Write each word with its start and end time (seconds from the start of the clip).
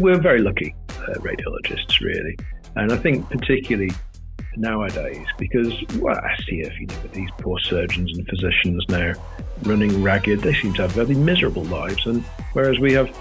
We're 0.00 0.18
very 0.18 0.40
lucky 0.40 0.74
uh, 0.88 1.14
radiologists, 1.18 2.00
really. 2.00 2.36
And 2.76 2.90
I 2.90 2.96
think 2.96 3.28
particularly 3.28 3.90
nowadays, 4.56 5.26
because 5.38 5.74
well, 5.96 6.16
I 6.16 6.36
see 6.48 6.60
if 6.60 6.78
you 6.80 6.86
know 6.86 6.94
these 7.12 7.28
poor 7.38 7.58
surgeons 7.60 8.16
and 8.16 8.26
physicians 8.26 8.84
now 8.88 9.12
running 9.64 10.02
ragged, 10.02 10.40
they 10.40 10.54
seem 10.54 10.72
to 10.74 10.82
have 10.82 10.92
very 10.92 11.14
miserable 11.14 11.64
lives. 11.64 12.06
And 12.06 12.22
whereas 12.54 12.78
we 12.78 12.94
have 12.94 13.14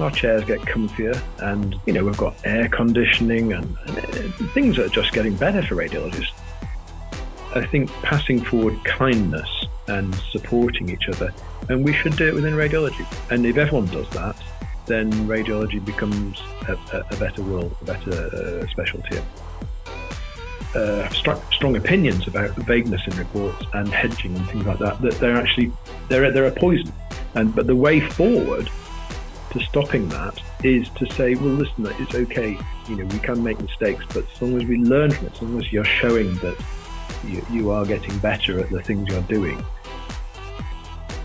our 0.00 0.10
chairs 0.10 0.44
get 0.44 0.60
comfier 0.60 1.20
and 1.38 1.76
you 1.86 1.92
know 1.92 2.04
we've 2.04 2.16
got 2.16 2.34
air 2.44 2.68
conditioning 2.68 3.52
and, 3.52 3.76
and 3.86 3.98
uh, 3.98 4.46
things 4.52 4.78
are 4.78 4.88
just 4.88 5.12
getting 5.12 5.36
better 5.36 5.62
for 5.62 5.76
radiologists 5.76 6.32
i 7.54 7.64
think 7.64 7.88
passing 8.02 8.42
forward 8.42 8.76
kindness 8.84 9.48
and 9.86 10.12
supporting 10.32 10.88
each 10.88 11.08
other 11.08 11.32
and 11.68 11.84
we 11.84 11.92
should 11.92 12.16
do 12.16 12.26
it 12.26 12.34
within 12.34 12.54
radiology 12.54 13.06
and 13.30 13.46
if 13.46 13.56
everyone 13.56 13.86
does 13.86 14.08
that 14.10 14.34
then 14.86 15.10
radiology 15.26 15.84
becomes 15.84 16.40
a, 16.68 16.72
a, 16.92 17.04
a 17.10 17.16
better 17.16 17.42
world 17.42 17.74
a 17.82 17.84
better 17.84 18.12
uh, 18.12 18.66
specialty 18.68 19.18
uh, 20.74 21.08
strong, 21.10 21.40
strong 21.52 21.76
opinions 21.76 22.26
about 22.26 22.50
vagueness 22.56 23.00
in 23.06 23.16
reports 23.16 23.64
and 23.74 23.88
hedging 23.88 24.34
and 24.34 24.48
things 24.50 24.66
like 24.66 24.78
that 24.78 25.00
that 25.00 25.14
they're 25.14 25.36
actually 25.36 25.70
they're 26.08 26.30
they're 26.32 26.46
a 26.46 26.52
poison 26.52 26.92
and 27.34 27.54
but 27.54 27.66
the 27.66 27.76
way 27.76 28.00
forward 28.00 28.68
to 29.54 29.60
stopping 29.60 30.08
that 30.08 30.38
is 30.64 30.88
to 30.90 31.06
say, 31.12 31.34
well, 31.36 31.46
listen, 31.46 31.86
it's 32.00 32.14
okay. 32.14 32.58
You 32.88 32.96
know, 32.96 33.04
we 33.06 33.18
can 33.20 33.42
make 33.42 33.60
mistakes, 33.60 34.04
but 34.12 34.24
as 34.30 34.42
long 34.42 34.60
as 34.60 34.66
we 34.66 34.78
learn 34.78 35.12
from 35.12 35.26
it, 35.28 35.32
as 35.32 35.42
long 35.42 35.60
as 35.60 35.72
you're 35.72 35.84
showing 35.84 36.34
that 36.38 36.56
you, 37.24 37.46
you 37.50 37.70
are 37.70 37.86
getting 37.86 38.18
better 38.18 38.58
at 38.60 38.70
the 38.70 38.82
things 38.82 39.08
you're 39.08 39.22
doing. 39.22 39.64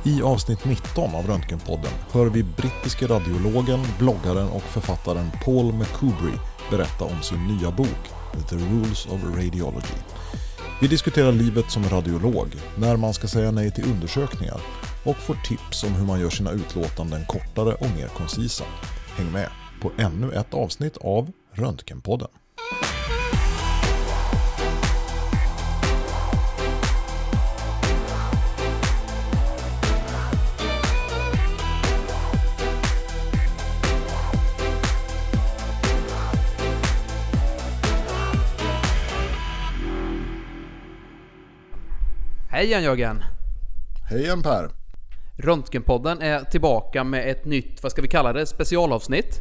I 0.03 0.21
avsnitt 0.21 0.66
19 0.66 1.16
av 1.16 1.27
Röntgenpodden 1.27 1.91
hör 2.12 2.26
vi 2.26 2.44
brittiske 2.44 3.07
radiologen, 3.07 3.79
bloggaren 3.99 4.49
och 4.49 4.62
författaren 4.62 5.32
Paul 5.46 5.73
McCubry 5.73 6.34
berätta 6.71 7.05
om 7.05 7.21
sin 7.21 7.48
nya 7.48 7.71
bok 7.71 8.10
The 8.49 8.55
Rules 8.55 9.05
of 9.05 9.23
Radiology. 9.23 9.98
Vi 10.82 10.88
diskuterar 10.88 11.32
livet 11.32 11.71
som 11.71 11.90
radiolog, 11.90 12.55
när 12.77 12.98
man 12.98 13.13
ska 13.13 13.27
säga 13.27 13.51
nej 13.51 13.71
till 13.71 13.91
undersökningar 13.91 14.62
och 15.05 15.18
får 15.18 15.35
tips 15.35 15.84
om 15.84 15.93
hur 15.93 16.05
man 16.05 16.20
gör 16.20 16.29
sina 16.29 16.51
utlåtanden 16.51 17.26
kortare 17.26 17.73
och 17.73 17.90
mer 17.95 18.07
koncisa. 18.07 18.63
Häng 19.18 19.32
med 19.32 19.49
på 19.82 19.91
ännu 19.98 20.32
ett 20.32 20.54
avsnitt 20.54 20.98
av 20.98 21.32
Röntgenpodden. 21.54 22.29
Hej 42.60 42.71
Jan-Jörgen! 42.71 43.24
Hej 44.10 44.21
igen 44.21 44.43
Per! 44.43 44.70
Röntgenpodden 45.38 46.21
är 46.21 46.43
tillbaka 46.43 47.04
med 47.04 47.32
ett 47.32 47.46
nytt, 47.46 47.84
vad 47.84 47.91
ska 47.91 48.01
vi 48.01 48.07
kalla 48.07 48.34
det, 48.34 48.46
specialavsnitt? 48.46 49.40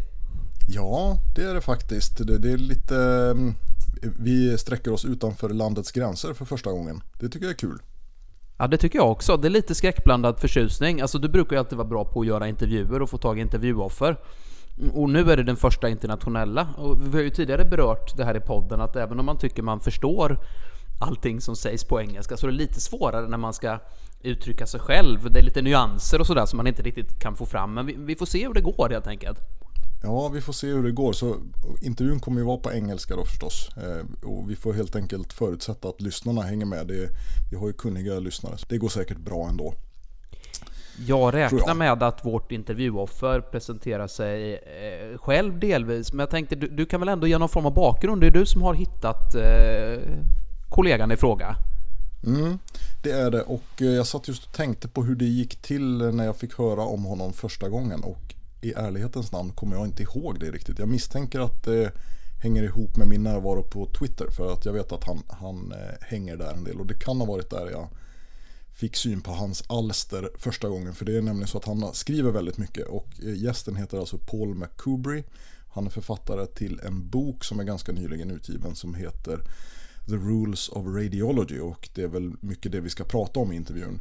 Ja, 0.69 1.19
det 1.37 1.43
är 1.43 1.55
det 1.55 1.61
faktiskt. 1.61 2.27
Det, 2.27 2.39
det 2.39 2.53
är 2.53 2.57
lite... 2.57 2.97
Mm, 3.31 3.55
vi 4.19 4.59
sträcker 4.59 4.93
oss 4.93 5.05
utanför 5.05 5.49
landets 5.49 5.93
gränser 5.93 6.35
för 6.35 6.45
första 6.45 6.73
gången. 6.73 7.03
Det 7.21 7.29
tycker 7.29 7.47
jag 7.47 7.53
är 7.53 7.59
kul. 7.59 7.79
Ja, 8.59 8.67
det 8.67 8.77
tycker 8.77 8.99
jag 8.99 9.11
också. 9.11 9.37
Det 9.37 9.49
är 9.49 9.51
lite 9.51 9.75
skräckblandad 9.75 10.41
förtjusning. 10.41 11.01
Alltså, 11.01 11.19
du 11.19 11.29
brukar 11.29 11.57
ju 11.57 11.61
alltid 11.61 11.79
vara 11.79 11.89
bra 11.89 12.05
på 12.05 12.21
att 12.21 12.27
göra 12.27 12.49
intervjuer 12.49 13.03
och 13.03 13.11
få 13.11 13.19
tag 13.19 13.39
i 13.39 13.41
intervjuoffer. 13.41 14.17
Och 14.93 15.11
nu 15.11 15.31
är 15.31 15.37
det 15.37 15.43
den 15.43 15.57
första 15.57 15.89
internationella. 15.89 16.69
Och 16.77 17.15
vi 17.15 17.17
har 17.17 17.23
ju 17.23 17.31
tidigare 17.31 17.65
berört 17.65 18.17
det 18.17 18.25
här 18.25 18.37
i 18.37 18.41
podden, 18.41 18.81
att 18.81 18.97
även 18.97 19.21
om 19.21 19.27
man 19.27 19.39
tycker 19.39 19.63
man 19.63 19.81
förstår 19.81 20.39
allting 20.99 21.41
som 21.41 21.57
sägs 21.57 21.85
på 21.85 22.01
engelska 22.01 22.37
så 22.37 22.47
är 22.47 22.51
det 22.51 22.57
lite 22.57 22.81
svårare 22.81 23.29
när 23.29 23.39
man 23.39 23.55
ska 23.55 23.79
uttrycka 24.23 24.67
sig 24.67 24.81
själv. 24.81 25.33
Det 25.33 25.39
är 25.39 25.43
lite 25.43 25.63
nyanser 25.63 26.21
och 26.21 26.27
sådär 26.27 26.47
som 26.47 26.57
man 26.57 26.67
inte 26.67 26.83
riktigt 26.83 27.19
kan 27.19 27.37
få 27.37 27.47
fram. 27.47 27.75
Men 27.75 27.87
vi, 27.87 27.95
vi, 27.99 28.17
får 28.17 28.27
se 28.27 28.47
hur 28.47 28.55
det 28.55 28.61
går 28.61 28.89
helt 28.89 29.07
enkelt. 29.07 29.39
Ja, 30.03 30.29
vi 30.29 30.41
får 30.41 30.53
se 30.53 30.67
hur 30.67 30.83
det 30.83 30.93
går. 30.93 31.13
Så 31.13 31.37
intervjun 31.83 32.21
kommer 32.21 32.41
ju 32.41 32.47
vara 32.47 32.57
på 32.59 32.73
engelska 32.73 33.17
då 33.17 33.25
förstås. 33.25 33.71
Eh, 33.77 34.29
och 34.29 34.51
vi 34.51 34.57
får 34.57 34.73
helt 34.73 34.97
enkelt 34.97 35.33
förutsätta 35.33 35.89
att 35.89 36.01
lyssnarna 36.01 36.43
hänger 36.43 36.67
med. 36.67 36.87
Det, 36.87 37.09
vi 37.51 37.57
har 37.57 37.67
ju 37.67 37.73
kunniga 37.73 38.19
lyssnare. 38.19 38.59
Så 38.59 38.67
det 38.69 38.79
går 38.79 38.89
säkert 38.89 39.19
bra 39.19 39.49
ändå. 39.49 39.75
Jag 41.07 41.35
räknar 41.35 41.61
jag. 41.67 41.77
med 41.77 42.03
att 42.03 42.25
vårt 42.25 42.53
intervjuoffer 42.53 43.41
presenterar 43.41 44.07
sig 44.07 44.55
eh, 44.55 45.19
själv 45.19 45.59
delvis. 45.59 46.13
Men 46.13 46.21
jag 46.21 46.31
tänkte, 46.31 46.57
du, 46.57 46.69
du, 46.69 46.87
kan 46.87 47.01
väl 47.01 47.09
ändå 47.09 47.27
ge 47.27 47.39
någon 47.39 47.49
form 47.49 47.67
av 47.67 47.75
bakgrund? 47.75 48.21
Det 48.21 48.27
är 48.27 48.31
du 48.31 48.47
som 48.47 48.63
har 48.63 48.75
hittat 48.75 49.35
eh, 49.35 50.03
kollegan 50.69 51.13
i 51.13 51.17
fråga. 51.17 51.57
Mm, 52.27 52.59
det 53.03 53.11
är 53.11 53.31
det 53.31 53.43
och 53.43 53.83
eh, 53.83 53.87
jag 53.87 54.07
satt 54.07 54.29
just 54.29 54.47
och 54.47 54.53
tänkte 54.53 54.89
på 54.89 55.05
hur 55.05 55.17
det 55.17 55.25
gick 55.25 55.63
till 55.63 55.99
när 55.99 56.25
jag 56.25 56.37
fick 56.37 56.59
höra 56.59 56.83
om 56.83 57.05
honom 57.05 57.33
första 57.33 57.69
gången 57.69 58.03
och 58.03 58.35
i 58.61 58.73
ärlighetens 58.73 59.33
namn 59.33 59.53
kommer 59.53 59.77
jag 59.77 59.87
inte 59.87 60.03
ihåg 60.03 60.41
det 60.41 60.51
riktigt. 60.51 60.79
Jag 60.79 60.89
misstänker 60.89 61.41
att 61.41 61.63
det 61.63 61.93
hänger 62.43 62.63
ihop 62.63 62.97
med 62.97 63.09
min 63.09 63.23
närvaro 63.23 63.63
på 63.63 63.87
Twitter 63.87 64.31
för 64.31 64.53
att 64.53 64.65
jag 64.65 64.73
vet 64.73 64.93
att 64.93 65.05
han, 65.05 65.23
han 65.29 65.73
eh, 65.73 66.07
hänger 66.09 66.37
där 66.37 66.53
en 66.53 66.65
del 66.65 66.81
och 66.81 66.87
det 66.87 66.95
kan 66.95 67.19
ha 67.19 67.27
varit 67.27 67.51
där 67.51 67.71
jag 67.71 67.89
fick 68.79 68.97
syn 68.97 69.21
på 69.21 69.31
hans 69.31 69.65
alster 69.67 70.31
första 70.39 70.69
gången 70.69 70.95
för 70.95 71.05
det 71.05 71.17
är 71.17 71.23
nämligen 71.23 71.49
så 71.49 71.59
att 71.59 71.65
han 71.65 71.95
skriver 71.95 72.31
väldigt 72.31 72.59
mycket 72.59 72.87
och 72.87 73.09
eh, 73.23 73.43
gästen 73.43 73.77
heter 73.77 73.99
alltså 73.99 74.19
Paul 74.19 74.55
McCubry. 74.55 75.25
Han 75.71 75.87
är 75.87 75.91
författare 75.91 76.47
till 76.47 76.81
en 76.81 77.09
bok 77.09 77.45
som 77.45 77.61
är 77.61 77.65
ganska 77.65 77.93
nyligen 77.93 78.31
utgiven 78.31 78.75
som 78.75 78.95
heter 78.95 79.41
The 80.09 80.17
Rules 80.17 80.69
of 80.69 80.87
Radiology 80.87 81.61
och 81.61 81.89
det 81.95 82.03
är 82.03 82.09
väl 82.09 82.33
mycket 82.41 82.73
det 82.73 82.81
vi 82.81 82.91
ska 82.91 83.05
prata 83.05 83.41
om 83.41 83.53
i 83.53 83.57
intervjun. 83.57 84.01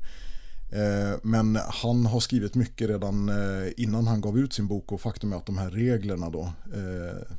Eh, 0.69 1.19
men 1.23 1.55
han 1.55 2.05
har 2.05 2.19
skrivit 2.19 2.55
mycket 2.55 2.89
redan 2.89 3.29
eh, 3.29 3.71
innan 3.77 4.07
han 4.07 4.21
gav 4.21 4.39
ut 4.39 4.53
sin 4.53 4.67
bok 4.67 4.91
och 4.91 5.01
faktum 5.01 5.33
är 5.33 5.37
att 5.37 5.45
de 5.45 5.57
här 5.57 5.69
reglerna 5.69 6.29
då, 6.29 6.53
eh, 6.73 7.35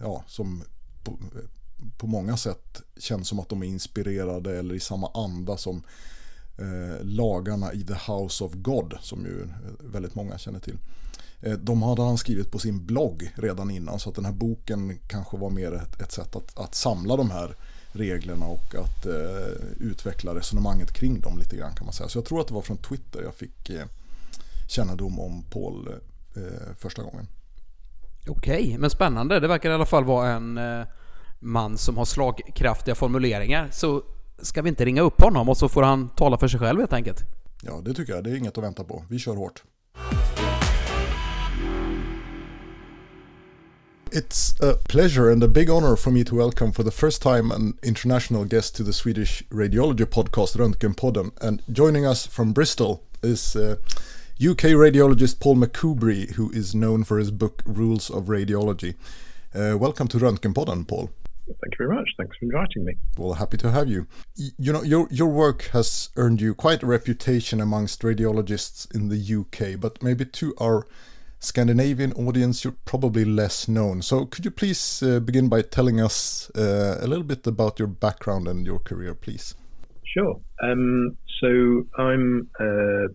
ja, 0.00 0.24
som 0.26 0.62
på, 1.04 1.18
på 1.98 2.06
många 2.06 2.36
sätt 2.36 2.82
känns 2.96 3.28
som 3.28 3.38
att 3.38 3.48
de 3.48 3.62
är 3.62 3.66
inspirerade 3.66 4.58
eller 4.58 4.74
i 4.74 4.80
samma 4.80 5.10
anda 5.14 5.56
som 5.56 5.82
lagarna 7.00 7.72
i 7.72 7.82
The 7.82 8.12
House 8.12 8.44
of 8.44 8.52
God 8.52 8.94
som 9.00 9.24
ju 9.24 9.48
väldigt 9.80 10.14
många 10.14 10.38
känner 10.38 10.60
till. 10.60 10.78
De 11.58 11.82
hade 11.82 12.02
han 12.02 12.18
skrivit 12.18 12.50
på 12.50 12.58
sin 12.58 12.86
blogg 12.86 13.32
redan 13.34 13.70
innan 13.70 13.98
så 13.98 14.08
att 14.08 14.14
den 14.14 14.24
här 14.24 14.32
boken 14.32 14.98
kanske 15.06 15.36
var 15.36 15.50
mer 15.50 15.72
ett, 15.72 16.00
ett 16.00 16.12
sätt 16.12 16.36
att, 16.36 16.58
att 16.58 16.74
samla 16.74 17.16
de 17.16 17.30
här 17.30 17.56
reglerna 17.96 18.46
och 18.46 18.74
att 18.74 19.06
eh, 19.06 19.66
utveckla 19.80 20.34
resonemanget 20.34 20.92
kring 20.92 21.20
dem 21.20 21.38
lite 21.38 21.56
grann 21.56 21.74
kan 21.74 21.84
man 21.84 21.92
säga. 21.92 22.08
Så 22.08 22.18
jag 22.18 22.24
tror 22.24 22.40
att 22.40 22.48
det 22.48 22.54
var 22.54 22.62
från 22.62 22.76
Twitter 22.76 23.22
jag 23.22 23.34
fick 23.34 23.70
eh, 23.70 23.86
kännedom 24.68 25.20
om 25.20 25.44
Paul 25.50 25.88
eh, 26.36 26.74
första 26.78 27.02
gången. 27.02 27.26
Okej, 28.28 28.76
men 28.78 28.90
spännande. 28.90 29.40
Det 29.40 29.48
verkar 29.48 29.70
i 29.70 29.74
alla 29.74 29.86
fall 29.86 30.04
vara 30.04 30.28
en 30.28 30.58
eh, 30.58 30.86
man 31.38 31.78
som 31.78 31.96
har 31.96 32.04
slagkraftiga 32.04 32.94
formuleringar. 32.94 33.68
Så 33.72 34.02
ska 34.38 34.62
vi 34.62 34.68
inte 34.68 34.84
ringa 34.84 35.00
upp 35.00 35.20
honom 35.20 35.48
och 35.48 35.56
så 35.56 35.68
får 35.68 35.82
han 35.82 36.08
tala 36.08 36.38
för 36.38 36.48
sig 36.48 36.60
själv 36.60 36.80
helt 36.80 36.92
enkelt? 36.92 37.24
Ja, 37.62 37.80
det 37.84 37.94
tycker 37.94 38.12
jag. 38.12 38.24
Det 38.24 38.30
är 38.30 38.34
inget 38.34 38.58
att 38.58 38.64
vänta 38.64 38.84
på. 38.84 39.04
Vi 39.08 39.18
kör 39.18 39.36
hårt. 39.36 39.62
It's 44.16 44.54
a 44.60 44.76
pleasure 44.76 45.28
and 45.28 45.42
a 45.42 45.46
big 45.46 45.68
honor 45.68 45.94
for 45.94 46.10
me 46.10 46.24
to 46.24 46.34
welcome 46.34 46.72
for 46.72 46.82
the 46.82 46.90
first 46.90 47.20
time 47.20 47.50
an 47.50 47.74
international 47.82 48.46
guest 48.46 48.74
to 48.76 48.82
the 48.82 48.94
Swedish 48.94 49.42
radiology 49.50 50.06
podcast 50.06 50.56
Röntgenpodden. 50.56 51.32
And 51.42 51.62
joining 51.70 52.06
us 52.06 52.26
from 52.26 52.54
Bristol 52.54 53.02
is 53.22 53.54
uh, 53.54 53.76
UK 54.40 54.72
radiologist 54.72 55.38
Paul 55.38 55.56
McCoubrie, 55.56 56.32
who 56.32 56.50
is 56.52 56.74
known 56.74 57.04
for 57.04 57.18
his 57.18 57.30
book 57.30 57.62
Rules 57.66 58.08
of 58.08 58.28
Radiology. 58.28 58.94
Uh, 59.54 59.76
welcome 59.76 60.08
to 60.08 60.16
Röntgenpodden, 60.16 60.88
Paul. 60.88 61.10
Thank 61.46 61.74
you 61.78 61.86
very 61.86 61.94
much. 61.94 62.08
Thanks 62.16 62.38
for 62.38 62.46
inviting 62.46 62.86
me. 62.86 62.94
Well, 63.18 63.34
happy 63.34 63.58
to 63.58 63.70
have 63.70 63.86
you. 63.86 64.06
You 64.34 64.72
know, 64.72 64.82
your 64.82 65.08
your 65.10 65.28
work 65.28 65.68
has 65.74 66.08
earned 66.16 66.40
you 66.40 66.54
quite 66.54 66.82
a 66.82 66.86
reputation 66.86 67.60
amongst 67.60 68.00
radiologists 68.00 68.90
in 68.94 69.10
the 69.10 69.20
UK, 69.40 69.78
but 69.78 70.02
maybe 70.02 70.24
to 70.24 70.54
our 70.58 70.86
Scandinavian 71.38 72.12
audience, 72.14 72.64
you're 72.64 72.76
probably 72.84 73.24
less 73.24 73.68
known. 73.68 74.02
So, 74.02 74.24
could 74.24 74.44
you 74.44 74.50
please 74.50 75.02
uh, 75.02 75.20
begin 75.20 75.48
by 75.48 75.62
telling 75.62 76.00
us 76.00 76.50
uh, 76.56 76.98
a 77.00 77.06
little 77.06 77.24
bit 77.24 77.46
about 77.46 77.78
your 77.78 77.88
background 77.88 78.48
and 78.48 78.66
your 78.66 78.78
career, 78.78 79.14
please? 79.14 79.54
Sure. 80.04 80.40
Um, 80.62 81.16
so, 81.40 81.86
I'm 81.98 82.48
uh, 82.58 83.08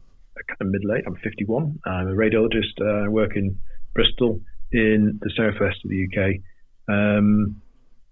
kind 0.47 0.62
of 0.62 0.68
middle 0.68 0.94
age. 0.95 1.03
I'm 1.07 1.15
51. 1.18 1.79
I'm 1.85 2.07
a 2.07 2.13
radiologist. 2.13 2.79
Uh, 2.79 3.06
I 3.06 3.07
work 3.07 3.35
in 3.35 3.57
Bristol 3.94 4.39
in 4.71 5.19
the 5.21 5.31
southwest 5.35 5.77
of 5.83 5.89
the 5.89 6.07
UK. 6.07 6.41
Um, 6.88 7.62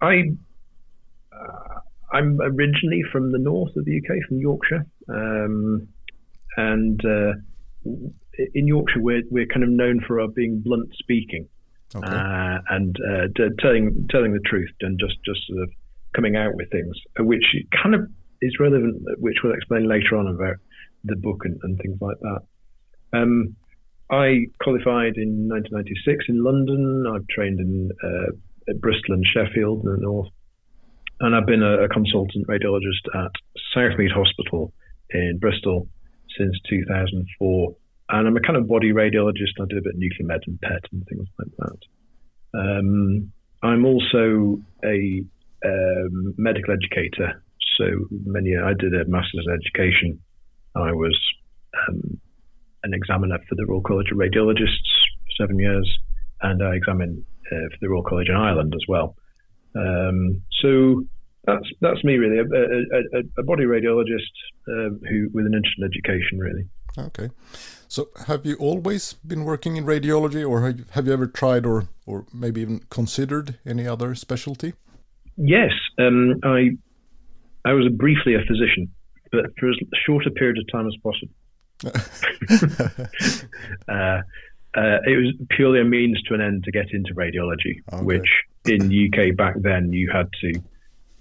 I 0.00 0.32
uh, 1.32 1.80
I'm 2.12 2.40
originally 2.40 3.02
from 3.12 3.32
the 3.32 3.38
north 3.38 3.74
of 3.76 3.84
the 3.84 3.96
UK, 3.98 4.28
from 4.28 4.40
Yorkshire, 4.40 4.86
um, 5.08 5.88
and 6.56 7.00
uh, 7.04 7.32
in 7.84 8.66
Yorkshire, 8.66 9.00
we're, 9.00 9.22
we're 9.30 9.46
kind 9.46 9.62
of 9.62 9.70
known 9.70 10.00
for 10.06 10.20
our 10.20 10.28
being 10.28 10.60
blunt 10.60 10.90
speaking. 10.98 11.48
okay. 11.94 12.06
uh, 12.06 12.58
and 12.68 12.96
uh, 13.00 13.26
telling 13.58 14.06
telling 14.10 14.32
the 14.32 14.40
truth 14.40 14.70
and 14.80 14.98
just 14.98 15.16
just 15.24 15.40
sort 15.48 15.62
of 15.62 15.70
coming 16.14 16.36
out 16.36 16.54
with 16.54 16.70
things, 16.70 16.96
uh, 17.18 17.24
which 17.24 17.44
kind 17.82 17.94
of 17.94 18.02
is 18.42 18.56
relevant, 18.58 19.02
which 19.18 19.38
we'll 19.42 19.54
explain 19.54 19.88
later 19.88 20.16
on 20.16 20.26
about 20.26 20.56
the 21.04 21.16
book 21.16 21.42
and, 21.44 21.58
and 21.62 21.78
things 21.78 21.98
like 22.00 22.18
that. 22.20 22.40
Um, 23.12 23.56
I 24.10 24.46
qualified 24.60 25.16
in 25.16 25.48
1996 25.48 26.26
in 26.28 26.42
London. 26.42 27.06
I've 27.12 27.26
trained 27.28 27.60
in 27.60 27.90
uh, 28.02 28.74
Bristol 28.80 29.14
and 29.14 29.24
Sheffield 29.26 29.84
in 29.84 29.92
the 29.92 29.98
north, 29.98 30.30
and 31.20 31.34
I've 31.34 31.46
been 31.46 31.62
a, 31.62 31.84
a 31.84 31.88
consultant 31.88 32.46
radiologist 32.48 33.06
at 33.14 33.32
Southmead 33.74 34.12
Hospital 34.12 34.72
in 35.10 35.38
Bristol 35.40 35.88
since 36.38 36.56
2004. 36.68 37.74
And 38.10 38.26
I'm 38.26 38.36
a 38.36 38.40
kind 38.40 38.56
of 38.56 38.68
body 38.68 38.92
radiologist. 38.92 39.60
I 39.60 39.64
do 39.68 39.78
a 39.78 39.82
bit 39.82 39.94
of 39.94 39.98
nuclear 39.98 40.26
med 40.26 40.40
and 40.46 40.60
PET 40.60 40.84
and 40.92 41.06
things 41.06 41.28
like 41.38 41.56
that. 41.58 42.58
Um, 42.58 43.32
I'm 43.62 43.84
also 43.84 44.60
a 44.84 45.22
um, 45.64 46.34
medical 46.36 46.74
educator. 46.74 47.42
So 47.78 47.86
many, 48.10 48.56
I 48.56 48.72
did 48.78 48.94
a 48.94 49.08
master's 49.08 49.46
in 49.46 49.54
education. 49.54 50.20
I 50.74 50.92
was 50.92 51.18
um, 51.88 52.20
an 52.82 52.94
examiner 52.94 53.38
for 53.48 53.54
the 53.54 53.66
Royal 53.66 53.82
College 53.82 54.10
of 54.12 54.18
Radiologists 54.18 54.90
for 55.24 55.44
seven 55.44 55.58
years, 55.58 55.88
and 56.42 56.62
I 56.62 56.74
examined 56.74 57.24
uh, 57.52 57.68
for 57.70 57.76
the 57.80 57.88
Royal 57.88 58.02
College 58.02 58.28
in 58.28 58.36
Ireland 58.36 58.74
as 58.74 58.84
well. 58.88 59.16
Um, 59.76 60.42
so 60.60 61.04
that's 61.44 61.66
that's 61.80 62.04
me 62.04 62.16
really, 62.16 62.38
a, 62.38 63.18
a, 63.18 63.22
a 63.38 63.42
body 63.42 63.64
radiologist 63.64 64.32
uh, 64.68 64.90
who 65.08 65.28
with 65.32 65.46
an 65.46 65.54
interest 65.54 65.76
in 65.78 65.84
education 65.84 66.38
really. 66.38 66.68
Okay, 66.98 67.30
so 67.88 68.08
have 68.26 68.44
you 68.44 68.56
always 68.56 69.14
been 69.26 69.44
working 69.44 69.76
in 69.76 69.84
radiology, 69.84 70.48
or 70.48 70.62
have 70.62 70.78
you, 70.78 70.84
have 70.90 71.06
you 71.06 71.12
ever 71.12 71.26
tried, 71.26 71.64
or 71.64 71.88
or 72.06 72.26
maybe 72.32 72.60
even 72.60 72.80
considered 72.90 73.58
any 73.64 73.86
other 73.86 74.14
specialty? 74.14 74.74
Yes, 75.36 75.72
um, 75.98 76.40
I 76.42 76.70
I 77.64 77.72
was 77.72 77.88
briefly 77.92 78.34
a 78.34 78.40
physician, 78.46 78.92
but 79.32 79.46
for 79.58 79.70
as 79.70 79.76
short 80.04 80.26
a 80.26 80.30
period 80.30 80.58
of 80.58 80.70
time 80.70 80.86
as 80.86 80.96
possible. 81.02 81.34
uh, 83.88 84.20
uh, 84.74 84.98
it 85.06 85.16
was 85.16 85.34
purely 85.50 85.80
a 85.80 85.84
means 85.84 86.20
to 86.22 86.34
an 86.34 86.40
end 86.40 86.64
to 86.64 86.70
get 86.70 86.92
into 86.92 87.14
radiology, 87.14 87.80
okay. 87.92 88.04
which 88.04 88.28
in 88.66 88.82
UK 88.86 89.34
back 89.36 89.54
then 89.58 89.92
you 89.92 90.10
had 90.12 90.28
to 90.42 90.52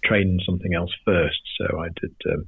train 0.03 0.39
something 0.45 0.73
else 0.73 0.91
first. 1.05 1.39
So 1.57 1.79
I 1.79 1.87
did 2.01 2.15
um, 2.31 2.47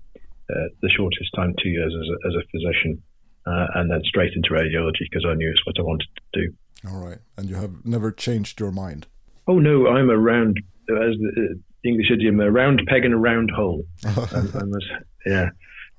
uh, 0.50 0.68
the 0.82 0.90
shortest 0.90 1.30
time, 1.36 1.54
two 1.62 1.70
years 1.70 1.94
as 1.94 2.08
a, 2.08 2.28
as 2.28 2.36
a 2.36 2.48
physician, 2.52 3.02
uh, 3.46 3.68
and 3.76 3.90
then 3.90 4.02
straight 4.04 4.34
into 4.36 4.50
radiology 4.50 5.08
because 5.10 5.26
I 5.28 5.34
knew 5.34 5.50
it's 5.50 5.66
what 5.66 5.80
I 5.80 5.84
wanted 5.84 6.08
to 6.16 6.42
do. 6.42 6.54
All 6.90 7.00
right, 7.00 7.20
and 7.38 7.50
you 7.50 7.56
have 7.56 7.86
never 7.86 8.12
changed 8.12 8.60
your 8.60 8.72
mind. 8.72 9.08
Oh 9.48 9.60
no, 9.60 9.88
I'm 9.88 10.10
a 10.10 10.18
round, 10.18 10.58
as 10.90 11.16
the 11.20 11.50
uh, 11.52 11.88
English 11.88 12.12
idiom, 12.12 12.40
a 12.40 12.52
round 12.52 12.82
peg 12.88 13.06
in 13.06 13.14
a 13.14 13.18
round 13.18 13.52
hole. 13.52 13.84
I'm, 14.06 14.52
I'm 14.56 14.74
a, 14.74 14.80
yeah, 15.26 15.50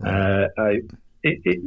uh, 0.05 0.49
I 0.59 0.71
it, 1.23 1.41
it 1.45 1.61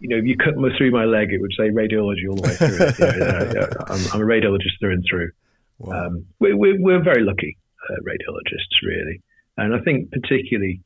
you 0.00 0.08
know, 0.08 0.16
if 0.16 0.24
you 0.24 0.36
cut 0.36 0.56
me 0.56 0.70
through 0.78 0.92
my 0.92 1.04
leg, 1.04 1.32
it 1.32 1.40
would 1.40 1.52
say 1.56 1.70
radiology 1.70 2.28
all 2.28 2.36
the 2.36 2.42
way 2.42 2.54
through 2.54 2.76
it. 2.80 2.98
yeah, 2.98 3.52
yeah, 3.52 3.66
I'm, 3.88 4.00
I'm, 4.12 4.22
a 4.22 4.24
radiologist 4.24 4.78
through 4.80 4.92
and 4.92 5.04
through. 5.08 5.30
Wow. 5.78 6.06
Um, 6.06 6.26
we, 6.38 6.54
we, 6.54 6.78
we're 6.78 7.02
very 7.02 7.22
lucky 7.22 7.56
uh, 7.90 7.94
radiologists, 8.06 8.86
really. 8.86 9.22
And 9.56 9.74
I 9.74 9.80
think 9.80 10.10
particularly 10.10 10.80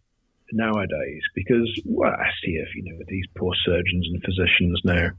nowadays, 0.52 1.22
because 1.34 1.70
well, 1.84 2.10
I 2.10 2.28
see 2.44 2.52
if 2.52 2.68
you 2.74 2.84
know 2.84 2.98
these 3.08 3.24
poor 3.36 3.54
surgeons 3.64 4.08
and 4.12 4.22
physicians 4.22 4.80
now 4.84 5.10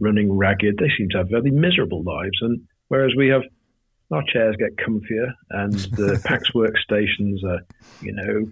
running 0.00 0.32
ragged, 0.32 0.78
they 0.78 0.90
seem 0.96 1.08
to 1.10 1.18
have 1.18 1.28
very 1.28 1.50
miserable 1.50 2.02
lives. 2.02 2.38
And 2.40 2.62
whereas 2.88 3.12
we 3.16 3.28
have 3.28 3.42
our 4.10 4.22
chairs 4.30 4.56
get 4.58 4.76
comfier 4.76 5.32
and 5.50 5.72
the 5.72 6.20
PACS 6.24 6.52
workstations 6.54 7.44
are, 7.44 7.60
you 8.00 8.12
know, 8.12 8.46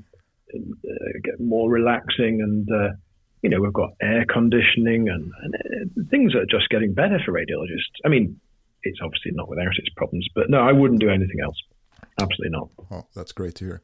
uh, 0.55 1.19
get 1.23 1.41
more 1.41 1.71
relaxing 1.71 2.41
and 2.43 2.69
uh, 2.71 2.95
you 3.43 3.49
know, 3.49 3.61
we've 3.61 3.73
got 3.73 3.91
air 4.03 4.25
conditioning 4.27 5.09
and, 5.09 5.33
and 5.43 5.55
uh, 5.55 6.03
things 6.11 6.35
are 6.35 6.45
just 6.45 6.69
getting 6.69 6.93
better 6.93 7.19
for 7.25 7.33
radiologists. 7.33 7.97
I 8.05 8.09
mean, 8.09 8.39
it's 8.83 8.99
obviously 9.03 9.33
not 9.33 9.49
without 9.49 9.77
its 9.79 9.89
problems, 9.97 10.27
but 10.35 10.51
no, 10.51 10.61
I 10.61 10.73
wouldn't 10.73 11.01
do 11.01 11.09
anything 11.09 11.41
else. 11.43 11.57
Absolutely 12.23 12.51
not. 12.51 12.69
Oh, 12.91 13.07
that's 13.15 13.33
great 13.33 13.55
to 13.57 13.65
hear. 13.65 13.83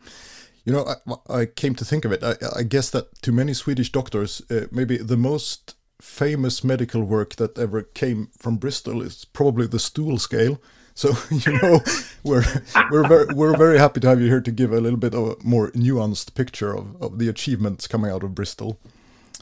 You 0.64 0.72
know, 0.72 0.94
I, 1.28 1.40
I 1.40 1.46
came 1.46 1.74
to 1.76 1.84
think 1.84 2.04
of 2.04 2.12
it. 2.12 2.22
I, 2.22 2.34
I, 2.56 2.62
guess 2.64 2.90
that 2.90 3.22
to 3.22 3.30
many 3.30 3.54
Swedish 3.54 3.92
doctors, 3.92 4.42
uh, 4.50 4.66
maybe 4.72 4.96
the 4.96 5.16
most 5.16 5.76
famous 6.00 6.64
medical 6.64 7.04
work 7.04 7.36
that 7.36 7.56
ever 7.58 7.82
came 7.82 8.30
from 8.36 8.56
Bristol 8.56 9.00
is 9.00 9.24
probably 9.24 9.66
the 9.66 9.78
stool 9.78 10.18
scale. 10.18 10.60
So 10.96 11.10
you 11.30 11.52
know, 11.60 11.80
we're 12.24 12.42
we're 12.90 13.06
very 13.06 13.26
we're 13.34 13.54
very 13.58 13.76
happy 13.76 14.00
to 14.00 14.08
have 14.08 14.18
you 14.18 14.28
here 14.28 14.40
to 14.40 14.50
give 14.50 14.72
a 14.72 14.80
little 14.80 14.98
bit 14.98 15.12
of 15.12 15.28
a 15.28 15.36
more 15.44 15.70
nuanced 15.72 16.34
picture 16.34 16.74
of, 16.74 16.96
of 17.02 17.18
the 17.18 17.28
achievements 17.28 17.86
coming 17.86 18.10
out 18.10 18.22
of 18.22 18.34
Bristol. 18.34 18.80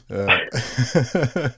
Uh, 0.09 0.37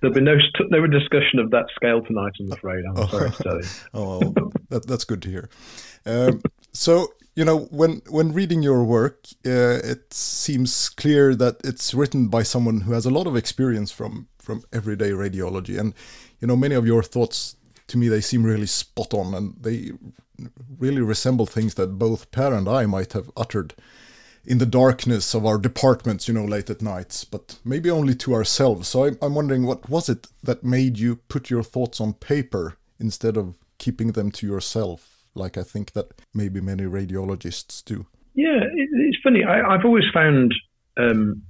There'll 0.00 0.14
be 0.14 0.20
no 0.20 0.36
no 0.70 0.86
discussion 0.86 1.38
of 1.38 1.50
that 1.50 1.66
scale 1.74 2.02
tonight. 2.02 2.32
I'm 2.38 2.52
afraid. 2.52 2.84
I'm 2.84 2.96
oh, 2.96 3.06
sorry 3.08 3.30
to 3.32 3.42
tell 3.42 3.56
you. 3.56 3.68
oh, 3.94 4.18
well, 4.20 4.52
that, 4.70 4.86
that's 4.86 5.04
good 5.04 5.20
to 5.22 5.28
hear. 5.28 5.50
Um, 6.06 6.40
so 6.74 7.08
you 7.34 7.44
know, 7.44 7.60
when 7.70 8.00
when 8.08 8.32
reading 8.32 8.62
your 8.62 8.84
work, 8.84 9.26
uh, 9.44 9.80
it 9.82 10.14
seems 10.14 10.88
clear 10.88 11.34
that 11.34 11.56
it's 11.64 11.92
written 11.92 12.28
by 12.28 12.44
someone 12.44 12.82
who 12.82 12.92
has 12.92 13.06
a 13.06 13.10
lot 13.10 13.26
of 13.26 13.36
experience 13.36 13.90
from 13.90 14.28
from 14.38 14.62
everyday 14.72 15.10
radiology, 15.10 15.78
and 15.78 15.94
you 16.40 16.46
know, 16.46 16.56
many 16.56 16.74
of 16.74 16.86
your 16.86 17.02
thoughts 17.02 17.56
to 17.88 17.98
me 17.98 18.08
they 18.08 18.20
seem 18.20 18.44
really 18.44 18.66
spot 18.66 19.12
on, 19.12 19.34
and 19.34 19.54
they 19.60 19.92
really 20.78 21.00
resemble 21.00 21.46
things 21.46 21.74
that 21.74 21.98
both 21.98 22.30
Per 22.30 22.54
and 22.54 22.68
I 22.68 22.86
might 22.86 23.12
have 23.14 23.30
uttered 23.36 23.74
in 24.46 24.58
the 24.58 24.66
darkness 24.66 25.34
of 25.34 25.46
our 25.46 25.58
departments, 25.58 26.28
you 26.28 26.34
know, 26.34 26.44
late 26.44 26.68
at 26.68 26.82
nights, 26.82 27.24
but 27.24 27.58
maybe 27.64 27.90
only 27.90 28.14
to 28.14 28.34
ourselves. 28.34 28.88
So 28.88 29.04
I'm, 29.04 29.18
I'm 29.22 29.34
wondering, 29.34 29.64
what 29.64 29.88
was 29.88 30.08
it 30.08 30.26
that 30.42 30.62
made 30.62 30.98
you 30.98 31.16
put 31.16 31.50
your 31.50 31.62
thoughts 31.62 32.00
on 32.00 32.12
paper 32.12 32.76
instead 33.00 33.36
of 33.36 33.56
keeping 33.78 34.12
them 34.12 34.30
to 34.32 34.46
yourself, 34.46 35.13
like 35.34 35.58
I 35.58 35.62
think 35.62 35.92
that 35.92 36.06
maybe 36.32 36.60
many 36.60 36.84
radiologists 36.84 37.84
do? 37.84 38.06
Yeah, 38.34 38.60
it's 38.74 39.18
funny. 39.22 39.44
I, 39.44 39.72
have 39.72 39.84
always 39.84 40.04
found 40.12 40.52
um, 40.98 41.42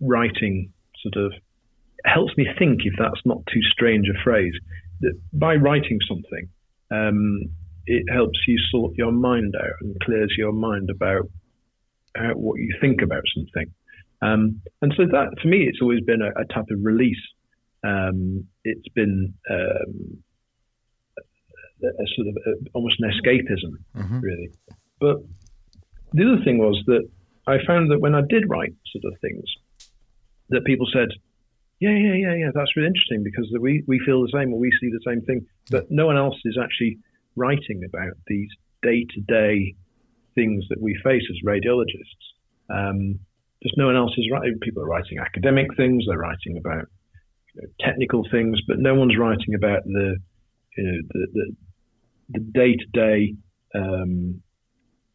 writing 0.00 0.72
sort 1.02 1.24
of 1.24 1.32
helps 2.04 2.36
me 2.36 2.46
think, 2.58 2.80
if 2.84 2.94
that's 2.98 3.20
not 3.24 3.38
too 3.52 3.60
strange 3.72 4.06
a 4.08 4.22
phrase, 4.22 4.54
that 5.00 5.14
by 5.32 5.54
writing 5.54 5.98
something, 6.08 6.48
um, 6.90 7.42
it 7.86 8.04
helps 8.12 8.38
you 8.46 8.58
sort 8.70 8.96
your 8.96 9.12
mind 9.12 9.54
out 9.56 9.76
and 9.80 9.98
clears 10.00 10.34
your 10.36 10.52
mind 10.52 10.90
about 10.90 11.28
out 12.16 12.36
what 12.36 12.58
you 12.58 12.74
think 12.80 13.00
about 13.02 13.22
something. 13.34 13.72
Um, 14.20 14.60
and 14.82 14.92
so 14.96 15.04
that, 15.06 15.36
for 15.40 15.48
me, 15.48 15.68
it's 15.68 15.78
always 15.80 16.00
been 16.00 16.22
a, 16.22 16.30
a 16.40 16.44
type 16.46 16.66
of 16.70 16.78
release. 16.82 17.16
Um, 17.84 18.46
it's 18.64 18.88
been 18.94 19.34
um, 19.50 20.22
a, 21.82 22.06
sort 22.16 22.28
of 22.28 22.36
a, 22.46 22.52
almost 22.74 22.96
an 23.00 23.10
escapism, 23.10 23.76
mm-hmm. 23.96 24.20
really. 24.20 24.50
But 25.00 25.18
the 26.12 26.24
other 26.24 26.44
thing 26.44 26.58
was 26.58 26.82
that 26.86 27.08
I 27.46 27.58
found 27.66 27.90
that 27.90 28.00
when 28.00 28.14
I 28.14 28.22
did 28.28 28.48
write 28.48 28.74
sort 28.92 29.04
of 29.12 29.20
things, 29.20 29.44
that 30.50 30.64
people 30.64 30.86
said, 30.92 31.08
yeah, 31.80 31.90
yeah, 31.90 32.14
yeah, 32.14 32.34
yeah, 32.34 32.50
that's 32.54 32.76
really 32.76 32.88
interesting 32.88 33.22
because 33.22 33.48
we, 33.60 33.84
we 33.86 34.00
feel 34.04 34.22
the 34.22 34.32
same 34.32 34.52
or 34.52 34.58
we 34.58 34.72
see 34.80 34.90
the 34.90 35.00
same 35.06 35.22
thing. 35.22 35.46
But 35.70 35.90
no 35.90 36.06
one 36.06 36.16
else 36.16 36.36
is 36.44 36.58
actually 36.60 36.98
writing 37.36 37.84
about 37.84 38.14
these 38.26 38.48
day 38.82 39.06
to 39.14 39.20
day 39.20 39.74
things 40.34 40.64
that 40.70 40.80
we 40.80 40.98
face 41.04 41.22
as 41.30 41.36
radiologists. 41.46 42.24
Um, 42.70 43.20
just 43.62 43.76
no 43.76 43.86
one 43.86 43.96
else 43.96 44.12
is 44.16 44.28
writing. 44.30 44.58
People 44.60 44.82
are 44.82 44.86
writing 44.86 45.18
academic 45.18 45.68
things. 45.76 46.04
They're 46.06 46.18
writing 46.18 46.58
about 46.58 46.86
you 47.54 47.62
know, 47.62 47.68
technical 47.80 48.26
things, 48.30 48.60
but 48.66 48.78
no 48.78 48.94
one's 48.94 49.16
writing 49.18 49.54
about 49.54 49.84
the 49.84 50.16
you 50.76 50.84
know, 50.84 50.98
the, 51.10 51.26
the, 51.32 51.56
the 52.30 52.40
day-to-day 52.40 53.34
um, 53.74 54.42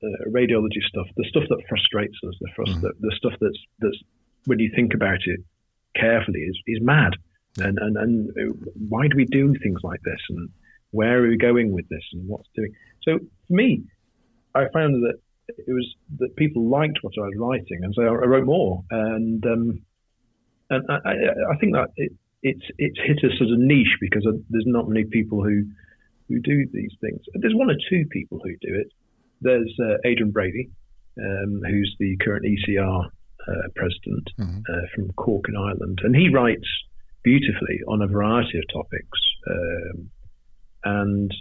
uh, 0.04 0.30
radiology 0.30 0.82
stuff, 0.88 1.08
the 1.16 1.26
stuff 1.30 1.44
that 1.50 1.64
frustrates 1.70 2.18
us, 2.28 2.34
the, 2.42 2.50
frust- 2.58 2.76
mm-hmm. 2.76 2.82
the, 2.82 2.94
the, 3.00 3.16
stuff 3.18 3.34
that's 3.40 3.58
that's 3.80 3.98
when 4.46 4.60
you 4.60 4.72
think 4.76 4.94
about 4.94 5.20
it 5.26 5.40
carefully 5.96 6.42
is 6.42 6.60
is 6.68 6.80
mad. 6.82 7.14
And, 7.58 7.78
and 7.80 7.98
and 7.98 8.30
why 8.90 9.08
do 9.08 9.16
we 9.16 9.26
do 9.26 9.54
things 9.62 9.80
like 9.84 10.02
this? 10.04 10.20
And 10.30 10.50
where 10.92 11.24
are 11.24 11.28
we 11.28 11.38
going 11.38 11.72
with 11.72 11.88
this? 11.90 12.04
And 12.14 12.28
what's 12.28 12.50
doing? 12.56 12.74
So 13.04 13.20
for 13.48 13.54
me, 13.54 13.84
I 14.56 14.66
found 14.74 15.04
that 15.04 15.20
it 15.48 15.74
was 15.74 15.96
that 16.20 16.36
people 16.36 16.70
liked 16.70 17.00
what 17.02 17.14
I 17.18 17.22
was 17.22 17.36
writing, 17.38 17.84
and 17.84 17.94
so 17.96 18.04
I 18.04 18.26
wrote 18.26 18.46
more. 18.46 18.84
And 18.90 19.46
um, 19.46 19.82
and 20.70 20.86
I, 20.90 21.54
I, 21.54 21.58
think 21.60 21.74
that 21.74 21.90
it, 21.96 22.12
it's 22.42 22.66
it's 22.78 23.00
hit 23.06 23.20
a 23.24 23.36
sort 23.38 23.52
of 23.52 23.60
niche 23.60 23.98
because 24.02 24.26
there's 24.50 24.66
not 24.68 24.88
many 24.88 25.06
people 25.06 25.44
who 25.44 25.64
who 26.30 26.40
do 26.40 26.66
these 26.72 26.92
things. 27.02 27.22
There's 27.34 27.56
one 27.56 27.70
or 27.70 27.76
two 27.90 28.06
people 28.12 28.40
who 28.44 28.52
do 28.62 28.76
it. 28.76 28.88
There's 29.42 29.74
uh, 29.80 29.98
Adrian 30.06 30.32
Brady, 30.32 30.70
um, 31.20 31.62
who's 31.68 31.96
the 32.00 32.18
current 32.18 32.46
ECR 32.46 33.06
uh, 33.06 33.68
president 33.76 34.30
mm-hmm. 34.40 34.60
uh, 34.60 34.88
from 34.96 35.12
Cork 35.14 35.46
in 35.50 35.58
Ireland, 35.58 36.00
and 36.04 36.16
he 36.16 36.30
writes 36.30 36.68
beautifully 37.24 37.80
on 37.88 38.02
a 38.02 38.08
variety 38.08 38.58
of 38.58 38.64
topics. 38.72 39.20
Um, 39.50 40.10
and 40.86 41.34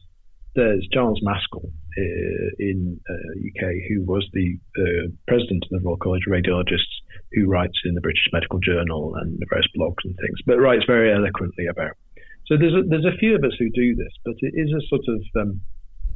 there's 0.54 0.86
Giles 0.92 1.20
Maskell 1.22 1.64
uh, 1.64 2.48
in 2.58 3.00
UK 3.08 3.64
uh, 3.64 3.68
who 3.88 4.04
was 4.04 4.26
the 4.32 4.58
uh, 4.78 5.08
president 5.26 5.64
of 5.64 5.70
the 5.70 5.86
Royal 5.86 5.96
College 5.96 6.22
of 6.26 6.32
Radiologists, 6.32 7.00
who 7.32 7.46
writes 7.48 7.78
in 7.84 7.94
the 7.94 8.00
British 8.00 8.28
Medical 8.32 8.58
Journal 8.58 9.14
and 9.16 9.40
various 9.48 9.68
blogs 9.76 10.04
and 10.04 10.14
things, 10.16 10.38
but 10.46 10.58
writes 10.58 10.84
very 10.86 11.12
eloquently 11.12 11.66
about. 11.66 11.96
So 12.46 12.56
there's 12.58 12.74
a, 12.74 12.82
there's 12.88 13.04
a 13.04 13.16
few 13.18 13.34
of 13.36 13.44
us 13.44 13.52
who 13.58 13.70
do 13.70 13.94
this, 13.94 14.12
but 14.24 14.34
it 14.38 14.52
is 14.54 14.70
a 14.72 14.80
sort 14.88 15.04
of 15.08 15.22
um, 15.40 15.60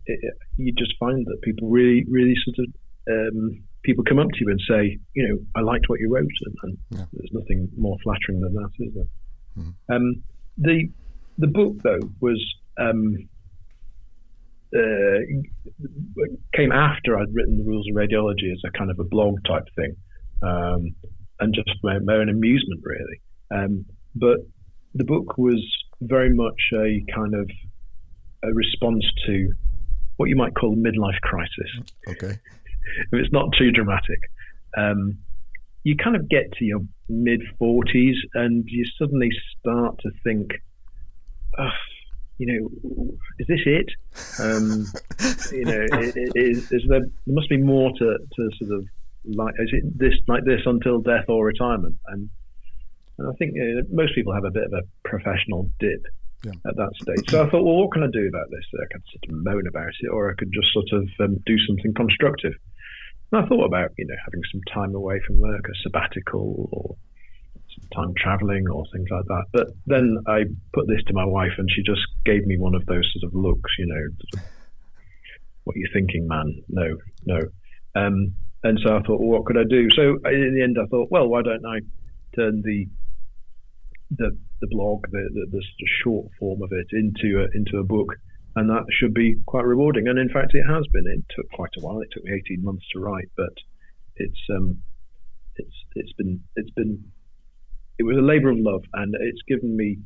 it, 0.07 0.35
you 0.57 0.73
just 0.73 0.95
find 0.99 1.27
that 1.27 1.41
people 1.43 1.69
really 1.69 2.05
really 2.09 2.35
sort 2.45 2.67
of 2.67 2.75
um, 3.09 3.63
people 3.83 4.05
come 4.05 4.19
up 4.19 4.29
to 4.29 4.39
you 4.41 4.51
and 4.51 4.61
say, 4.69 4.99
you 5.15 5.29
know, 5.29 5.39
I 5.55 5.61
liked 5.61 5.89
what 5.89 6.01
you 6.01 6.13
wrote, 6.13 6.29
and, 6.45 6.55
and 6.63 6.79
yeah. 6.91 7.05
there's 7.13 7.31
nothing 7.33 7.69
more 7.77 7.97
flattering 8.03 8.41
than 8.41 8.55
that, 8.55 8.71
is 8.81 8.95
there? 8.95 9.05
Mm-hmm. 9.59 9.95
Um, 9.95 10.23
the 10.59 10.91
the 11.39 11.47
book 11.47 11.77
though 11.83 12.01
was 12.21 12.43
um, 12.79 13.29
uh, 14.75 15.21
came 16.55 16.73
after 16.73 17.19
I'd 17.19 17.33
written 17.33 17.59
the 17.59 17.65
rules 17.65 17.87
of 17.89 17.97
radiology 17.97 18.53
as 18.53 18.61
a 18.67 18.77
kind 18.77 18.91
of 18.91 18.99
a 18.99 19.05
blog 19.05 19.39
type 19.45 19.67
thing, 19.77 19.97
um, 20.43 20.95
and 21.41 21.55
just 21.55 21.71
my, 21.83 21.99
my, 22.01 22.15
own 22.15 22.29
amusement 22.29 22.81
really. 22.83 23.21
Um, 23.51 23.87
but 24.15 24.39
the 24.95 25.05
book 25.05 25.39
was 25.39 25.63
very 26.01 26.33
much 26.35 26.61
a 26.75 27.05
kind 27.15 27.35
of 27.35 27.51
a 28.45 28.53
response 28.53 29.05
to 29.27 29.53
what 30.17 30.29
you 30.29 30.37
might 30.37 30.55
call 30.55 30.73
a 30.73 30.77
midlife 30.77 31.21
crisis. 31.21 31.93
Okay. 32.09 32.39
if 33.13 33.21
it's 33.21 33.33
not 33.33 33.49
too 33.59 33.71
dramatic. 33.71 34.19
Um, 34.77 35.19
you 35.85 35.97
kind 35.97 36.17
of 36.17 36.29
get 36.29 36.53
to 36.59 36.65
your 36.65 36.81
mid 37.09 37.43
40s 37.61 38.17
and 38.35 38.65
you 38.67 38.85
suddenly 38.99 39.31
start 39.59 39.99
to 40.01 40.11
think, 40.25 40.51
oh, 41.59 41.69
you 42.39 42.47
know, 42.47 43.11
is 43.39 43.47
this 43.47 43.61
it? 43.65 43.91
Um, 44.41 44.87
you 45.53 45.65
know, 45.65 45.87
is, 46.35 46.73
is, 46.73 46.85
there, 46.89 47.01
there 47.01 47.35
must 47.35 47.49
be 47.49 47.57
more 47.57 47.91
to, 47.99 48.19
to 48.37 48.51
sort 48.59 48.79
of 48.79 48.85
like, 49.25 49.55
is 49.59 49.71
it 49.73 49.99
this 49.99 50.15
like 50.29 50.45
this 50.45 50.61
until 50.67 51.01
death 51.01 51.25
or 51.29 51.45
retirement? 51.45 51.97
And, 52.09 52.29
and 53.19 53.29
I 53.29 53.33
think 53.39 53.53
you 53.55 53.77
know, 53.77 53.83
most 53.91 54.15
people 54.15 54.35
have 54.35 54.45
a 54.45 54.51
bit 54.51 54.65
of 54.65 54.73
a 54.73 54.83
professional 55.09 55.71
dip 55.79 56.03
yeah. 56.45 56.53
at 56.67 56.77
that 56.77 56.91
stage. 57.01 57.31
So 57.31 57.43
I 57.45 57.51
thought, 57.51 57.65
well, 57.65 57.77
what 57.77 57.93
can 57.93 58.03
I 58.03 58.11
do 58.13 58.29
about 58.29 58.51
this? 58.51 58.65
I 58.75 58.87
could 58.93 59.03
sort 59.11 59.25
of 59.29 59.45
moan 59.45 59.67
about 59.67 59.93
it, 60.01 60.09
or 60.09 60.31
I 60.31 60.35
could 60.35 60.53
just 60.53 60.73
sort 60.73 60.93
of 60.93 61.09
um, 61.21 61.37
do 61.47 61.57
something 61.67 61.95
constructive. 61.95 62.55
And 63.33 63.45
I 63.45 63.49
thought 63.49 63.65
about, 63.65 63.91
you 63.99 64.07
know, 64.07 64.15
having 64.25 64.43
some 64.53 64.61
time 64.73 64.95
away 64.95 65.21
from 65.27 65.39
work, 65.39 65.65
a 65.69 65.75
sabbatical, 65.83 66.69
or 66.73 66.97
time 67.95 68.15
traveling 68.17 68.69
or 68.69 68.85
things 68.93 69.09
like 69.11 69.25
that. 69.27 69.45
But 69.53 69.69
then 69.87 70.19
I 70.27 70.45
put 70.73 70.87
this 70.87 71.03
to 71.09 71.15
my 71.15 71.25
wife, 71.25 71.53
and 71.59 71.69
she 71.71 71.83
just 71.83 72.03
gave 72.25 72.47
me 72.47 72.59
one 72.59 72.75
of 72.75 72.87
those 72.87 73.11
sort 73.13 73.29
of 73.29 73.35
looks, 73.35 73.71
you 73.79 73.87
know, 73.87 74.03
sort 74.31 74.45
of, 74.45 74.51
what 75.65 75.77
are 75.77 75.79
you 75.79 75.89
thinking, 75.93 76.29
man? 76.29 76.63
No, 76.69 76.97
no. 77.25 77.41
Um, 77.95 78.35
and 78.63 78.79
so 78.85 78.97
I 78.97 79.01
thought, 79.03 79.21
well, 79.21 79.29
what 79.29 79.47
could 79.47 79.59
I 79.59 79.65
do? 79.69 79.89
So 79.95 80.17
in 80.29 80.55
the 80.55 80.63
end, 80.63 80.77
I 80.81 80.87
thought, 80.87 81.09
well, 81.11 81.27
why 81.29 81.43
don't 81.43 81.65
I 81.67 81.81
turn 82.35 82.63
the 82.63 82.87
the, 84.11 84.37
the 84.61 84.67
blog, 84.69 85.03
the, 85.11 85.29
the, 85.35 85.47
the 85.51 85.63
short 86.03 86.27
form 86.39 86.63
of 86.63 86.71
it, 86.73 86.87
into 86.93 87.41
a, 87.43 87.57
into 87.57 87.79
a 87.79 87.85
book, 87.85 88.15
and 88.55 88.71
that 88.71 88.85
should 88.99 89.15
be 89.15 89.37
quite 89.47 89.65
rewarding. 89.65 90.09
And 90.09 90.19
in 90.19 90.29
fact, 90.29 90.55
it 90.55 90.65
has 90.69 90.85
been. 90.93 91.07
It 91.07 91.25
took 91.35 91.51
quite 91.53 91.71
a 91.79 91.81
while. 91.85 92.01
It 92.01 92.09
took 92.13 92.25
me 92.25 92.33
eighteen 92.33 92.65
months 92.65 92.85
to 92.93 93.01
write, 93.01 93.31
but 93.37 93.53
it's 94.17 94.41
um, 94.51 94.83
it's 95.57 95.75
it's 95.95 96.13
been 96.13 96.41
it's 96.57 96.71
been 96.71 97.05
it 97.99 98.03
was 98.03 98.17
a 98.17 98.23
labour 98.23 98.51
of 98.51 98.59
love, 98.59 98.85
and 98.95 99.15
it's 99.21 99.43
given 99.49 99.77
me 99.77 99.99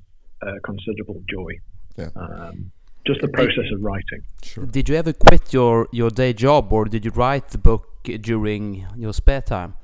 uh, 0.42 0.54
considerable 0.64 1.22
joy. 1.28 1.52
Yeah. 1.96 2.08
Um, 2.16 2.72
just 3.06 3.20
the 3.20 3.28
process 3.28 3.64
of 3.72 3.82
writing. 3.82 4.22
Sure. 4.42 4.66
Did 4.66 4.88
you 4.88 4.94
ever 4.94 5.12
quit 5.12 5.52
your, 5.52 5.88
your 5.90 6.10
day 6.10 6.32
job, 6.32 6.72
or 6.72 6.84
did 6.84 7.04
you 7.04 7.10
write 7.12 7.48
the 7.48 7.58
book 7.58 7.86
during 8.04 8.86
your 8.96 9.12
spare 9.12 9.40
time? 9.40 9.74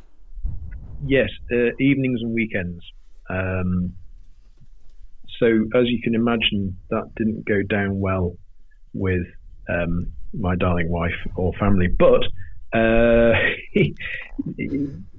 Yes, 1.05 1.31
uh, 1.51 1.71
evenings 1.81 2.21
and 2.23 2.35
weekends. 2.35 2.85
Um, 3.29 3.95
so, 5.39 5.47
as 5.75 5.87
you 5.87 6.01
can 6.03 6.15
imagine, 6.15 6.79
that 6.91 7.15
didn't 7.17 7.45
go 7.47 7.63
down 7.63 8.01
well 8.01 8.37
with 8.93 9.27
um, 9.69 10.13
my 10.33 10.57
darling 10.57 10.91
wife 10.91 11.15
or 11.37 11.53
family, 11.55 11.89
but 11.89 12.23
uh, 12.73 13.33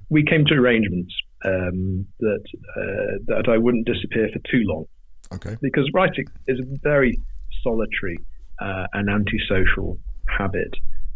we 0.10 0.24
came 0.24 0.46
to 0.46 0.54
arrangements 0.54 1.14
um, 1.46 2.08
that 2.20 2.44
uh, 2.76 3.18
that 3.28 3.50
I 3.50 3.58
wouldn't 3.58 3.86
disappear 3.86 4.30
for 4.32 4.40
too 4.50 4.64
long. 4.66 4.86
Okay. 5.34 5.58
Because 5.62 5.90
writing 5.94 6.26
is 6.48 6.60
a 6.60 6.78
very 6.82 7.20
solitary 7.64 8.18
uh, 8.60 8.88
and 8.94 9.10
antisocial 9.10 9.98
habit 10.28 10.74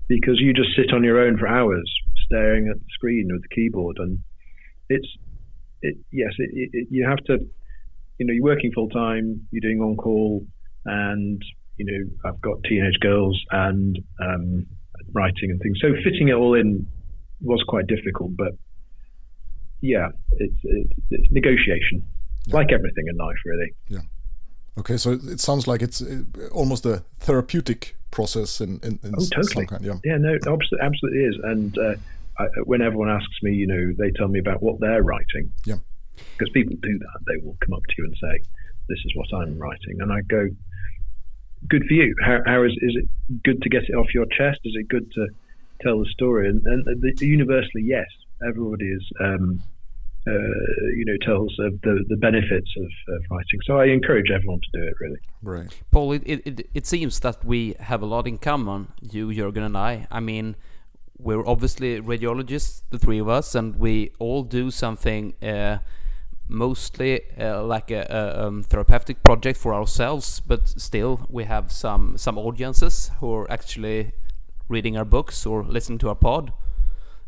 because 0.07 0.39
you 0.39 0.53
just 0.53 0.75
sit 0.75 0.93
on 0.93 1.03
your 1.03 1.19
own 1.19 1.37
for 1.37 1.47
hours 1.47 1.89
staring 2.25 2.67
at 2.67 2.75
the 2.75 2.85
screen 2.93 3.29
with 3.31 3.41
the 3.41 3.55
keyboard 3.55 3.97
and 3.99 4.19
it's 4.89 5.07
it, 5.81 5.97
yes 6.11 6.31
it, 6.37 6.69
it, 6.73 6.87
you 6.89 7.05
have 7.07 7.17
to 7.25 7.37
you 8.21 8.25
know 8.27 8.33
you're 8.33 8.43
working 8.43 8.71
full 8.71 8.89
time 8.89 9.47
you're 9.51 9.61
doing 9.61 9.81
on 9.81 9.95
call 9.97 10.45
and 10.85 11.41
you 11.77 11.85
know 11.85 12.29
I've 12.29 12.39
got 12.41 12.63
teenage 12.69 12.99
girls 13.01 13.39
and 13.51 13.97
um, 14.21 14.65
writing 15.13 15.49
and 15.51 15.59
things 15.61 15.77
so 15.81 15.89
fitting 16.03 16.29
it 16.29 16.33
all 16.33 16.53
in 16.53 16.85
was 17.41 17.63
quite 17.67 17.87
difficult 17.87 18.31
but 18.37 18.53
yeah, 19.81 20.09
it's 20.37 20.59
it's, 20.63 20.93
it's 21.09 21.27
negotiation, 21.31 22.03
yeah. 22.45 22.55
like 22.55 22.71
everything 22.71 23.05
in 23.07 23.17
life, 23.17 23.37
really. 23.45 23.73
Yeah. 23.89 23.99
Okay, 24.79 24.97
so 24.97 25.11
it 25.11 25.39
sounds 25.39 25.67
like 25.67 25.81
it's 25.81 26.01
uh, 26.01 26.21
almost 26.51 26.85
a 26.85 27.03
therapeutic 27.19 27.97
process 28.11 28.61
in, 28.61 28.79
in, 28.83 28.99
in 29.03 29.13
oh, 29.17 29.25
totally. 29.35 29.65
Kind, 29.65 29.83
yeah. 29.83 29.95
yeah, 30.05 30.17
no, 30.17 30.35
absolutely 30.35 31.19
is. 31.19 31.35
And 31.43 31.77
uh, 31.77 31.95
I, 32.39 32.45
when 32.63 32.81
everyone 32.81 33.09
asks 33.09 33.35
me, 33.41 33.53
you 33.53 33.67
know, 33.67 33.91
they 33.97 34.11
tell 34.11 34.27
me 34.27 34.39
about 34.39 34.63
what 34.63 34.79
they're 34.79 35.03
writing. 35.03 35.51
Yeah. 35.65 35.77
Because 36.37 36.51
people 36.53 36.75
do 36.81 36.97
that. 36.99 37.19
They 37.27 37.43
will 37.43 37.57
come 37.61 37.73
up 37.73 37.83
to 37.87 37.95
you 37.97 38.05
and 38.05 38.15
say, 38.21 38.43
"This 38.87 38.99
is 39.05 39.11
what 39.15 39.33
I'm 39.33 39.57
writing," 39.57 40.01
and 40.01 40.11
I 40.11 40.21
go, 40.21 40.47
"Good 41.67 41.83
for 41.87 41.93
you. 41.93 42.15
How, 42.23 42.39
how 42.45 42.63
is 42.63 42.71
is 42.73 42.95
it 42.95 43.43
good 43.43 43.61
to 43.61 43.69
get 43.69 43.83
it 43.83 43.93
off 43.93 44.13
your 44.13 44.25
chest? 44.25 44.59
Is 44.63 44.75
it 44.75 44.87
good 44.87 45.11
to 45.13 45.27
tell 45.81 45.99
the 45.99 46.09
story?" 46.11 46.49
And, 46.49 46.61
and 46.65 46.85
the, 46.85 47.25
universally, 47.25 47.83
yes. 47.83 48.07
Everybody 48.43 48.85
is 48.85 49.07
um, 49.19 49.61
uh, 50.27 50.31
you 50.95 51.03
know, 51.05 51.17
tells 51.25 51.51
of 51.59 51.81
the, 51.81 52.05
the 52.07 52.17
benefits 52.17 52.71
of, 52.77 53.15
of, 53.15 53.21
writing. 53.31 53.59
So 53.65 53.79
I 53.79 53.85
encourage 53.85 54.29
everyone 54.29 54.59
to 54.59 54.79
do 54.79 54.87
it, 54.87 54.93
really. 54.99 55.19
Right. 55.41 55.79
Paul, 55.89 56.11
it, 56.11 56.23
it, 56.25 56.69
it 56.75 56.85
seems 56.85 57.19
that 57.21 57.43
we 57.43 57.75
have 57.79 58.03
a 58.03 58.05
lot 58.05 58.27
in 58.27 58.37
common, 58.37 58.91
you, 59.01 59.33
Jurgen, 59.33 59.63
and 59.63 59.75
I. 59.75 60.05
I 60.11 60.19
mean, 60.19 60.55
we're 61.17 61.45
obviously 61.47 61.99
radiologists, 61.99 62.83
the 62.91 62.99
three 62.99 63.17
of 63.17 63.29
us, 63.29 63.55
and 63.55 63.77
we 63.77 64.11
all 64.19 64.43
do 64.43 64.69
something 64.69 65.33
uh, 65.41 65.79
mostly 66.51 67.21
uh, 67.39 67.63
like 67.63 67.89
a, 67.89 68.05
a 68.09 68.47
um, 68.47 68.63
therapeutic 68.63 69.23
project 69.23 69.57
for 69.57 69.73
ourselves, 69.73 70.39
but 70.39 70.67
still 70.67 71.25
we 71.29 71.45
have 71.45 71.71
some, 71.71 72.17
some 72.17 72.37
audiences 72.37 73.11
who 73.19 73.33
are 73.33 73.51
actually 73.51 74.11
reading 74.67 74.97
our 74.97 75.05
books 75.05 75.45
or 75.45 75.63
listening 75.63 75.99
to 75.99 76.09
our 76.09 76.15
pod. 76.15 76.53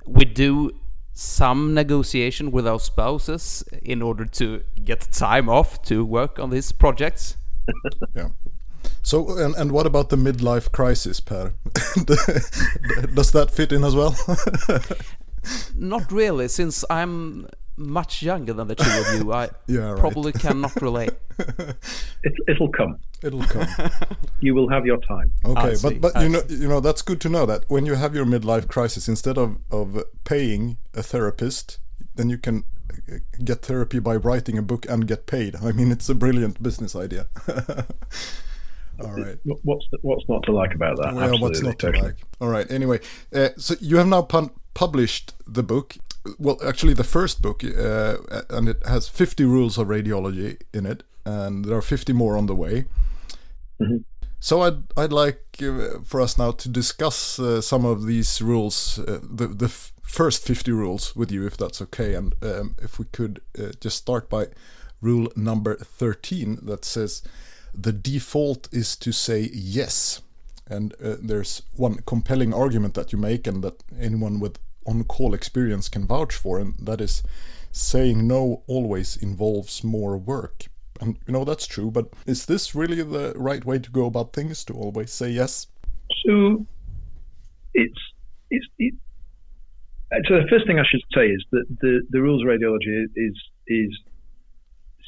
We 0.05 0.25
do 0.25 0.71
some 1.13 1.73
negotiation 1.73 2.51
with 2.51 2.67
our 2.67 2.79
spouses 2.79 3.63
in 3.81 4.01
order 4.01 4.25
to 4.25 4.63
get 4.83 5.11
time 5.11 5.47
off 5.47 5.81
to 5.83 6.03
work 6.03 6.39
on 6.39 6.49
these 6.49 6.71
projects. 6.71 7.37
yeah. 8.15 8.29
So, 9.01 9.37
and, 9.37 9.55
and 9.55 9.71
what 9.71 9.85
about 9.85 10.09
the 10.09 10.15
midlife 10.15 10.71
crisis, 10.71 11.19
Per? 11.19 11.53
Does 13.13 13.31
that 13.31 13.49
fit 13.51 13.71
in 13.71 13.83
as 13.83 13.95
well? 13.95 14.15
Not 15.75 16.11
really, 16.11 16.47
since 16.47 16.85
I'm 16.89 17.47
much 17.77 18.21
younger 18.21 18.53
than 18.53 18.67
the 18.67 18.75
two 18.75 18.89
of 18.89 19.15
you. 19.15 19.33
I 19.33 19.49
yeah, 19.67 19.95
probably 19.97 20.31
cannot 20.31 20.81
relate. 20.81 21.13
It, 22.25 22.33
it'll 22.47 22.69
come. 22.69 22.99
It'll 23.21 23.43
come. 23.43 23.67
you 24.39 24.55
will 24.55 24.69
have 24.69 24.85
your 24.85 24.95
time. 24.97 25.33
Okay, 25.43 25.75
but 25.81 25.99
but 25.99 26.21
you 26.21 26.29
know 26.29 26.41
you 26.47 26.69
know 26.69 26.79
that's 26.79 27.01
good 27.01 27.19
to 27.21 27.27
know 27.27 27.45
that 27.45 27.65
when 27.67 27.85
you 27.85 27.95
have 27.95 28.15
your 28.15 28.23
midlife 28.23 28.69
crisis, 28.69 29.09
instead 29.09 29.37
of 29.37 29.57
of 29.69 30.01
paying 30.23 30.77
a 30.93 31.03
therapist, 31.03 31.79
then 32.15 32.29
you 32.29 32.37
can 32.37 32.63
uh, 32.89 33.17
get 33.43 33.63
therapy 33.63 33.99
by 33.99 34.15
writing 34.15 34.57
a 34.57 34.61
book 34.61 34.85
and 34.87 35.05
get 35.05 35.25
paid. 35.25 35.57
I 35.57 35.73
mean, 35.73 35.91
it's 35.91 36.07
a 36.07 36.15
brilliant 36.15 36.63
business 36.63 36.95
idea. 36.95 37.27
All 39.03 39.11
right. 39.11 39.37
What's 39.43 39.85
what's 40.01 40.29
not 40.29 40.43
to 40.43 40.53
like 40.53 40.73
about 40.73 40.97
that? 40.97 41.13
Well, 41.13 41.39
what's 41.39 41.61
not 41.61 41.79
totally. 41.79 41.99
to 41.99 42.05
like? 42.05 42.17
All 42.39 42.47
right. 42.47 42.69
Anyway, 42.71 42.99
uh, 43.33 43.49
so 43.57 43.75
you 43.81 43.97
have 43.97 44.07
now 44.07 44.21
published 44.73 45.33
the 45.45 45.63
book 45.63 45.97
well, 46.39 46.57
actually, 46.65 46.93
the 46.93 47.03
first 47.03 47.41
book, 47.41 47.63
uh, 47.63 48.17
and 48.49 48.69
it 48.69 48.85
has 48.85 49.07
50 49.07 49.43
rules 49.45 49.77
of 49.77 49.87
radiology 49.87 50.61
in 50.73 50.85
it, 50.85 51.03
and 51.25 51.65
there 51.65 51.77
are 51.77 51.81
50 51.81 52.13
more 52.13 52.37
on 52.37 52.45
the 52.45 52.55
way. 52.55 52.85
Mm-hmm. 53.81 53.97
So 54.39 54.61
I'd 54.61 54.83
I'd 54.97 55.13
like 55.13 55.61
uh, 55.61 56.01
for 56.03 56.19
us 56.19 56.37
now 56.37 56.51
to 56.51 56.69
discuss 56.69 57.39
uh, 57.39 57.61
some 57.61 57.85
of 57.85 58.05
these 58.05 58.41
rules, 58.41 58.99
uh, 58.99 59.19
the 59.21 59.47
the 59.47 59.67
f- 59.67 59.93
first 60.01 60.45
50 60.45 60.71
rules 60.71 61.15
with 61.15 61.31
you, 61.31 61.47
if 61.47 61.55
that's 61.55 61.81
okay, 61.81 62.13
and 62.13 62.35
um, 62.41 62.75
if 62.81 62.99
we 62.99 63.05
could 63.05 63.39
uh, 63.57 63.71
just 63.79 63.97
start 63.97 64.29
by 64.29 64.47
rule 64.99 65.29
number 65.35 65.75
13 65.75 66.59
that 66.63 66.85
says 66.85 67.21
the 67.73 67.93
default 67.93 68.67
is 68.73 68.95
to 68.97 69.11
say 69.11 69.49
yes. 69.53 70.21
And 70.67 70.93
uh, 71.01 71.15
there's 71.21 71.61
one 71.75 71.99
compelling 72.05 72.53
argument 72.53 72.93
that 72.95 73.13
you 73.13 73.19
make, 73.19 73.47
and 73.47 73.63
that 73.63 73.81
anyone 73.99 74.41
with 74.41 74.59
on 74.85 75.03
call 75.03 75.33
experience 75.33 75.89
can 75.89 76.05
vouch 76.05 76.35
for, 76.35 76.59
and 76.59 76.75
that 76.79 77.01
is 77.01 77.23
saying 77.71 78.27
no 78.27 78.63
always 78.67 79.17
involves 79.17 79.83
more 79.83 80.17
work. 80.17 80.65
And 81.01 81.17
you 81.27 81.33
know, 81.33 81.43
that's 81.43 81.67
true, 81.67 81.91
but 81.91 82.09
is 82.25 82.45
this 82.45 82.75
really 82.75 83.01
the 83.01 83.33
right 83.35 83.65
way 83.65 83.79
to 83.79 83.91
go 83.91 84.05
about 84.05 84.33
things 84.33 84.63
to 84.65 84.73
always 84.73 85.11
say 85.11 85.29
yes? 85.29 85.67
So 86.25 86.65
it's, 87.73 87.99
it's, 88.49 88.65
it, 88.79 88.93
so 90.27 90.35
the 90.35 90.47
first 90.49 90.67
thing 90.67 90.79
I 90.79 90.83
should 90.89 91.01
say 91.13 91.27
is 91.27 91.43
that 91.51 91.65
the, 91.81 92.01
the 92.11 92.21
rules 92.21 92.43
of 92.43 92.47
radiology 92.47 93.05
is, 93.15 93.35
is 93.67 93.99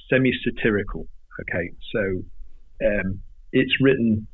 semi 0.09 0.31
satirical. 0.43 1.07
Okay. 1.41 1.69
So 1.93 2.23
um, 2.85 3.19
it's 3.51 3.71
written 3.79 4.27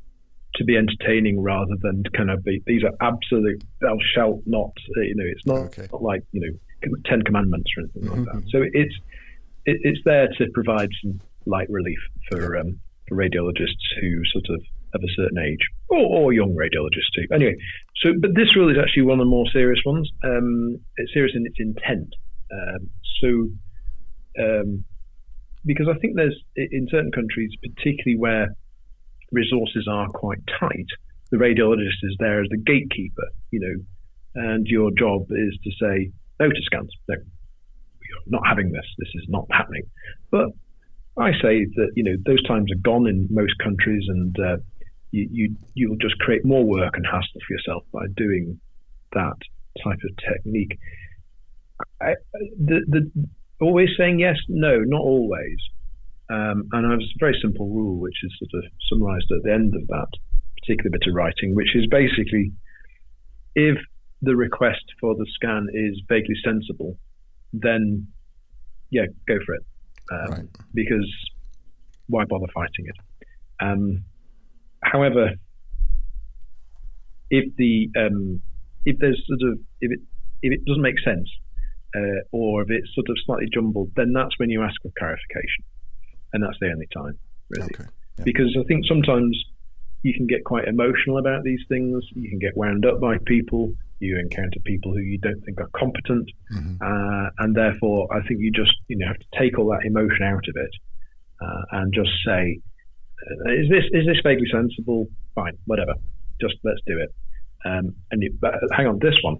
to 0.56 0.64
be 0.64 0.76
entertaining 0.76 1.40
rather 1.40 1.74
than 1.80 2.02
kind 2.16 2.30
of 2.30 2.44
be 2.44 2.62
these 2.66 2.82
are 2.84 2.92
absolute 3.00 3.62
thou 3.80 3.96
shalt 4.14 4.40
not 4.46 4.72
you 4.96 5.14
know 5.14 5.24
it's 5.26 5.46
not, 5.46 5.58
okay. 5.66 5.88
not 5.90 6.02
like 6.02 6.22
you 6.32 6.40
know 6.40 6.92
ten 7.04 7.22
commandments 7.22 7.70
or 7.76 7.82
anything 7.82 8.02
mm-hmm. 8.02 8.24
like 8.24 8.32
that 8.32 8.50
so 8.50 8.62
it's 8.72 8.94
it, 9.64 9.78
it's 9.82 10.00
there 10.04 10.28
to 10.38 10.46
provide 10.52 10.88
some 11.02 11.20
light 11.46 11.68
relief 11.70 11.98
for 12.30 12.56
um, 12.58 12.78
for 13.08 13.16
radiologists 13.16 13.86
who 14.00 14.22
sort 14.32 14.44
of 14.50 14.62
of 14.94 15.00
a 15.02 15.12
certain 15.16 15.38
age 15.38 15.60
or, 15.88 15.98
or, 15.98 16.32
young 16.34 16.54
radiologists 16.54 17.08
too. 17.16 17.26
Anyway 17.32 17.56
so 18.02 18.10
but 18.20 18.34
this 18.34 18.54
rule 18.54 18.70
is 18.70 18.76
actually 18.78 19.04
one 19.04 19.20
of 19.20 19.24
the 19.24 19.30
more 19.30 19.46
serious 19.52 19.80
ones. 19.86 20.10
Um, 20.24 20.78
it's 20.96 21.12
serious 21.14 21.32
in 21.34 21.46
its 21.46 21.56
intent. 21.58 22.14
Um, 22.52 22.90
so 23.20 23.48
um, 24.42 24.84
because 25.64 25.86
I 25.88 25.98
think 25.98 26.16
there's 26.16 26.38
in 26.56 26.88
certain 26.90 27.12
countries 27.12 27.50
particularly 27.62 28.18
where 28.18 28.54
resources 29.32 29.88
are 29.90 30.08
quite 30.08 30.38
tight, 30.60 30.86
the 31.30 31.38
radiologist 31.38 32.02
is 32.02 32.16
there 32.18 32.42
as 32.42 32.48
the 32.50 32.58
gatekeeper, 32.58 33.28
you 33.50 33.60
know, 33.60 33.84
and 34.34 34.66
your 34.66 34.90
job 34.96 35.22
is 35.30 35.58
to 35.64 35.70
say 35.80 36.12
no 36.40 36.48
to 36.48 36.62
scans. 36.62 36.90
No, 37.08 37.16
you're 37.16 38.18
not 38.26 38.46
having 38.46 38.72
this. 38.72 38.84
This 38.98 39.08
is 39.14 39.24
not 39.28 39.46
happening. 39.50 39.84
But 40.30 40.48
I 41.18 41.32
say 41.42 41.66
that 41.76 41.92
you 41.94 42.04
know 42.04 42.16
those 42.24 42.42
times 42.44 42.70
are 42.72 42.82
gone 42.82 43.06
in 43.06 43.28
most 43.30 43.54
countries, 43.62 44.04
and 44.08 44.36
uh, 44.38 44.56
you, 45.10 45.28
you 45.30 45.56
you'll 45.74 45.96
just 45.96 46.18
create 46.18 46.44
more 46.44 46.64
work 46.64 46.96
and 46.96 47.06
hassle 47.06 47.40
for 47.46 47.52
yourself 47.52 47.84
by 47.92 48.06
doing 48.16 48.60
that 49.12 49.36
type 49.84 49.98
of 50.04 50.16
technique. 50.32 50.78
I, 52.00 52.14
the, 52.58 52.80
the 52.88 53.10
always 53.60 53.90
saying 53.96 54.18
yes, 54.18 54.36
no, 54.48 54.80
not 54.80 55.00
always. 55.00 55.56
Um, 56.32 56.66
and 56.72 56.86
I 56.86 56.90
have 56.92 57.00
a 57.00 57.18
very 57.20 57.38
simple 57.42 57.68
rule, 57.68 58.00
which 58.00 58.16
is 58.22 58.32
sort 58.38 58.64
of 58.64 58.70
summarized 58.88 59.30
at 59.36 59.42
the 59.42 59.52
end 59.52 59.74
of 59.74 59.86
that 59.88 60.08
particular 60.58 60.90
bit 60.90 61.02
of 61.06 61.14
writing, 61.14 61.54
which 61.54 61.76
is 61.76 61.86
basically 61.90 62.52
if 63.54 63.76
the 64.22 64.34
request 64.34 64.84
for 64.98 65.14
the 65.14 65.26
scan 65.34 65.66
is 65.74 66.00
vaguely 66.08 66.36
sensible, 66.42 66.96
then 67.52 68.06
yeah, 68.88 69.04
go 69.28 69.34
for 69.44 69.56
it. 69.56 69.64
Um, 70.10 70.30
right. 70.30 70.48
Because 70.72 71.12
why 72.08 72.24
bother 72.24 72.46
fighting 72.54 72.86
it? 72.86 72.96
Um, 73.60 74.04
however, 74.82 75.32
if 77.28 77.54
the 77.56 77.90
um, 77.98 78.40
if 78.86 78.96
there's 79.00 79.22
sort 79.26 79.52
of 79.52 79.58
if 79.82 79.92
it 79.92 80.00
if 80.40 80.52
it 80.54 80.64
doesn't 80.64 80.82
make 80.82 80.98
sense 81.04 81.28
uh, 81.94 82.24
or 82.32 82.62
if 82.62 82.70
it's 82.70 82.94
sort 82.94 83.10
of 83.10 83.16
slightly 83.26 83.48
jumbled, 83.52 83.90
then 83.96 84.14
that's 84.14 84.38
when 84.38 84.48
you 84.48 84.62
ask 84.62 84.80
for 84.80 84.90
clarification 84.98 85.64
and 86.32 86.42
that's 86.42 86.58
the 86.60 86.70
only 86.70 86.88
time 86.94 87.18
really. 87.52 87.70
Okay. 87.74 87.84
Yeah. 88.18 88.24
Because 88.24 88.56
I 88.58 88.64
think 88.64 88.84
sometimes 88.86 89.38
you 90.02 90.12
can 90.14 90.26
get 90.26 90.44
quite 90.44 90.66
emotional 90.66 91.18
about 91.18 91.44
these 91.44 91.60
things. 91.68 92.04
You 92.14 92.28
can 92.28 92.38
get 92.38 92.56
wound 92.56 92.84
up 92.84 93.00
by 93.00 93.18
people. 93.26 93.72
You 94.00 94.18
encounter 94.18 94.58
people 94.64 94.92
who 94.92 94.98
you 95.00 95.18
don't 95.18 95.40
think 95.44 95.60
are 95.60 95.70
competent, 95.76 96.28
mm-hmm. 96.52 96.74
uh, 96.82 97.30
and 97.38 97.54
therefore 97.54 98.08
I 98.12 98.20
think 98.26 98.40
you 98.40 98.50
just 98.50 98.74
you 98.88 98.98
know 98.98 99.06
have 99.06 99.18
to 99.18 99.38
take 99.38 99.58
all 99.58 99.70
that 99.70 99.86
emotion 99.86 100.24
out 100.24 100.42
of 100.48 100.56
it 100.56 100.70
uh, 101.40 101.62
and 101.70 101.94
just 101.94 102.10
say, 102.26 102.58
uh, 103.46 103.52
is 103.52 103.70
this 103.70 103.84
is 103.92 104.04
this 104.06 104.18
vaguely 104.24 104.48
sensible? 104.50 105.06
Fine, 105.36 105.56
whatever. 105.66 105.94
Just 106.40 106.56
let's 106.64 106.80
do 106.84 106.98
it. 106.98 107.14
Um, 107.64 107.94
and 108.10 108.22
you, 108.24 108.36
hang 108.76 108.88
on, 108.88 108.98
this 108.98 109.14
one, 109.22 109.36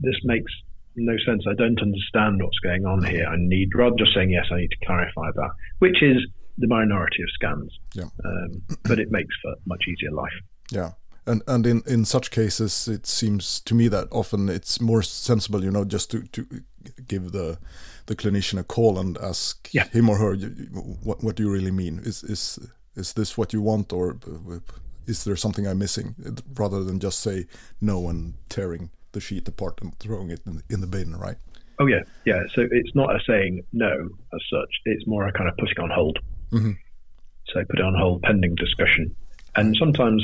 this 0.00 0.16
makes 0.24 0.52
no 0.96 1.16
sense. 1.26 1.44
I 1.48 1.54
don't 1.54 1.80
understand 1.80 2.42
what's 2.42 2.58
going 2.58 2.86
on 2.86 3.04
here. 3.04 3.26
I 3.26 3.36
need, 3.38 3.70
rather 3.74 3.96
just 3.96 4.14
saying 4.14 4.30
yes, 4.30 4.46
I 4.50 4.56
need 4.56 4.70
to 4.70 4.86
clarify 4.86 5.30
that, 5.34 5.50
which 5.78 6.02
is 6.02 6.18
the 6.58 6.66
minority 6.66 7.22
of 7.22 7.28
scans. 7.34 7.78
Yeah. 7.94 8.04
Um, 8.24 8.62
but 8.84 8.98
it 8.98 9.10
makes 9.10 9.34
for 9.42 9.54
much 9.66 9.84
easier 9.88 10.12
life. 10.12 10.32
Yeah. 10.70 10.92
And 11.26 11.42
and 11.46 11.66
in, 11.66 11.82
in 11.86 12.04
such 12.04 12.30
cases, 12.30 12.88
it 12.88 13.06
seems 13.06 13.60
to 13.60 13.74
me 13.74 13.88
that 13.88 14.08
often 14.10 14.48
it's 14.48 14.80
more 14.80 15.02
sensible, 15.02 15.62
you 15.62 15.70
know, 15.70 15.84
just 15.84 16.10
to, 16.10 16.22
to 16.22 16.46
give 17.06 17.30
the 17.30 17.58
the 18.06 18.16
clinician 18.16 18.58
a 18.58 18.64
call 18.64 18.98
and 18.98 19.16
ask 19.18 19.68
yeah. 19.72 19.86
him 19.88 20.10
or 20.10 20.18
her, 20.18 20.34
what 20.34 21.22
what 21.22 21.36
do 21.36 21.44
you 21.44 21.50
really 21.50 21.70
mean? 21.70 22.00
Is 22.00 22.24
is 22.24 22.58
is 22.96 23.12
this 23.12 23.38
what 23.38 23.52
you 23.52 23.62
want, 23.62 23.92
or 23.92 24.18
is 25.06 25.22
there 25.22 25.36
something 25.36 25.64
I'm 25.64 25.78
missing? 25.78 26.16
Rather 26.54 26.82
than 26.82 26.98
just 26.98 27.20
say 27.20 27.46
no 27.80 28.08
and 28.08 28.34
tearing 28.48 28.90
the 29.12 29.20
sheet 29.20 29.48
apart 29.48 29.80
and 29.82 29.96
throwing 29.98 30.30
it 30.30 30.40
in, 30.46 30.62
in 30.68 30.80
the 30.80 30.86
bin, 30.86 31.16
right? 31.16 31.36
Oh 31.78 31.86
yeah, 31.86 32.00
yeah. 32.24 32.42
So 32.54 32.66
it's 32.70 32.94
not 32.94 33.14
a 33.14 33.20
saying 33.26 33.62
no 33.72 34.08
as 34.34 34.40
such. 34.50 34.70
It's 34.84 35.06
more 35.06 35.26
a 35.26 35.32
kind 35.32 35.48
of 35.48 35.56
putting 35.56 35.78
on 35.78 35.90
hold. 35.90 36.18
Mm-hmm. 36.50 36.72
So 37.48 37.64
put 37.64 37.78
it 37.78 37.84
on 37.84 37.94
hold 37.94 38.22
pending 38.22 38.54
discussion. 38.54 39.14
And 39.56 39.76
sometimes, 39.76 40.22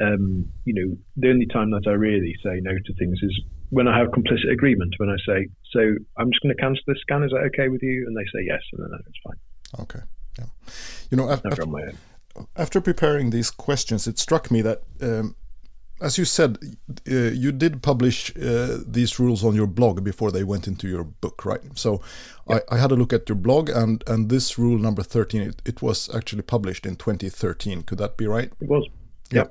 um, 0.00 0.46
you 0.64 0.74
know, 0.74 0.96
the 1.16 1.30
only 1.30 1.46
time 1.46 1.70
that 1.72 1.86
I 1.86 1.92
really 1.92 2.34
say 2.42 2.60
no 2.62 2.72
to 2.72 2.94
things 2.94 3.18
is 3.22 3.40
when 3.70 3.88
I 3.88 3.98
have 3.98 4.08
complicit 4.08 4.50
agreement. 4.52 4.94
When 4.98 5.10
I 5.10 5.16
say, 5.26 5.48
"So 5.72 5.80
I'm 6.16 6.30
just 6.30 6.42
going 6.42 6.54
to 6.54 6.60
cancel 6.60 6.82
this 6.86 7.00
scan. 7.00 7.22
Is 7.22 7.30
that 7.32 7.50
okay 7.54 7.68
with 7.68 7.82
you?" 7.82 8.06
And 8.06 8.16
they 8.16 8.24
say 8.24 8.44
yes, 8.46 8.62
and 8.72 8.82
then 8.82 8.90
no, 8.90 8.98
it's 9.06 9.18
fine. 9.24 9.82
Okay. 9.82 10.00
Yeah. 10.38 10.44
You 11.10 11.16
know, 11.16 11.30
after, 11.30 11.50
after 12.56 12.80
preparing 12.80 13.30
these 13.30 13.50
questions, 13.50 14.06
it 14.06 14.18
struck 14.18 14.50
me 14.50 14.62
that 14.62 14.82
um, 15.02 15.34
as 16.00 16.18
you 16.18 16.24
said, 16.24 16.58
uh, 17.10 17.12
you 17.12 17.52
did 17.52 17.82
publish 17.82 18.36
uh, 18.36 18.78
these 18.86 19.18
rules 19.18 19.44
on 19.44 19.54
your 19.54 19.66
blog 19.66 20.04
before 20.04 20.30
they 20.30 20.44
went 20.44 20.66
into 20.68 20.88
your 20.88 21.04
book, 21.04 21.44
right? 21.44 21.60
So 21.74 22.00
I, 22.48 22.60
I, 22.70 22.78
had 22.78 22.92
a 22.92 22.96
look 22.96 23.12
at 23.12 23.28
your 23.28 23.36
blog, 23.36 23.68
and 23.68 24.04
and 24.06 24.28
this 24.28 24.58
rule 24.58 24.78
number 24.78 25.02
thirteen, 25.02 25.42
it, 25.42 25.62
it, 25.64 25.82
was 25.82 26.08
actually 26.14 26.42
published 26.42 26.86
in 26.86 26.96
2013. 26.96 27.82
Could 27.82 27.98
that 27.98 28.16
be 28.16 28.26
right? 28.26 28.52
It 28.60 28.68
was. 28.68 28.88
Yeah. 29.30 29.46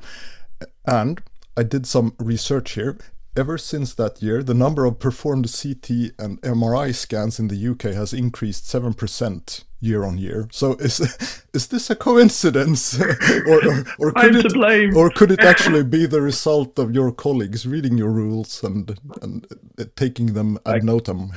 And 0.86 1.22
I 1.56 1.64
did 1.64 1.86
some 1.86 2.16
research 2.20 2.72
here. 2.72 2.98
Ever 3.36 3.58
since 3.58 3.94
that 3.96 4.22
year, 4.22 4.42
the 4.42 4.54
number 4.54 4.86
of 4.86 5.00
performed 5.00 5.46
CT 5.46 5.90
and 6.18 6.42
MRI 6.42 6.94
scans 6.94 7.40
in 7.40 7.50
the 7.50 7.68
UK 7.68 7.94
has 7.94 8.12
increased 8.14 8.66
7% 8.66 9.64
year 9.80 10.04
on 10.04 10.18
year. 10.18 10.48
So 10.52 10.74
is 10.76 11.00
is 11.54 11.68
this 11.68 11.90
a 11.90 11.96
coincidence, 11.96 13.00
or, 13.00 13.12
or, 13.48 13.86
or 14.00 14.12
could 14.12 14.18
I'm 14.18 14.36
it, 14.38 14.44
to 14.44 14.50
blame. 14.50 14.98
or 14.98 15.10
could 15.10 15.32
it 15.32 15.44
actually 15.44 15.84
be 15.84 16.06
the 16.06 16.22
result 16.22 16.80
of 16.80 16.94
your 16.94 17.12
colleagues 17.12 17.68
reading 17.68 17.98
your 17.98 18.12
rules 18.12 18.64
and 18.64 19.00
and 19.22 19.48
taking 19.96 20.34
them 20.34 20.58
ad 20.66 20.82
notam? 20.82 21.32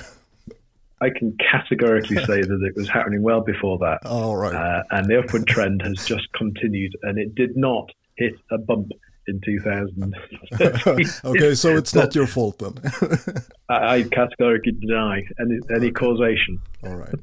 I 1.03 1.09
can 1.11 1.37
categorically 1.38 2.16
say 2.24 2.42
that 2.42 2.62
it 2.62 2.76
was 2.76 2.88
happening 2.88 3.22
well 3.22 3.40
before 3.40 3.79
that. 3.79 4.00
All 4.05 4.37
right, 4.37 4.55
uh, 4.55 4.83
and 4.90 5.07
the 5.07 5.18
upward 5.18 5.46
trend 5.46 5.83
has 5.83 6.05
just 6.05 6.31
continued, 6.33 6.94
and 7.03 7.18
it 7.18 7.35
did 7.35 7.57
not 7.57 7.90
hit 8.16 8.35
a 8.50 8.59
bump 8.59 8.92
in 9.26 9.40
2000. 9.40 10.14
okay, 11.24 11.54
so 11.54 11.76
it's 11.76 11.94
not 11.94 12.14
your 12.14 12.26
fault 12.26 12.59
then. 12.59 12.74
I, 13.68 13.96
I, 13.96 14.02
categorically 14.02 14.72
deny 14.72 15.22
any, 15.40 15.59
any 15.70 15.87
okay. 15.87 15.90
causation. 15.90 16.61
All 16.85 16.96
right, 16.96 17.14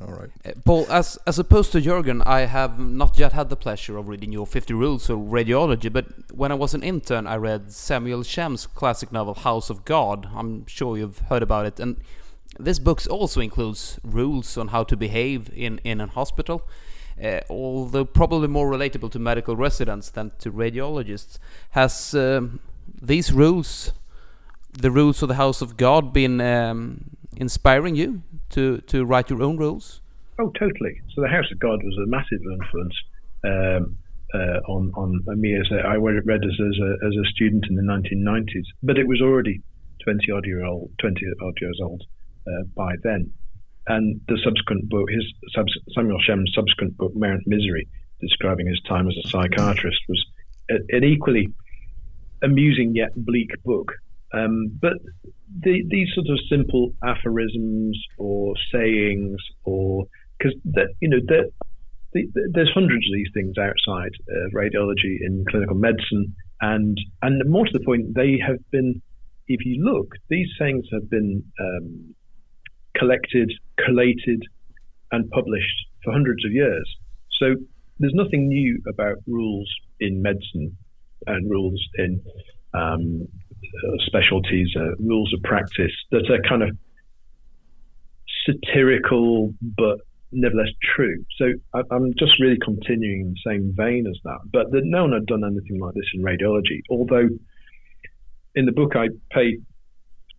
all 0.00 0.12
right. 0.12 0.30
Uh, 0.44 0.52
Paul, 0.64 0.86
as 0.90 1.18
as 1.26 1.38
opposed 1.38 1.72
to 1.72 1.80
Jurgen, 1.80 2.22
I 2.22 2.40
have 2.40 2.78
not 2.78 3.18
yet 3.18 3.32
had 3.32 3.48
the 3.50 3.56
pleasure 3.56 3.96
of 3.98 4.08
reading 4.08 4.32
your 4.32 4.46
50 4.46 4.72
Rules 4.74 5.10
of 5.10 5.18
Radiology, 5.18 5.92
but 5.92 6.06
when 6.32 6.52
I 6.52 6.54
was 6.54 6.74
an 6.74 6.82
intern, 6.82 7.26
I 7.26 7.36
read 7.36 7.72
Samuel 7.72 8.22
Shem's 8.22 8.66
classic 8.66 9.12
novel 9.12 9.34
House 9.34 9.70
of 9.70 9.84
God. 9.84 10.28
I'm 10.34 10.66
sure 10.66 10.96
you've 10.96 11.18
heard 11.30 11.42
about 11.42 11.66
it, 11.66 11.80
and 11.80 11.96
this 12.58 12.78
book 12.78 13.02
also 13.10 13.40
includes 13.40 13.98
rules 14.04 14.56
on 14.56 14.68
how 14.68 14.84
to 14.84 14.96
behave 14.96 15.50
in 15.54 15.80
in 15.84 16.00
a 16.00 16.06
hospital 16.06 16.62
uh, 17.22 17.40
although 17.48 18.04
probably 18.04 18.48
more 18.48 18.70
relatable 18.70 19.10
to 19.12 19.18
medical 19.18 19.56
residents 19.56 20.10
than 20.10 20.32
to 20.38 20.50
radiologists. 20.50 21.38
Has 21.70 22.14
um, 22.14 22.60
these 23.00 23.32
rules, 23.32 23.92
the 24.72 24.90
rules 24.90 25.22
of 25.22 25.28
the 25.28 25.34
House 25.34 25.62
of 25.62 25.76
God, 25.76 26.12
been 26.12 26.40
um, 26.40 27.16
inspiring 27.36 27.94
you 27.94 28.22
to, 28.50 28.78
to 28.82 29.04
write 29.04 29.30
your 29.30 29.42
own 29.42 29.56
rules? 29.56 30.00
Oh, 30.38 30.50
totally. 30.58 31.00
So 31.14 31.22
the 31.22 31.28
House 31.28 31.50
of 31.52 31.58
God 31.60 31.82
was 31.82 31.96
a 31.96 32.06
massive 32.06 32.40
influence 32.52 32.94
um, 33.44 33.98
uh, 34.34 34.58
on 34.68 34.90
on 34.96 35.40
me 35.40 35.54
as 35.54 35.70
a, 35.70 35.86
I 35.86 35.94
read 35.94 36.44
as, 36.44 36.50
as 36.50 36.78
a, 36.80 37.06
as 37.06 37.14
a 37.14 37.24
student 37.30 37.66
in 37.68 37.76
the 37.76 37.82
1990s, 37.82 38.64
but 38.82 38.98
it 38.98 39.06
was 39.06 39.20
already 39.20 39.62
20 40.02 40.32
odd 40.32 40.44
year 40.44 40.64
old, 40.64 40.90
20 41.00 41.20
odd 41.40 41.54
years 41.60 41.78
old 41.82 42.02
uh, 42.46 42.64
by 42.74 42.94
then. 43.02 43.32
And 43.86 44.20
the 44.28 44.38
subsequent 44.42 44.88
book, 44.88 45.08
his 45.10 45.24
Samuel 45.94 46.18
Shem's 46.20 46.52
subsequent 46.54 46.96
book, 46.96 47.12
Mount 47.14 47.42
Misery, 47.46 47.86
describing 48.20 48.66
his 48.66 48.80
time 48.88 49.08
as 49.08 49.16
a 49.22 49.28
psychiatrist, 49.28 49.98
was 50.08 50.24
an 50.68 51.04
equally 51.04 51.52
amusing 52.42 52.94
yet 52.94 53.10
bleak 53.14 53.50
book. 53.64 53.92
Um, 54.32 54.78
but 54.80 54.94
the, 55.60 55.84
these 55.88 56.08
sort 56.14 56.26
of 56.28 56.38
simple 56.48 56.92
aphorisms 57.04 58.00
or 58.18 58.54
sayings, 58.72 59.36
or 59.64 60.06
because 60.38 60.54
you 61.00 61.08
know 61.08 61.20
the, 61.26 61.50
the, 62.12 62.26
there's 62.52 62.70
hundreds 62.74 63.06
of 63.06 63.14
these 63.14 63.28
things 63.34 63.56
outside 63.58 64.10
radiology 64.52 65.18
in 65.20 65.44
clinical 65.48 65.76
medicine, 65.76 66.34
and 66.60 66.98
and 67.22 67.48
more 67.48 67.66
to 67.66 67.72
the 67.72 67.84
point, 67.84 68.14
they 68.14 68.38
have 68.44 68.58
been. 68.70 69.02
If 69.46 69.66
you 69.66 69.84
look, 69.84 70.14
these 70.30 70.48
sayings 70.58 70.86
have 70.90 71.10
been 71.10 71.44
um, 71.60 72.14
collected, 72.96 73.52
collated, 73.84 74.42
and 75.12 75.30
published 75.30 75.86
for 76.02 76.12
hundreds 76.12 76.44
of 76.44 76.52
years. 76.52 76.88
So 77.40 77.54
there's 77.98 78.14
nothing 78.14 78.48
new 78.48 78.80
about 78.88 79.16
rules 79.26 79.72
in 80.00 80.22
medicine 80.22 80.76
and 81.26 81.50
rules 81.50 81.80
in 81.96 82.20
um, 82.74 83.28
uh, 83.64 83.96
specialties, 84.06 84.68
uh, 84.76 84.94
rules 84.98 85.32
of 85.32 85.42
practice 85.42 85.92
that 86.10 86.30
are 86.30 86.42
kind 86.48 86.62
of 86.62 86.76
satirical 88.46 89.54
but 89.62 89.98
nevertheless 90.32 90.68
true. 90.94 91.24
So 91.38 91.46
I, 91.72 91.82
am 91.94 92.12
just 92.18 92.32
really 92.40 92.58
continuing 92.62 93.34
the 93.34 93.50
same 93.50 93.72
vein 93.76 94.06
as 94.08 94.18
that. 94.24 94.38
But 94.52 94.70
the, 94.70 94.80
no 94.84 95.04
one 95.04 95.12
had 95.12 95.26
done 95.26 95.44
anything 95.44 95.80
like 95.80 95.94
this 95.94 96.04
in 96.14 96.22
radiology. 96.22 96.82
Although 96.90 97.28
in 98.54 98.66
the 98.66 98.72
book 98.72 98.96
I 98.96 99.08
pay 99.30 99.58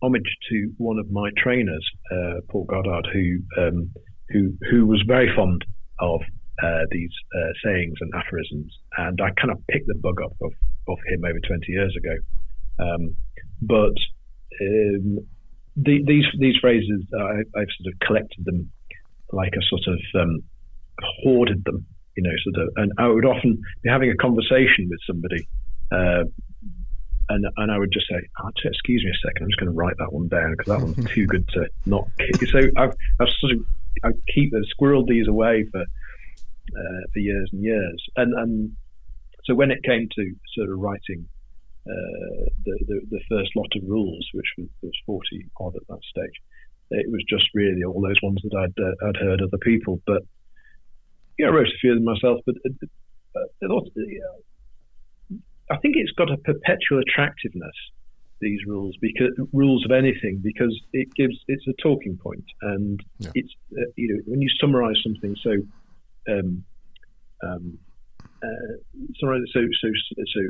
homage 0.02 0.36
to 0.50 0.72
one 0.78 0.98
of 0.98 1.10
my 1.10 1.30
trainers, 1.36 1.84
uh, 2.10 2.40
Paul 2.48 2.64
Goddard, 2.64 3.08
who 3.12 3.38
um, 3.58 3.90
who 4.28 4.52
who 4.70 4.86
was 4.86 5.02
very 5.06 5.34
fond 5.34 5.64
of 5.98 6.20
uh, 6.62 6.84
these 6.90 7.10
uh, 7.34 7.52
sayings 7.64 7.96
and 8.00 8.12
aphorisms, 8.14 8.72
and 8.98 9.20
I 9.20 9.30
kind 9.40 9.50
of 9.50 9.58
picked 9.68 9.86
the 9.86 9.94
bug 9.94 10.20
up 10.22 10.32
of, 10.40 10.52
of 10.88 10.98
him 11.06 11.24
over 11.24 11.38
20 11.46 11.64
years 11.68 11.94
ago. 11.96 12.16
Um, 12.78 13.16
but 13.60 13.94
um, 14.60 15.18
the, 15.76 16.02
these 16.06 16.24
these 16.38 16.56
phrases, 16.60 17.04
I, 17.14 17.36
have 17.36 17.68
sort 17.78 17.92
of 17.92 17.98
collected 18.00 18.44
them 18.44 18.70
like 19.32 19.52
a 19.52 19.62
sort 19.68 19.82
of 19.86 20.00
um, 20.20 20.40
hoarded 21.22 21.62
them, 21.64 21.86
you 22.16 22.22
know, 22.22 22.32
sort 22.44 22.66
of. 22.66 22.72
And 22.76 22.92
I 22.98 23.08
would 23.08 23.24
often 23.24 23.60
be 23.82 23.90
having 23.90 24.10
a 24.10 24.16
conversation 24.16 24.88
with 24.88 25.00
somebody, 25.06 25.46
uh, 25.92 26.24
and 27.28 27.46
and 27.56 27.72
I 27.72 27.78
would 27.78 27.92
just 27.92 28.06
say, 28.08 28.16
oh, 28.42 28.50
"Excuse 28.64 29.04
me 29.04 29.10
a 29.10 29.26
second, 29.26 29.44
I'm 29.44 29.50
just 29.50 29.60
going 29.60 29.72
to 29.72 29.76
write 29.76 29.96
that 29.98 30.12
one 30.12 30.28
down 30.28 30.52
because 30.52 30.66
that 30.66 30.80
one's 30.84 31.10
too 31.14 31.26
good 31.26 31.48
to 31.48 31.68
not." 31.84 32.08
Keep. 32.18 32.48
So 32.48 32.58
I've, 32.76 32.94
I've 33.20 33.28
sort 33.40 33.52
of 33.52 33.66
I 34.04 34.10
keep 34.32 34.52
I've 34.54 34.62
squirreled 34.78 35.08
these 35.08 35.28
away 35.28 35.64
for 35.70 35.80
uh, 35.80 37.02
for 37.12 37.18
years 37.18 37.50
and 37.52 37.62
years, 37.62 38.04
and 38.16 38.34
and 38.34 38.72
so 39.44 39.54
when 39.54 39.70
it 39.70 39.82
came 39.84 40.08
to 40.16 40.34
sort 40.54 40.70
of 40.70 40.78
writing 40.78 41.28
uh, 41.86 42.50
the, 42.64 42.74
the, 42.88 43.00
the 43.10 43.20
first 43.28 43.54
lot 43.54 43.70
of 43.76 43.82
rules, 43.88 44.26
which 44.34 44.46
was, 44.58 44.66
was 44.82 44.92
40 45.06 45.46
odd 45.60 45.76
at 45.76 45.86
that 45.88 46.00
stage. 46.10 46.34
It 46.90 47.10
was 47.10 47.22
just 47.28 47.46
really 47.54 47.84
all 47.84 48.00
those 48.00 48.20
ones 48.22 48.40
that 48.42 48.56
I'd, 48.56 48.82
uh, 48.82 49.08
I'd 49.08 49.16
heard 49.16 49.40
other 49.40 49.58
people. 49.58 50.00
But 50.04 50.22
yeah, 51.38 51.46
I 51.46 51.50
wrote 51.50 51.68
a 51.68 51.78
few 51.80 51.92
of 51.92 51.98
them 51.98 52.04
myself. 52.04 52.40
But 52.44 52.56
uh, 52.64 53.38
uh, 53.38 53.44
I 55.70 55.76
think 55.78 55.96
it's 55.96 56.12
got 56.12 56.30
a 56.30 56.36
perpetual 56.36 57.00
attractiveness. 57.00 57.74
These 58.40 58.60
rules, 58.66 58.94
because 59.00 59.30
rules 59.54 59.84
of 59.86 59.92
anything, 59.92 60.40
because 60.42 60.78
it 60.92 61.08
gives 61.16 61.34
it's 61.48 61.66
a 61.66 61.72
talking 61.82 62.18
point, 62.22 62.44
and 62.60 63.00
yeah. 63.18 63.30
it's 63.34 63.48
uh, 63.72 63.90
you 63.96 64.14
know 64.14 64.22
when 64.26 64.42
you 64.42 64.48
summarise 64.60 64.96
something 65.02 65.34
so 65.42 65.52
um, 66.30 66.62
um, 67.42 67.78
uh, 68.42 68.76
so 69.18 69.28
so 69.54 69.60
so 69.80 69.88
so 70.34 70.40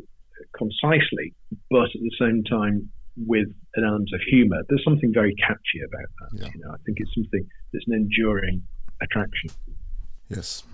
concisely, 0.57 1.33
but 1.71 1.85
at 1.85 2.01
the 2.01 2.11
same 2.19 2.43
time 2.43 2.91
with 3.17 3.49
an 3.77 3.85
element 3.85 4.11
of 4.13 4.21
humour. 4.29 4.63
There's 4.69 4.85
something 4.85 5.13
very 5.13 5.35
catchy 5.37 5.81
about 5.87 6.09
that. 6.21 6.43
Yeah. 6.43 6.49
You 6.55 6.65
know, 6.65 6.71
I 6.73 6.77
think 6.85 6.99
it's 7.01 7.15
something 7.15 7.47
that's 7.73 7.85
an 7.87 7.95
enduring 7.95 8.63
attraction. 9.01 9.51
Yes. 10.29 10.65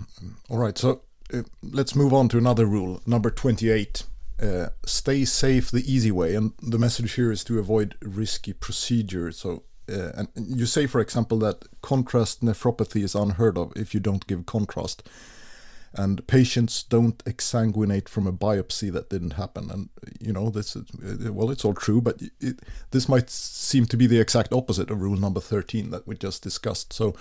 All 0.49 0.57
right. 0.57 0.77
So 0.77 1.03
uh, 1.33 1.43
let's 1.61 1.95
move 1.95 2.13
on 2.13 2.27
to 2.29 2.37
another 2.37 2.65
rule, 2.65 3.01
number 3.05 3.29
28. 3.29 4.03
Uh, 4.41 4.69
stay 4.85 5.25
safe 5.25 5.69
the 5.69 5.91
easy 5.91 6.11
way, 6.11 6.35
and 6.35 6.53
the 6.61 6.79
message 6.79 7.13
here 7.13 7.31
is 7.31 7.43
to 7.43 7.59
avoid 7.59 7.95
risky 8.01 8.51
procedures. 8.51 9.37
So, 9.37 9.63
uh, 9.91 10.11
and 10.15 10.27
you 10.35 10.65
say, 10.65 10.87
for 10.87 10.99
example, 10.99 11.37
that 11.39 11.65
contrast 11.81 12.41
nephropathy 12.41 13.03
is 13.03 13.15
unheard 13.15 13.57
of 13.57 13.71
if 13.75 13.93
you 13.93 13.99
don't 13.99 14.25
give 14.27 14.45
contrast. 14.45 15.07
And 15.95 16.25
patients 16.25 16.81
don't 16.81 17.23
exsanguinate 17.25 18.09
from 18.09 18.25
a 18.25 18.33
biopsy 18.33 18.91
that 18.91 19.11
didn't 19.11 19.33
happen. 19.33 19.69
And 19.69 19.89
you 20.19 20.33
know 20.33 20.49
this 20.49 20.75
is 20.75 20.85
well 21.29 21.51
it's 21.51 21.63
all 21.63 21.75
true 21.75 22.01
but 22.01 22.19
it, 22.39 22.61
this 22.89 23.07
might 23.07 23.29
seem 23.29 23.85
to 23.85 23.97
be 23.97 24.07
the 24.07 24.19
exact 24.19 24.51
opposite 24.53 24.89
of 24.89 25.01
rule 25.01 25.17
number 25.17 25.39
13 25.39 25.91
that 25.91 26.07
we 26.07 26.15
just 26.15 26.41
discussed. 26.41 26.93
So 26.93 27.15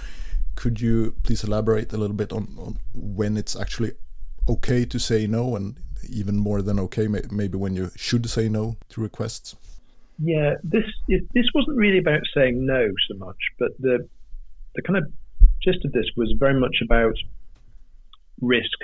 could 0.55 0.81
you 0.81 1.15
please 1.23 1.45
elaborate 1.45 1.93
a 1.93 1.99
little 1.99 2.17
bit 2.17 2.33
on, 2.33 2.57
on 2.59 2.79
when 2.95 3.37
it's 3.37 3.57
actually 3.57 3.93
okay 4.49 4.85
to 4.85 4.99
say 4.99 5.27
no 5.27 5.57
and 5.57 5.77
even 6.09 6.37
more 6.39 6.63
than 6.63 6.79
okay 6.79 7.07
maybe 7.07 7.57
when 7.57 7.75
you 7.75 7.91
should 7.97 8.29
say 8.29 8.49
no 8.49 8.77
to 8.89 9.01
requests 9.01 9.57
yeah 10.19 10.55
this 10.63 10.85
this 11.09 11.47
wasn't 11.55 11.77
really 11.77 11.99
about 11.99 12.21
saying 12.35 12.65
no 12.67 12.89
so 13.09 13.17
much 13.19 13.39
but 13.59 13.71
the 13.79 14.09
the 14.75 14.83
kind 14.83 14.99
of 14.99 15.05
gist 15.63 15.85
of 15.85 15.93
this 15.93 16.07
was 16.17 16.35
very 16.39 16.59
much 16.59 16.77
about 16.83 17.15
risk 18.41 18.79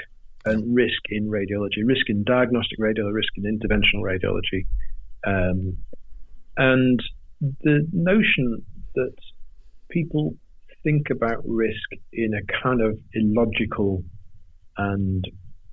and 0.44 0.74
risk 0.74 1.02
in 1.10 1.28
radiology, 1.28 1.82
risk 1.84 2.08
in 2.08 2.24
diagnostic 2.24 2.78
radiology, 2.78 3.12
risk 3.12 3.32
in 3.36 3.44
interventional 3.44 4.02
radiology. 4.02 4.66
Um, 5.26 5.78
and 6.56 7.02
the 7.40 7.86
notion 7.92 8.64
that 8.94 9.14
people 9.90 10.36
think 10.82 11.10
about 11.10 11.42
risk 11.44 11.90
in 12.12 12.32
a 12.34 12.62
kind 12.62 12.80
of 12.80 12.98
illogical 13.14 14.04
and 14.76 15.24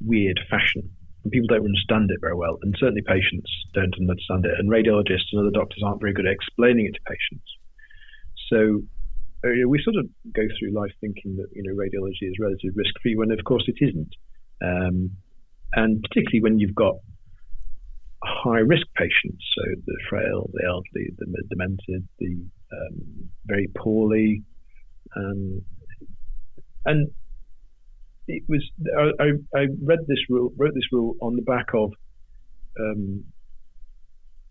weird 0.03 0.39
fashion. 0.49 0.89
And 1.25 1.31
people 1.31 1.47
don't 1.49 1.65
understand 1.65 2.11
it 2.11 2.21
very 2.21 2.35
well, 2.35 2.59
and 2.61 2.75
certainly 2.77 3.01
patients 3.01 3.49
don't 3.73 3.95
understand 3.99 4.45
it, 4.45 4.53
and 4.59 4.69
radiologists 4.69 5.33
and 5.33 5.41
other 5.41 5.49
doctors 5.49 5.81
aren't 5.83 5.99
very 5.99 6.13
good 6.13 6.27
at 6.27 6.33
explaining 6.33 6.85
it 6.85 6.93
to 6.93 7.01
patients. 7.09 7.49
So 8.47 8.83
uh, 9.43 9.67
we 9.67 9.81
sort 9.83 9.95
of 9.95 10.05
go 10.33 10.43
through 10.59 10.77
life 10.77 10.91
thinking 11.01 11.35
that 11.37 11.47
you 11.53 11.63
know 11.63 11.73
radiology 11.73 12.29
is 12.29 12.37
relatively 12.39 12.69
risk 12.75 12.93
free 13.01 13.15
when 13.15 13.31
of 13.31 13.43
course 13.43 13.65
it 13.65 13.77
isn't, 13.81 14.13
um, 14.63 15.09
and 15.73 16.03
particularly 16.03 16.43
when 16.43 16.59
you've 16.59 16.75
got 16.75 16.97
high 18.23 18.59
risk 18.59 18.85
patients, 18.95 19.43
so 19.55 19.63
the 19.87 19.97
frail, 20.07 20.47
the 20.53 20.63
elderly, 20.63 21.09
the 21.17 21.43
demented, 21.49 22.07
the 22.19 22.37
um, 22.71 23.29
very 23.47 23.67
poorly, 23.75 24.43
um, 25.15 25.61
and 26.85 27.09
it 28.27 28.43
was 28.47 28.63
I, 29.19 29.57
I, 29.57 29.67
read 29.83 29.99
this 30.07 30.19
rule, 30.29 30.51
wrote 30.57 30.73
this 30.73 30.91
rule 30.91 31.15
on 31.21 31.35
the 31.35 31.41
back 31.41 31.67
of 31.73 31.91
um, 32.79 33.23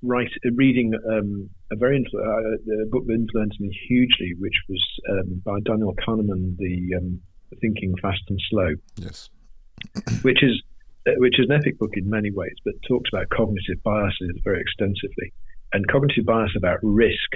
write, 0.03 0.31
reading 0.55 0.93
um, 1.11 1.51
a 1.73 1.77
very 1.77 1.99
influ- 1.99 2.21
uh, 2.21 2.83
a 2.83 2.87
book 2.87 3.07
that 3.07 3.15
influenced 3.15 3.61
me 3.61 3.77
hugely, 3.89 4.35
which 4.39 4.55
was 4.69 4.85
um, 5.11 5.43
by 5.45 5.59
Daniel 5.65 5.95
Kahneman, 6.07 6.57
the 6.59 6.97
um, 6.97 7.21
Thinking 7.61 7.95
Fast 8.01 8.23
and 8.29 8.41
Slow. 8.51 8.75
Yes, 8.97 9.31
which 10.23 10.43
is 10.43 10.63
uh, 11.07 11.13
which 11.17 11.39
is 11.39 11.47
an 11.49 11.57
epic 11.57 11.79
book 11.79 11.93
in 11.95 12.09
many 12.09 12.31
ways, 12.31 12.55
but 12.65 12.75
talks 12.87 13.11
about 13.13 13.29
cognitive 13.31 13.83
biases 13.83 14.31
very 14.45 14.61
extensively. 14.61 15.33
And 15.73 15.87
cognitive 15.89 16.25
bias 16.25 16.53
about 16.57 16.79
risk 16.83 17.31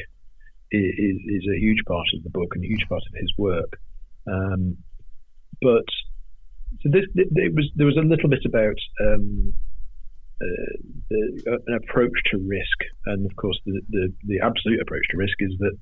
is, 0.70 1.16
is, 1.26 1.48
a 1.52 1.58
huge 1.58 1.82
part 1.88 2.06
of 2.14 2.22
the 2.22 2.30
book 2.30 2.52
and 2.54 2.64
a 2.64 2.68
huge 2.68 2.86
part 2.88 3.02
of 3.02 3.20
his 3.20 3.32
work. 3.36 3.80
Um, 4.30 4.76
but 5.60 5.84
so 6.82 6.90
this, 6.90 7.04
it 7.14 7.54
was 7.54 7.70
there 7.76 7.86
was 7.86 7.96
a 7.96 8.06
little 8.06 8.28
bit 8.28 8.44
about 8.44 8.78
um, 9.00 9.52
uh, 10.40 11.56
an 11.66 11.74
approach 11.74 12.12
to 12.30 12.38
risk, 12.38 12.78
and 13.06 13.26
of 13.26 13.34
course, 13.36 13.58
the, 13.66 13.80
the, 13.90 14.12
the 14.24 14.40
absolute 14.40 14.80
approach 14.80 15.02
to 15.10 15.16
risk 15.16 15.36
is 15.40 15.52
that 15.58 15.76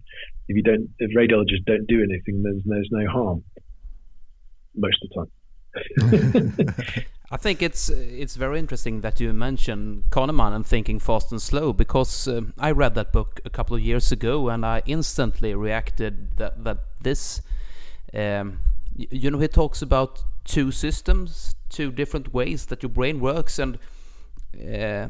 if 0.49 0.57
you 0.57 0.63
don't, 0.63 0.89
if 0.99 1.15
radiologists 1.17 1.65
don't 1.67 1.87
do 1.87 2.03
anything, 2.03 2.43
there's 2.43 2.63
there's 2.65 2.89
no 2.91 3.07
harm 3.11 3.45
most 4.75 4.99
of 5.03 5.09
the 5.11 5.15
time. 5.17 5.31
I 7.31 7.37
think 7.37 7.61
it's 7.61 7.91
it's 7.91 8.37
very 8.37 8.59
interesting 8.59 9.01
that 9.01 9.21
you 9.21 9.33
mention 9.33 10.05
Kahneman 10.11 10.55
and 10.55 10.65
thinking 10.65 11.01
fast 11.01 11.33
and 11.33 11.43
slow 11.43 11.73
because 11.73 12.29
uh, 12.29 12.43
I 12.57 12.71
read 12.71 12.95
that 12.95 13.13
book 13.13 13.41
a 13.45 13.51
couple 13.51 13.77
of 13.77 13.83
years 13.83 14.13
ago 14.13 14.49
and 14.49 14.65
I 14.65 14.83
instantly 14.87 15.55
reacted 15.55 16.37
that 16.39 16.65
that 16.65 16.79
this 17.03 17.43
um, 18.15 18.61
you 18.97 19.31
know 19.31 19.39
he 19.39 19.49
talks 19.49 19.83
about 19.83 20.25
two 20.45 20.71
systems, 20.71 21.55
two 21.69 21.93
different 21.93 22.33
ways 22.33 22.67
that 22.67 22.83
your 22.83 22.91
brain 22.91 23.21
works 23.21 23.59
and 23.59 23.79
uh, 24.57 25.09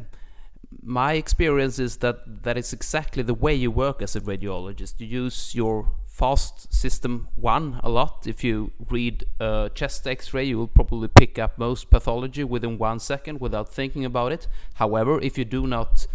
my 0.82 1.14
experience 1.14 1.78
is 1.78 1.98
that 1.98 2.42
that 2.42 2.56
is 2.56 2.72
exactly 2.72 3.22
the 3.22 3.34
way 3.34 3.54
you 3.54 3.70
work 3.70 4.02
as 4.02 4.16
a 4.16 4.20
radiologist. 4.20 4.94
You 4.98 5.06
use 5.06 5.54
your 5.54 5.92
fast 6.06 6.72
system 6.72 7.28
one 7.36 7.80
a 7.82 7.88
lot. 7.88 8.26
If 8.26 8.42
you 8.42 8.72
read 8.90 9.24
a 9.38 9.70
chest 9.74 10.06
X-ray, 10.06 10.44
you 10.44 10.58
will 10.58 10.68
probably 10.68 11.08
pick 11.08 11.38
up 11.38 11.58
most 11.58 11.90
pathology 11.90 12.42
within 12.42 12.78
one 12.78 12.98
second 12.98 13.40
without 13.40 13.68
thinking 13.68 14.04
about 14.04 14.32
it. 14.32 14.48
However, 14.74 15.20
if 15.20 15.38
you 15.38 15.44
do 15.44 15.66
not 15.66 16.06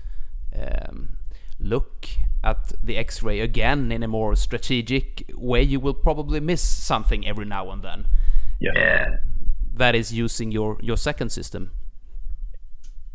um, 0.55 1.17
look 1.59 2.07
at 2.43 2.71
the 2.81 2.97
X-ray 2.97 3.39
again 3.39 3.91
in 3.91 4.03
a 4.03 4.07
more 4.07 4.35
strategic 4.35 5.31
way, 5.35 5.61
you 5.61 5.79
will 5.79 5.93
probably 5.93 6.39
miss 6.39 6.61
something 6.61 7.27
every 7.27 7.45
now 7.45 7.69
and 7.71 7.83
then. 7.83 8.07
Yeah. 8.59 9.17
that 9.73 9.95
is 9.95 10.13
using 10.13 10.51
your 10.51 10.77
your 10.81 10.97
second 10.97 11.31
system. 11.31 11.71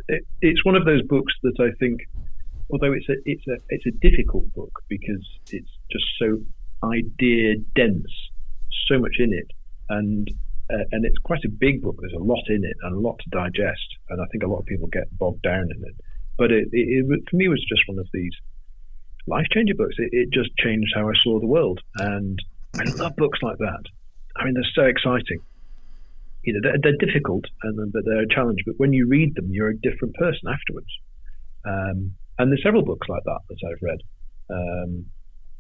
It, 0.09 0.27
it's 0.41 0.65
one 0.65 0.75
of 0.75 0.85
those 0.85 1.03
books 1.03 1.33
that 1.43 1.57
I 1.61 1.71
think, 1.79 2.01
although 2.71 2.93
it's 2.93 3.09
a 3.09 3.17
it's 3.25 3.47
a 3.47 3.57
it's 3.69 3.87
a 3.87 3.93
difficult 3.93 4.53
book 4.55 4.83
because 4.89 5.25
it's 5.51 5.71
just 5.91 6.05
so 6.19 6.41
idea 6.85 7.57
dense, 7.75 8.11
so 8.89 8.99
much 8.99 9.17
in 9.19 9.33
it, 9.33 9.49
and 9.89 10.29
uh, 10.71 10.85
and 10.93 11.05
it's 11.05 11.19
quite 11.19 11.45
a 11.45 11.49
big 11.49 11.83
book. 11.83 11.97
There's 12.01 12.13
a 12.13 12.25
lot 12.25 12.43
in 12.49 12.65
it 12.65 12.77
and 12.83 12.97
a 12.97 12.99
lot 12.99 13.19
to 13.21 13.31
digest, 13.31 13.89
and 14.11 14.21
I 14.21 14.27
think 14.33 14.43
a 14.43 14.49
lot 14.49 14.59
of 14.59 14.67
people 14.67 14.89
get 14.89 15.17
bogged 15.19 15.43
down 15.43 15.69
in 15.75 15.83
it. 15.85 15.97
But 16.39 16.51
it, 16.51 16.69
it, 16.73 17.07
it 17.09 17.23
for 17.31 17.37
me 17.37 17.49
was 17.49 17.65
just 17.69 17.83
one 17.87 17.99
of 17.99 18.09
these 18.13 18.33
life 19.27 19.47
changing 19.53 19.77
books. 19.77 19.97
It, 19.99 20.11
it 20.13 20.29
just 20.33 20.51
changed 20.57 20.93
how 20.95 21.09
I 21.09 21.13
saw 21.23 21.41
the 21.41 21.47
world, 21.47 21.81
and 21.97 22.39
I 22.79 22.85
love 22.97 23.17
books 23.17 23.39
like 23.43 23.59
that. 23.59 23.83
I 24.37 24.45
mean, 24.45 24.55
they're 24.55 24.65
so 24.75 24.85
exciting. 24.85 25.41
You 26.45 26.53
know, 26.55 26.61
they're, 26.63 26.79
they're 26.83 27.07
difficult 27.07 27.45
and 27.63 27.93
but 27.93 28.05
they're 28.05 28.23
a 28.23 28.29
challenge. 28.29 28.61
But 28.65 28.79
when 28.79 28.93
you 28.93 29.09
read 29.09 29.35
them, 29.35 29.49
you're 29.51 29.71
a 29.71 29.77
different 29.77 30.15
person 30.15 30.49
afterwards. 30.49 30.87
Um, 31.65 32.13
and 32.39 32.51
there's 32.51 32.63
several 32.63 32.85
books 32.85 33.09
like 33.09 33.23
that 33.25 33.41
that 33.49 33.59
I've 33.67 33.83
read. 33.83 33.99
Um, 34.51 35.07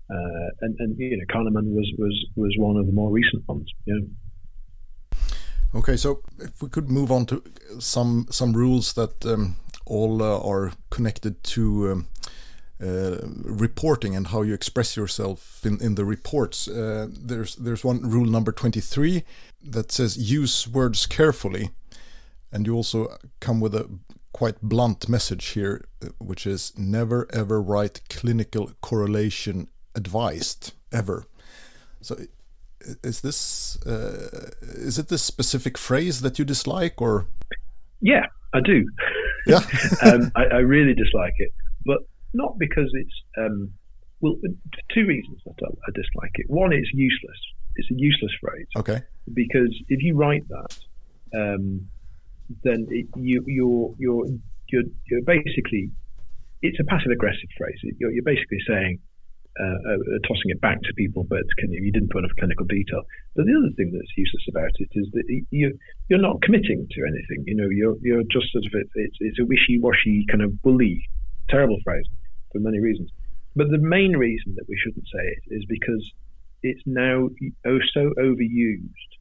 uh, 0.09 0.49
and, 0.61 0.77
and 0.79 0.99
you 0.99 1.17
know, 1.17 1.25
Kahneman 1.35 1.75
was, 1.75 1.93
was 1.99 2.27
was 2.37 2.55
one 2.59 2.77
of 2.77 2.87
the 2.87 2.93
more 2.93 3.11
recent 3.11 3.47
ones. 3.49 3.69
Yeah. 3.87 3.97
Okay, 5.75 5.97
so 5.97 6.23
if 6.39 6.63
we 6.63 6.69
could 6.69 6.89
move 6.89 7.11
on 7.11 7.27
to 7.27 7.43
some 7.81 8.27
some 8.31 8.53
rules 8.53 8.93
that 8.93 9.27
um, 9.27 9.57
all 9.85 10.23
uh, 10.23 10.39
are 10.39 10.73
connected 10.91 11.43
to 11.45 11.91
um, 11.91 12.09
reporting 12.79 14.15
and 14.15 14.29
how 14.29 14.43
you 14.43 14.55
express 14.55 14.97
yourself 14.97 15.61
in, 15.65 15.81
in 15.81 15.95
the 15.95 16.05
reports. 16.05 16.69
Uh, 16.69 17.09
there's 17.11 17.57
there's 17.57 17.85
one 17.85 18.03
rule 18.03 18.27
number 18.27 18.53
23 18.53 19.25
that 19.63 19.91
says 19.91 20.17
use 20.17 20.69
words 20.69 21.07
carefully, 21.07 21.71
and 22.53 22.67
you 22.67 22.75
also 22.75 23.17
come 23.41 23.61
with 23.61 23.75
a 23.75 23.89
quite 24.33 24.61
blunt 24.61 25.09
message 25.09 25.47
here, 25.49 25.87
uh, 26.03 26.09
which 26.19 26.47
is 26.47 26.73
never 26.77 27.27
ever 27.33 27.63
write 27.63 28.03
clinical 28.11 28.71
correlation 28.81 29.69
advised 29.95 30.75
ever. 30.93 31.25
So 32.03 32.17
is 33.03 33.21
this 33.23 33.79
uh, 33.87 34.51
is 34.63 34.99
it 34.99 35.09
this 35.09 35.23
specific 35.23 35.79
phrase 35.79 36.21
that 36.21 36.39
you 36.39 36.45
dislike 36.45 37.01
or? 37.01 37.27
Yeah, 38.01 38.27
I 38.53 38.61
do. 38.61 38.85
Yeah, 39.47 39.61
um, 40.03 40.31
I, 40.37 40.45
I 40.45 40.59
really 40.59 40.95
dislike 40.95 41.35
it, 41.39 41.53
but 41.85 41.99
not 42.35 42.59
because 42.59 42.91
it's 42.93 43.15
um, 43.39 43.73
well, 44.21 44.37
two 44.95 45.07
reasons 45.07 45.41
that 45.45 45.55
I, 45.63 45.69
I, 45.69 45.91
dislike 45.95 46.33
it. 46.35 46.47
One, 46.49 46.73
it's 46.73 46.91
useless. 46.93 47.39
It's 47.77 47.91
a 47.91 47.95
useless 47.97 48.33
phrase. 48.41 48.67
Okay. 48.77 49.03
Because 49.33 49.75
if 49.89 50.03
you 50.03 50.17
write 50.17 50.45
that, 50.49 50.79
um, 51.35 51.89
then 52.63 52.87
it, 52.91 53.07
you, 53.17 53.45
you're 53.47 53.95
you're 53.99 54.27
you're 54.69 54.85
you're 55.07 55.23
basically 55.23 55.91
it's 56.63 56.79
a 56.81 56.85
passive 56.85 57.13
aggressive 57.13 57.51
phrase. 57.59 57.79
You're, 57.99 58.13
you're 58.13 58.25
basically 58.25 58.59
saying. 58.67 59.01
Uh, 59.59 59.65
uh, 59.89 60.19
tossing 60.29 60.53
it 60.53 60.61
back 60.61 60.77
to 60.83 60.93
people, 60.99 61.25
but 61.31 61.41
you, 61.71 61.85
you 61.85 61.91
didn't 61.91 62.11
put 62.11 62.19
enough 62.19 62.37
clinical 62.39 62.67
detail. 62.67 63.01
But 63.35 63.47
the 63.47 63.57
other 63.57 63.73
thing 63.75 63.91
that's 63.91 64.13
useless 64.15 64.45
about 64.51 64.69
it 64.77 64.91
is 64.93 65.09
that 65.15 65.25
you 65.49 65.79
you're 66.11 66.21
not 66.21 66.43
committing 66.43 66.87
to 66.91 67.01
anything. 67.09 67.43
You 67.47 67.57
know, 67.57 67.69
you're 67.71 67.97
you're 68.03 68.23
just 68.31 68.53
sort 68.53 68.67
of 68.67 68.73
it's 68.75 69.17
it's 69.19 69.39
a 69.41 69.47
wishy 69.47 69.81
washy 69.81 70.27
kind 70.29 70.43
of 70.43 70.61
bully, 70.61 71.09
terrible 71.49 71.79
phrase 71.85 72.07
for 72.53 72.61
many 72.61 72.81
reasons. 72.81 73.11
But 73.55 73.71
the 73.71 73.79
main 73.79 74.17
reason 74.17 74.55
that 74.57 74.69
we 74.69 74.79
shouldn't 74.83 75.07
say 75.07 75.23
it 75.23 75.55
is 75.55 75.65
because 75.67 76.13
it's 76.63 76.83
now 76.87 77.29
oh 77.67 77.79
so 77.93 78.13
overused 78.19 79.13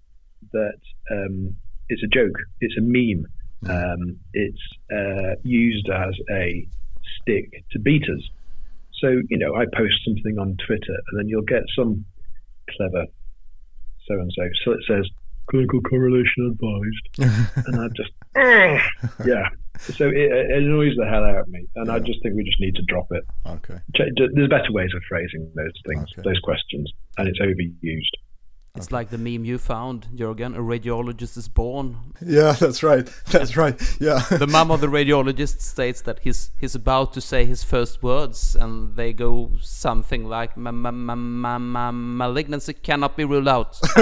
that 0.51 0.79
um, 1.11 1.55
it's 1.89 2.03
a 2.03 2.07
joke, 2.07 2.35
it's 2.61 2.77
a 2.77 2.81
meme, 2.81 3.25
hmm. 3.63 3.69
um, 3.69 4.19
it's 4.33 4.61
uh, 4.93 5.35
used 5.43 5.89
as 5.89 6.15
a 6.31 6.67
stick 7.21 7.63
to 7.71 7.79
beat 7.79 8.03
us. 8.03 8.23
So 8.99 9.21
you 9.29 9.37
know, 9.37 9.55
I 9.55 9.65
post 9.75 9.93
something 10.05 10.37
on 10.39 10.57
Twitter, 10.65 10.97
and 11.09 11.19
then 11.19 11.27
you'll 11.27 11.43
get 11.43 11.63
some 11.75 12.05
clever 12.75 13.05
so 14.07 14.13
and 14.15 14.31
so. 14.35 14.43
So 14.63 14.71
it 14.71 14.83
says 14.87 15.09
clinical 15.49 15.81
correlation 15.81 16.51
advised, 16.51 17.57
and 17.67 17.81
I 17.81 17.87
just 17.95 18.11
yeah, 19.25 19.49
so 19.79 20.07
it, 20.07 20.15
it, 20.15 20.63
annoys 20.63 20.95
the 20.97 21.05
hell 21.05 21.23
out 21.23 21.37
of 21.37 21.47
me, 21.47 21.67
and 21.75 21.87
yeah. 21.87 21.95
I 21.95 21.99
just 21.99 22.21
think 22.23 22.35
we 22.35 22.43
just 22.43 22.59
need 22.59 22.75
to 22.75 22.83
drop 22.87 23.07
it. 23.11 23.23
Okay. 23.45 23.79
There's 23.95 24.49
better 24.49 24.71
ways 24.71 24.89
of 24.95 25.01
phrasing 25.07 25.51
those 25.55 25.73
things, 25.87 26.09
okay. 26.13 26.21
those 26.23 26.39
questions, 26.39 26.91
and 27.17 27.27
it's 27.27 27.39
overused. 27.39 28.15
It's 28.75 28.91
like 28.91 29.09
the 29.09 29.17
meme 29.17 29.45
you 29.45 29.57
found, 29.57 30.09
Jurgen. 30.15 30.53
A 30.53 30.59
radiologist 30.59 31.37
is 31.37 31.47
born. 31.47 32.13
Yeah, 32.21 32.51
that's 32.51 32.83
right. 32.83 33.09
That's 33.31 33.55
right. 33.55 33.81
Yeah. 34.01 34.19
the 34.29 34.47
mom 34.47 34.69
of 34.69 34.81
the 34.81 34.87
radiologist 34.87 35.61
states 35.61 36.01
that 36.01 36.19
he's 36.19 36.51
he's 36.59 36.75
about 36.75 37.13
to 37.13 37.21
say 37.21 37.45
his 37.45 37.63
first 37.63 38.03
words, 38.03 38.53
and 38.55 38.97
they 38.97 39.13
go 39.13 39.51
something 39.61 40.25
like 40.25 40.57
"malignancy 40.57 42.73
cannot 42.73 43.15
be 43.15 43.23
ruled 43.23 43.47
out." 43.47 43.79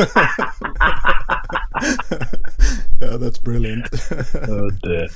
yeah, 3.00 3.18
that's 3.18 3.38
brilliant. 3.38 3.88
oh 4.50 4.72
dear 4.82 5.08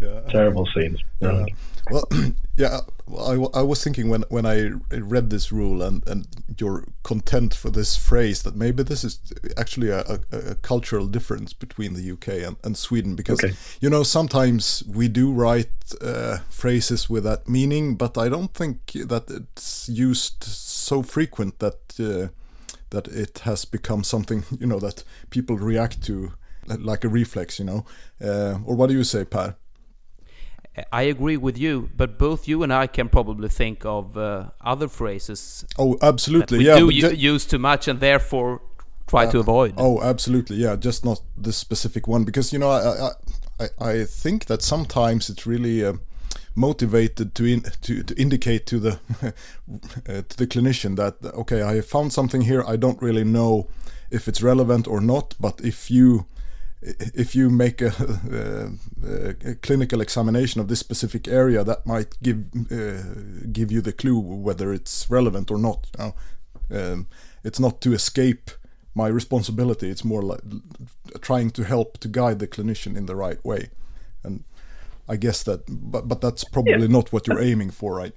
yeah. 0.00 0.20
terrible 0.28 0.66
scenes. 0.66 1.00
Yeah. 1.20 1.44
Well, 1.90 2.08
yeah, 2.56 2.80
I, 3.18 3.32
I 3.54 3.62
was 3.62 3.82
thinking 3.84 4.08
when 4.08 4.22
when 4.28 4.46
I 4.46 4.70
read 4.90 5.30
this 5.30 5.52
rule 5.52 5.82
and 5.82 6.06
and 6.08 6.26
your 6.58 6.84
content 7.02 7.54
for 7.54 7.70
this 7.70 7.96
phrase 7.96 8.42
that 8.42 8.56
maybe 8.56 8.82
this 8.82 9.04
is 9.04 9.20
actually 9.56 9.90
a, 9.90 10.00
a, 10.00 10.20
a 10.32 10.54
cultural 10.56 11.06
difference 11.06 11.52
between 11.52 11.94
the 11.94 12.10
UK 12.12 12.46
and, 12.46 12.56
and 12.64 12.76
Sweden 12.76 13.14
because 13.14 13.44
okay. 13.44 13.54
you 13.80 13.90
know 13.90 14.02
sometimes 14.02 14.82
we 14.86 15.08
do 15.08 15.30
write 15.32 15.72
uh, 16.00 16.38
phrases 16.48 17.10
with 17.10 17.24
that 17.24 17.48
meaning, 17.48 17.96
but 17.96 18.16
I 18.16 18.28
don't 18.28 18.54
think 18.54 18.92
that 18.92 19.30
it's 19.30 19.88
used 19.88 20.44
so 20.44 21.02
frequent 21.02 21.58
that 21.58 21.78
uh, 22.00 22.28
that 22.90 23.08
it 23.08 23.40
has 23.40 23.64
become 23.66 24.04
something 24.04 24.44
you 24.58 24.66
know 24.66 24.80
that 24.80 25.04
people 25.28 25.58
react 25.58 26.02
to 26.04 26.32
like 26.66 27.04
a 27.04 27.08
reflex, 27.08 27.58
you 27.58 27.64
know. 27.64 27.84
Uh, 28.20 28.58
or 28.64 28.74
what 28.74 28.88
do 28.88 28.94
you 28.94 29.04
say, 29.04 29.24
Per? 29.24 29.54
I 30.92 31.02
agree 31.02 31.36
with 31.36 31.56
you, 31.56 31.90
but 31.96 32.18
both 32.18 32.48
you 32.48 32.62
and 32.64 32.72
I 32.72 32.88
can 32.88 33.08
probably 33.08 33.48
think 33.48 33.84
of 33.84 34.16
uh, 34.16 34.46
other 34.60 34.88
phrases. 34.88 35.64
Oh, 35.78 35.96
absolutely, 36.02 36.58
we 36.58 36.66
yeah. 36.66 36.78
do 36.78 36.90
use 36.90 37.46
too 37.46 37.60
much 37.60 37.86
and 37.86 38.00
therefore 38.00 38.60
try 39.06 39.26
uh, 39.26 39.30
to 39.30 39.38
avoid. 39.38 39.74
Oh, 39.76 40.02
absolutely, 40.02 40.56
yeah. 40.56 40.74
Just 40.74 41.04
not 41.04 41.20
this 41.36 41.56
specific 41.56 42.08
one 42.08 42.24
because 42.24 42.52
you 42.52 42.58
know 42.58 42.70
I 42.70 43.10
I, 43.60 43.90
I 43.90 44.04
think 44.04 44.46
that 44.46 44.62
sometimes 44.62 45.30
it's 45.30 45.46
really. 45.46 45.84
Uh, 45.84 45.94
motivated 46.56 47.34
to 47.34 47.44
in, 47.44 47.62
to 47.80 48.02
to 48.04 48.14
indicate 48.14 48.64
to 48.64 48.78
the 48.78 49.00
uh, 50.08 50.22
to 50.28 50.36
the 50.36 50.46
clinician 50.46 50.94
that 50.94 51.16
okay 51.34 51.62
I 51.64 51.80
found 51.80 52.12
something 52.12 52.42
here 52.42 52.62
I 52.62 52.76
don't 52.76 53.02
really 53.02 53.24
know 53.24 53.68
if 54.10 54.28
it's 54.28 54.40
relevant 54.40 54.86
or 54.86 55.00
not 55.00 55.34
but 55.40 55.60
if 55.64 55.90
you 55.90 56.26
if 56.84 57.34
you 57.34 57.50
make 57.50 57.80
a, 57.80 57.86
a, 59.04 59.50
a, 59.50 59.54
clinical 59.56 60.00
examination 60.00 60.60
of 60.60 60.68
this 60.68 60.80
specific 60.80 61.26
area, 61.26 61.64
that 61.64 61.86
might 61.86 62.20
give 62.22 62.44
uh, 62.70 63.02
give 63.50 63.72
you 63.72 63.80
the 63.80 63.92
clue 63.92 64.18
whether 64.18 64.72
it's 64.72 65.08
relevant 65.08 65.50
or 65.50 65.58
not. 65.58 65.86
You 65.98 66.04
know? 66.04 66.92
um, 66.92 67.06
it's 67.42 67.60
not 67.60 67.80
to 67.82 67.92
escape 67.92 68.50
my 68.94 69.08
responsibility. 69.08 69.90
It's 69.90 70.04
more 70.04 70.22
like 70.22 70.40
trying 71.20 71.50
to 71.50 71.64
help 71.64 71.98
to 71.98 72.08
guide 72.08 72.38
the 72.38 72.46
clinician 72.46 72.96
in 72.96 73.06
the 73.06 73.16
right 73.16 73.42
way. 73.44 73.70
And 74.22 74.44
I 75.08 75.16
guess 75.16 75.42
that, 75.44 75.64
but 75.68 76.06
but 76.08 76.20
that's 76.20 76.44
probably 76.44 76.72
yeah. 76.72 76.86
not 76.86 77.12
what 77.12 77.26
you're 77.26 77.42
aiming 77.42 77.70
for, 77.70 77.96
right? 77.96 78.14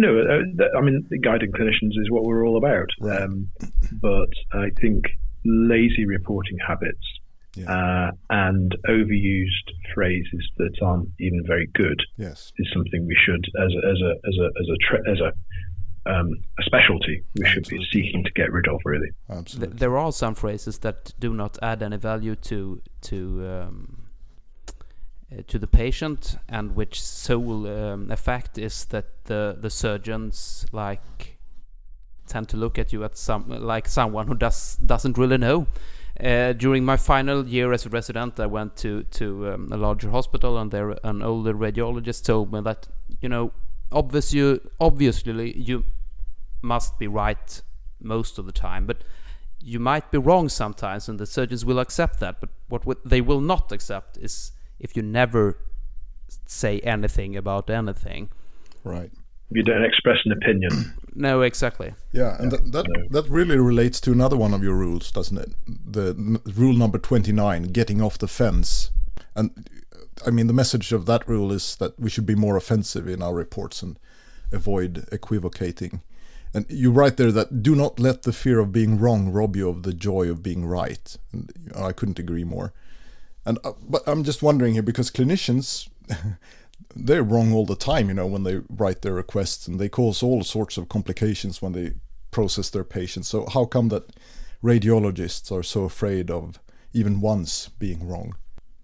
No, 0.00 0.16
uh, 0.16 0.78
I 0.78 0.80
mean, 0.80 1.08
guiding 1.22 1.50
clinicians 1.52 1.98
is 1.98 2.08
what 2.10 2.24
we're 2.24 2.46
all 2.46 2.56
about. 2.56 2.88
Right. 3.00 3.22
Um, 3.22 3.50
but 4.00 4.30
I 4.52 4.70
think 4.80 5.04
lazy 5.44 6.04
reporting 6.04 6.58
habits 6.64 7.04
yeah. 7.54 7.70
uh, 7.70 8.10
and 8.30 8.76
overused 8.88 9.70
phrases 9.94 10.48
that 10.58 10.76
aren't 10.82 11.08
even 11.18 11.42
very 11.46 11.68
good 11.74 12.00
yes. 12.16 12.52
is 12.58 12.68
something 12.72 13.06
we 13.06 13.16
should, 13.24 13.44
as 13.64 13.72
a, 13.72 13.88
as 13.88 14.00
a 14.00 14.10
as 14.28 14.36
a 14.38 14.46
as 14.60 14.68
a 14.68 14.76
tre- 14.88 15.12
as 15.12 15.20
a 15.20 15.32
um, 16.08 16.32
a 16.58 16.62
specialty 16.62 17.22
we 17.34 17.44
Absolutely. 17.44 17.50
should 17.50 17.68
be 17.68 17.88
seeking 17.92 18.24
to 18.24 18.30
get 18.32 18.52
rid 18.52 18.66
of. 18.68 18.80
Really, 18.84 19.10
Absolutely. 19.28 19.76
there 19.76 19.96
are 19.98 20.12
some 20.12 20.34
phrases 20.34 20.78
that 20.78 21.12
do 21.18 21.34
not 21.34 21.58
add 21.62 21.82
any 21.82 21.96
value 21.96 22.34
to 22.36 22.80
to 23.02 23.46
um, 23.46 24.08
uh, 25.30 25.42
to 25.46 25.58
the 25.58 25.66
patient, 25.66 26.36
and 26.48 26.76
which 26.76 27.02
sole 27.02 27.66
um, 27.66 28.10
effect 28.10 28.58
is 28.58 28.86
that 28.86 29.24
the 29.24 29.56
the 29.60 29.70
surgeons 29.70 30.66
like 30.72 31.38
tend 32.26 32.48
to 32.50 32.56
look 32.56 32.78
at 32.78 32.92
you 32.92 33.04
at 33.04 33.16
some 33.16 33.48
like 33.48 33.88
someone 33.88 34.26
who 34.26 34.34
does 34.34 34.76
doesn't 34.76 35.18
really 35.18 35.38
know. 35.38 35.66
Uh, 36.22 36.52
during 36.52 36.84
my 36.84 36.96
final 36.96 37.46
year 37.46 37.72
as 37.72 37.86
a 37.86 37.88
resident, 37.88 38.40
I 38.40 38.46
went 38.46 38.76
to 38.78 39.04
to 39.04 39.52
um, 39.52 39.68
a 39.70 39.76
larger 39.76 40.10
hospital, 40.10 40.58
and 40.58 40.70
there 40.70 40.96
an 41.04 41.22
older 41.22 41.54
radiologist 41.54 42.24
told 42.24 42.52
me 42.52 42.60
that 42.62 42.88
you 43.20 43.28
know, 43.28 43.52
obviously, 43.92 44.60
obviously 44.80 45.56
you 45.56 45.84
must 46.60 46.98
be 46.98 47.06
right 47.06 47.62
most 48.00 48.38
of 48.38 48.46
the 48.46 48.52
time, 48.52 48.86
but 48.86 49.04
you 49.60 49.78
might 49.78 50.10
be 50.10 50.18
wrong 50.18 50.48
sometimes, 50.48 51.08
and 51.08 51.20
the 51.20 51.26
surgeons 51.26 51.64
will 51.64 51.78
accept 51.78 52.18
that. 52.20 52.40
But 52.40 52.50
what 52.84 52.98
they 53.04 53.20
will 53.20 53.40
not 53.40 53.70
accept 53.70 54.16
is 54.16 54.52
if 54.80 54.96
you 54.96 55.02
never 55.02 55.58
say 56.46 56.80
anything 56.80 57.36
about 57.36 57.70
anything. 57.70 58.28
Right. 58.84 59.10
You 59.50 59.62
don't 59.62 59.84
express 59.84 60.18
an 60.24 60.32
opinion. 60.32 60.94
no, 61.14 61.42
exactly. 61.42 61.94
Yeah, 62.12 62.36
and 62.38 62.52
yeah, 62.52 62.58
that 62.58 62.72
that, 62.72 62.86
no. 62.88 63.08
that 63.10 63.30
really 63.30 63.58
relates 63.58 64.00
to 64.02 64.12
another 64.12 64.36
one 64.36 64.52
of 64.52 64.62
your 64.62 64.74
rules, 64.74 65.10
doesn't 65.10 65.38
it? 65.38 65.50
The 65.66 66.10
n- 66.10 66.40
rule 66.54 66.74
number 66.74 66.98
twenty 66.98 67.32
nine, 67.32 67.64
getting 67.64 68.02
off 68.02 68.18
the 68.18 68.28
fence. 68.28 68.90
And 69.34 69.68
I 70.26 70.30
mean, 70.30 70.48
the 70.48 70.52
message 70.52 70.92
of 70.92 71.06
that 71.06 71.26
rule 71.28 71.52
is 71.52 71.76
that 71.76 71.98
we 71.98 72.10
should 72.10 72.26
be 72.26 72.34
more 72.34 72.56
offensive 72.56 73.08
in 73.08 73.22
our 73.22 73.34
reports 73.34 73.82
and 73.82 73.98
avoid 74.52 75.06
equivocating. 75.12 76.02
And 76.54 76.66
you 76.68 76.90
write 76.90 77.18
there 77.18 77.32
that 77.32 77.62
do 77.62 77.74
not 77.74 78.00
let 78.00 78.22
the 78.22 78.32
fear 78.32 78.58
of 78.58 78.72
being 78.72 78.98
wrong 78.98 79.30
rob 79.30 79.54
you 79.54 79.68
of 79.68 79.82
the 79.82 79.92
joy 79.92 80.30
of 80.30 80.42
being 80.42 80.64
right. 80.64 81.16
And 81.32 81.52
I 81.76 81.92
couldn't 81.92 82.18
agree 82.18 82.44
more. 82.44 82.72
And 83.44 83.58
uh, 83.64 83.72
but 83.80 84.02
I'm 84.06 84.24
just 84.24 84.42
wondering 84.42 84.74
here 84.74 84.82
because 84.82 85.10
clinicians 85.10 85.88
they're 86.94 87.22
wrong 87.22 87.52
all 87.52 87.66
the 87.66 87.76
time, 87.76 88.08
you 88.08 88.14
know, 88.14 88.26
when 88.26 88.44
they 88.44 88.60
write 88.68 89.02
their 89.02 89.14
requests 89.14 89.68
and 89.68 89.78
they 89.78 89.88
cause 89.88 90.22
all 90.22 90.42
sorts 90.42 90.76
of 90.76 90.88
complications 90.88 91.62
when 91.62 91.72
they 91.72 91.92
process 92.30 92.70
their 92.70 92.84
patients. 92.84 93.28
So 93.28 93.46
how 93.46 93.64
come 93.64 93.88
that 93.88 94.10
radiologists 94.62 95.52
are 95.52 95.62
so 95.62 95.84
afraid 95.84 96.30
of 96.30 96.58
even 96.92 97.20
once 97.20 97.68
being 97.78 98.08
wrong? 98.08 98.34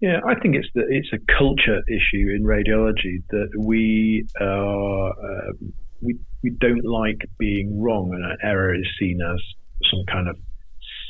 Yeah, 0.01 0.19
I 0.27 0.35
think 0.35 0.55
it's 0.55 0.67
the, 0.75 0.83
it's 0.89 1.11
a 1.13 1.19
culture 1.37 1.81
issue 1.87 2.29
in 2.35 2.43
radiology 2.43 3.23
that 3.29 3.49
we 3.57 4.27
are 4.39 5.09
um, 5.09 5.73
we 6.01 6.19
we 6.43 6.49
don't 6.51 6.85
like 6.85 7.21
being 7.39 7.81
wrong, 7.81 8.13
and 8.13 8.23
an 8.23 8.37
error 8.43 8.75
is 8.75 8.85
seen 8.99 9.19
as 9.21 9.41
some 9.89 10.03
kind 10.11 10.27
of 10.27 10.37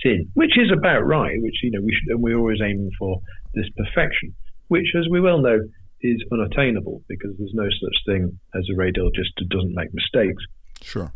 sin, 0.04 0.30
which 0.36 0.58
is 0.58 0.72
about 0.72 1.02
right. 1.02 1.42
Which 1.42 1.56
you 1.64 1.72
know 1.72 1.82
we 1.82 1.92
should, 1.92 2.14
and 2.14 2.22
we're 2.22 2.38
always 2.38 2.62
aiming 2.62 2.92
for 2.98 3.20
this 3.56 3.66
perfection, 3.76 4.36
which, 4.68 4.88
as 4.98 5.10
we 5.10 5.20
well 5.20 5.40
know, 5.40 5.60
is 6.06 6.24
unattainable 6.32 7.02
because 7.08 7.32
there's 7.38 7.54
no 7.54 7.68
such 7.70 7.98
thing 8.06 8.40
as 8.54 8.64
a 8.72 8.78
radiologist 8.78 9.34
who 9.38 9.46
doesn't 9.46 9.74
make 9.74 9.94
mistakes. 9.94 10.44
Sure. 10.82 11.12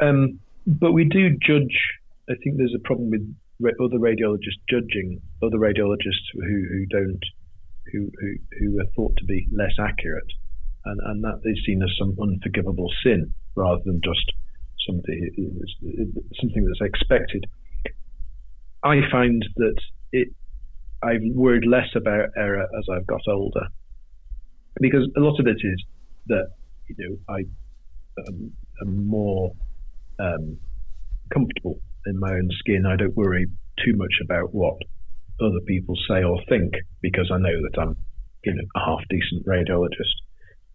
Um, 0.00 0.40
but 0.66 0.92
we 0.92 1.04
do 1.04 1.30
judge. 1.40 1.76
I 2.28 2.34
think 2.42 2.58
there's 2.58 2.74
a 2.76 2.86
problem 2.86 3.10
with 3.10 3.74
other 3.80 3.98
radiologists 3.98 4.60
judging 4.68 5.20
other 5.42 5.58
radiologists 5.58 6.28
who, 6.34 6.40
who 6.40 6.86
don't 6.86 7.24
who, 7.90 8.10
who 8.20 8.34
who 8.58 8.80
are 8.80 8.86
thought 8.94 9.16
to 9.16 9.24
be 9.24 9.48
less 9.50 9.72
accurate, 9.80 10.30
and 10.84 11.00
and 11.06 11.24
that 11.24 11.40
is 11.44 11.58
seen 11.64 11.82
as 11.82 11.90
some 11.98 12.14
unforgivable 12.20 12.90
sin 13.02 13.32
rather 13.54 13.80
than 13.84 14.00
just 14.04 14.30
something 14.86 15.62
something 16.38 16.64
that's 16.66 16.82
expected. 16.82 17.46
I 18.84 19.00
find 19.10 19.42
that 19.56 19.76
it 20.12 20.28
I've 21.02 21.22
worried 21.34 21.64
less 21.66 21.88
about 21.96 22.28
error 22.36 22.64
as 22.78 22.84
I've 22.92 23.06
got 23.06 23.22
older 23.26 23.68
because 24.80 25.08
a 25.16 25.20
lot 25.20 25.38
of 25.40 25.46
it 25.46 25.58
is 25.62 25.84
that 26.26 26.48
you 26.88 26.96
know 26.98 27.16
I 27.28 27.44
um, 28.26 28.52
am 28.82 29.06
more 29.06 29.52
um, 30.18 30.58
comfortable 31.32 31.80
in 32.06 32.18
my 32.18 32.32
own 32.32 32.48
skin. 32.58 32.86
I 32.86 32.96
don't 32.96 33.16
worry 33.16 33.46
too 33.84 33.96
much 33.96 34.14
about 34.24 34.54
what 34.54 34.76
other 35.40 35.60
people 35.66 35.94
say 36.08 36.24
or 36.24 36.40
think 36.48 36.72
because 37.00 37.30
I 37.32 37.38
know 37.38 37.62
that 37.62 37.80
I'm 37.80 37.96
you 38.44 38.54
know 38.54 38.64
a 38.76 38.80
half 38.80 39.00
decent 39.08 39.46
radiologist. 39.46 40.16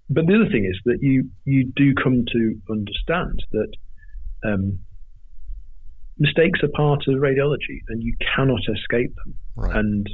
But 0.10 0.28
the 0.28 0.36
other 0.36 0.52
thing 0.52 0.66
is 0.66 0.80
that 0.86 1.00
you 1.02 1.30
you 1.46 1.72
do 1.76 1.94
come 1.96 2.26
to 2.32 2.62
understand 2.70 3.44
that 3.52 3.72
um, 4.46 4.80
mistakes 6.18 6.60
are 6.64 6.70
part 6.70 7.04
of 7.08 7.16
radiology 7.16 7.80
and 7.90 8.02
you 8.02 8.16
cannot 8.36 8.62
escape 8.70 9.14
them. 9.16 9.36
Right. 9.56 9.76
And 9.76 10.08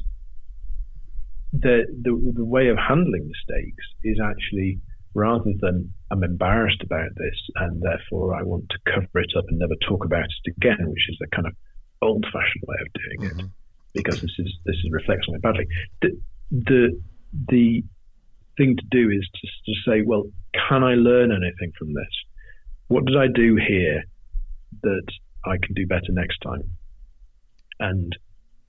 the, 1.54 1.86
the 2.02 2.34
the 2.36 2.46
way 2.46 2.68
of 2.68 2.78
handling 2.78 3.28
mistakes 3.28 3.86
is 4.04 4.20
actually 4.24 4.80
rather 5.16 5.52
than 5.60 5.92
I'm 6.12 6.24
embarrassed 6.24 6.82
about 6.84 7.10
this 7.16 7.40
and 7.56 7.82
therefore 7.82 8.36
I 8.36 8.44
want 8.44 8.70
to 8.70 8.78
cover 8.86 9.20
it 9.20 9.32
up 9.38 9.46
and 9.48 9.60
never 9.60 9.76
talk 9.88 10.06
about 10.06 10.26
it 10.26 10.54
again, 10.58 10.78
which 10.88 11.10
is 11.10 11.18
a 11.24 11.36
kind 11.36 11.48
of 11.48 11.54
old-fashioned 12.02 12.64
way 12.68 12.76
of 12.82 12.94
doing 12.94 13.32
mm-hmm. 13.32 13.40
it, 13.40 13.52
because 13.94 14.22
this 14.22 14.32
is 14.38 14.54
this 14.66 14.76
is 14.76 14.90
reflects 14.92 15.28
on 15.28 15.36
it 15.36 15.42
badly. 15.42 15.66
The, 16.02 16.22
the 16.52 17.02
the 17.48 17.84
thing 18.58 18.76
to 18.78 18.84
do 18.92 19.10
is 19.10 19.28
to, 19.34 19.48
to 19.66 19.80
say, 19.86 20.02
well, 20.06 20.26
can 20.54 20.84
I 20.84 20.96
learn 20.96 21.32
anything 21.32 21.72
from 21.78 21.94
this? 21.94 22.14
What 22.88 23.06
did 23.06 23.18
I 23.18 23.28
do 23.28 23.56
here 23.56 24.04
that 24.84 25.08
I 25.46 25.58
can 25.58 25.74
do 25.74 25.88
better 25.88 26.12
next 26.12 26.40
time? 26.40 26.64
And 27.80 28.18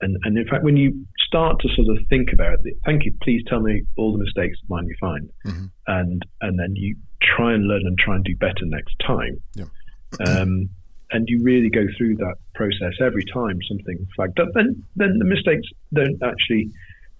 and, 0.01 0.17
and 0.23 0.37
in 0.37 0.47
fact, 0.47 0.63
when 0.63 0.77
you 0.77 1.05
start 1.25 1.59
to 1.61 1.69
sort 1.75 1.97
of 1.97 2.03
think 2.09 2.33
about 2.33 2.57
it, 2.63 2.75
thank 2.85 3.05
you, 3.05 3.13
please 3.21 3.43
tell 3.47 3.59
me 3.59 3.83
all 3.97 4.11
the 4.11 4.19
mistakes 4.19 4.57
of 4.63 4.69
mine 4.69 4.85
you 4.87 4.95
find. 4.99 5.29
Mm-hmm. 5.45 5.65
And, 5.87 6.25
and 6.41 6.59
then 6.59 6.75
you 6.75 6.95
try 7.21 7.53
and 7.53 7.67
learn 7.67 7.83
and 7.85 7.97
try 7.97 8.15
and 8.15 8.23
do 8.23 8.35
better 8.35 8.65
next 8.65 8.95
time. 9.05 9.41
Yeah. 9.55 9.65
Um, 10.25 10.69
and 11.11 11.27
you 11.27 11.41
really 11.43 11.69
go 11.69 11.85
through 11.97 12.15
that 12.17 12.35
process 12.55 12.93
every 13.01 13.23
time 13.33 13.59
something 13.67 14.07
flagged 14.15 14.39
up. 14.39 14.49
Then, 14.53 14.83
then 14.95 15.17
the 15.19 15.25
mistakes 15.25 15.67
don't 15.93 16.21
actually, 16.23 16.69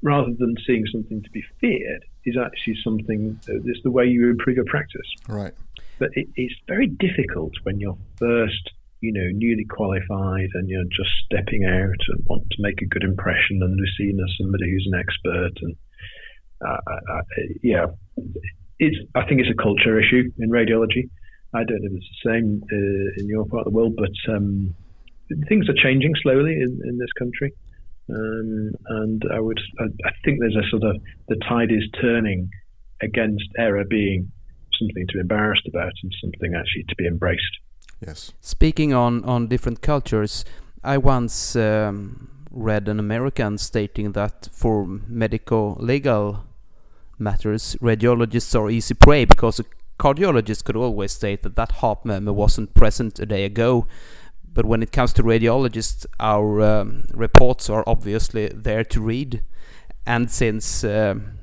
rather 0.02 0.32
than 0.38 0.56
seeing 0.66 0.86
something 0.92 1.22
to 1.22 1.30
be 1.32 1.44
feared, 1.60 2.04
is 2.26 2.38
actually 2.38 2.78
something, 2.84 3.40
uh, 3.50 3.54
it's 3.66 3.84
the 3.84 3.92
way 3.92 4.06
you 4.06 4.30
improve 4.30 4.56
your 4.56 4.66
practice. 4.66 5.08
Right. 5.28 5.54
But 6.00 6.10
it, 6.14 6.28
it's 6.36 6.56
very 6.68 6.88
difficult 6.88 7.54
when 7.64 7.80
you're 7.80 7.98
first 8.18 8.72
you 9.02 9.12
know, 9.12 9.28
newly 9.34 9.66
qualified 9.66 10.50
and 10.54 10.70
you're 10.70 10.86
just 10.86 11.10
stepping 11.26 11.66
out 11.66 12.02
and 12.08 12.26
want 12.26 12.44
to 12.52 12.58
make 12.62 12.82
a 12.82 12.86
good 12.86 13.04
impression 13.04 13.60
and 13.62 13.76
you're 13.76 13.98
seen 13.98 14.20
as 14.22 14.34
somebody 14.40 14.70
who's 14.70 14.88
an 14.92 15.00
expert. 15.00 15.52
And 15.62 15.76
uh, 16.64 16.78
I, 16.88 17.14
I, 17.14 17.22
yeah, 17.64 17.86
it's, 18.78 18.98
I 19.16 19.26
think 19.26 19.42
it's 19.42 19.50
a 19.50 19.62
culture 19.62 20.00
issue 20.00 20.30
in 20.38 20.50
radiology. 20.50 21.10
I 21.54 21.64
don't 21.66 21.82
know 21.82 21.90
if 21.92 21.98
it's 21.98 22.22
the 22.24 22.30
same 22.30 22.62
uh, 22.64 23.22
in 23.22 23.28
your 23.28 23.46
part 23.46 23.66
of 23.66 23.74
the 23.74 23.78
world, 23.78 23.98
but 23.98 24.34
um, 24.34 24.74
things 25.50 25.68
are 25.68 25.84
changing 25.84 26.14
slowly 26.22 26.54
in, 26.54 26.80
in 26.86 26.98
this 26.98 27.12
country. 27.18 27.52
Um, 28.10 28.72
and 28.86 29.24
I 29.34 29.40
would, 29.40 29.60
I, 29.80 29.86
I 30.06 30.12
think 30.24 30.40
there's 30.40 30.56
a 30.56 30.70
sort 30.70 30.84
of 30.84 31.02
the 31.28 31.38
tide 31.48 31.72
is 31.72 31.88
turning 32.00 32.50
against 33.02 33.46
error 33.58 33.84
being 33.90 34.32
something 34.80 35.06
to 35.08 35.14
be 35.14 35.20
embarrassed 35.20 35.68
about 35.68 35.92
and 36.04 36.14
something 36.22 36.54
actually 36.56 36.86
to 36.90 36.96
be 36.96 37.08
embraced. 37.08 37.58
Yes. 38.06 38.34
Speaking 38.42 38.94
on, 38.94 39.24
on 39.26 39.48
different 39.48 39.82
cultures, 39.82 40.44
I 40.84 40.98
once 40.98 41.56
um, 41.56 42.46
read 42.50 42.88
an 42.88 43.00
American 43.00 43.58
stating 43.58 44.14
that 44.14 44.50
for 44.52 44.86
medical 44.86 45.78
legal 45.80 46.46
matters, 47.20 47.76
radiologists 47.80 48.60
are 48.60 48.70
easy 48.70 48.96
prey 48.96 49.26
because 49.26 49.60
a 49.60 49.66
cardiologist 50.00 50.64
could 50.64 50.76
always 50.76 51.12
state 51.12 51.44
that 51.44 51.56
that 51.56 51.74
heart 51.74 52.04
murmur 52.04 52.34
wasn't 52.34 52.74
present 52.74 53.20
a 53.20 53.26
day 53.26 53.46
ago. 53.46 53.86
But 54.54 54.66
when 54.66 54.82
it 54.82 54.92
comes 54.92 55.14
to 55.14 55.24
radiologists, 55.24 56.06
our 56.20 56.62
um, 56.62 57.06
reports 57.14 57.70
are 57.70 57.84
obviously 57.86 58.48
there 58.48 58.84
to 58.86 59.00
read. 59.00 59.44
And 60.06 60.30
since 60.32 60.84
um, 60.84 61.38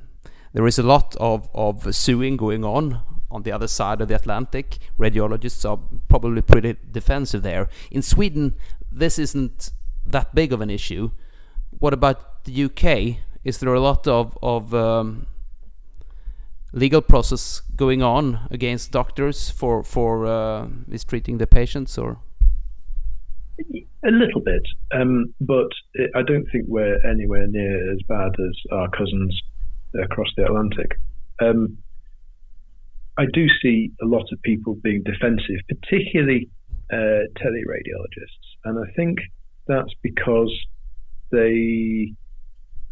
there 0.53 0.67
is 0.67 0.77
a 0.77 0.83
lot 0.83 1.15
of, 1.19 1.49
of 1.53 1.95
suing 1.95 2.35
going 2.35 2.65
on 2.65 3.01
on 3.31 3.43
the 3.43 3.51
other 3.51 3.67
side 3.67 4.01
of 4.01 4.07
the 4.07 4.15
Atlantic. 4.15 4.77
Radiologists 4.97 5.69
are 5.69 5.79
probably 6.07 6.41
pretty 6.41 6.77
defensive 6.91 7.43
there. 7.43 7.69
In 7.91 8.01
Sweden, 8.01 8.55
this 8.91 9.19
isn't 9.19 9.71
that 10.05 10.33
big 10.33 10.51
of 10.51 10.61
an 10.61 10.69
issue. 10.69 11.11
What 11.79 11.93
about 11.93 12.43
the 12.45 12.63
UK? 12.65 13.17
Is 13.43 13.59
there 13.59 13.73
a 13.73 13.79
lot 13.79 14.07
of, 14.07 14.37
of 14.41 14.73
um, 14.73 15.27
legal 16.71 17.01
process 17.01 17.61
going 17.75 18.01
on 18.01 18.47
against 18.51 18.91
doctors 18.91 19.49
for 19.49 19.83
for 19.83 20.25
uh, 20.25 20.67
mistreating 20.87 21.37
the 21.37 21.47
patients, 21.47 21.97
or? 21.97 22.19
A 24.05 24.11
little 24.11 24.39
bit, 24.39 24.61
um, 24.93 25.33
but 25.41 25.67
I 26.15 26.21
don't 26.21 26.45
think 26.51 26.65
we're 26.67 27.05
anywhere 27.05 27.47
near 27.47 27.91
as 27.91 27.99
bad 28.07 28.31
as 28.39 28.55
our 28.71 28.89
cousins 28.89 29.37
across 30.01 30.29
the 30.37 30.45
Atlantic. 30.45 30.97
Um, 31.41 31.77
I 33.17 33.25
do 33.33 33.47
see 33.61 33.91
a 34.01 34.05
lot 34.05 34.25
of 34.31 34.41
people 34.43 34.75
being 34.75 35.03
defensive, 35.03 35.57
particularly 35.67 36.49
uh, 36.91 37.27
teleradiologists, 37.37 38.47
and 38.65 38.79
I 38.79 38.91
think 38.95 39.19
that's 39.67 39.93
because 40.01 40.53
they 41.31 42.13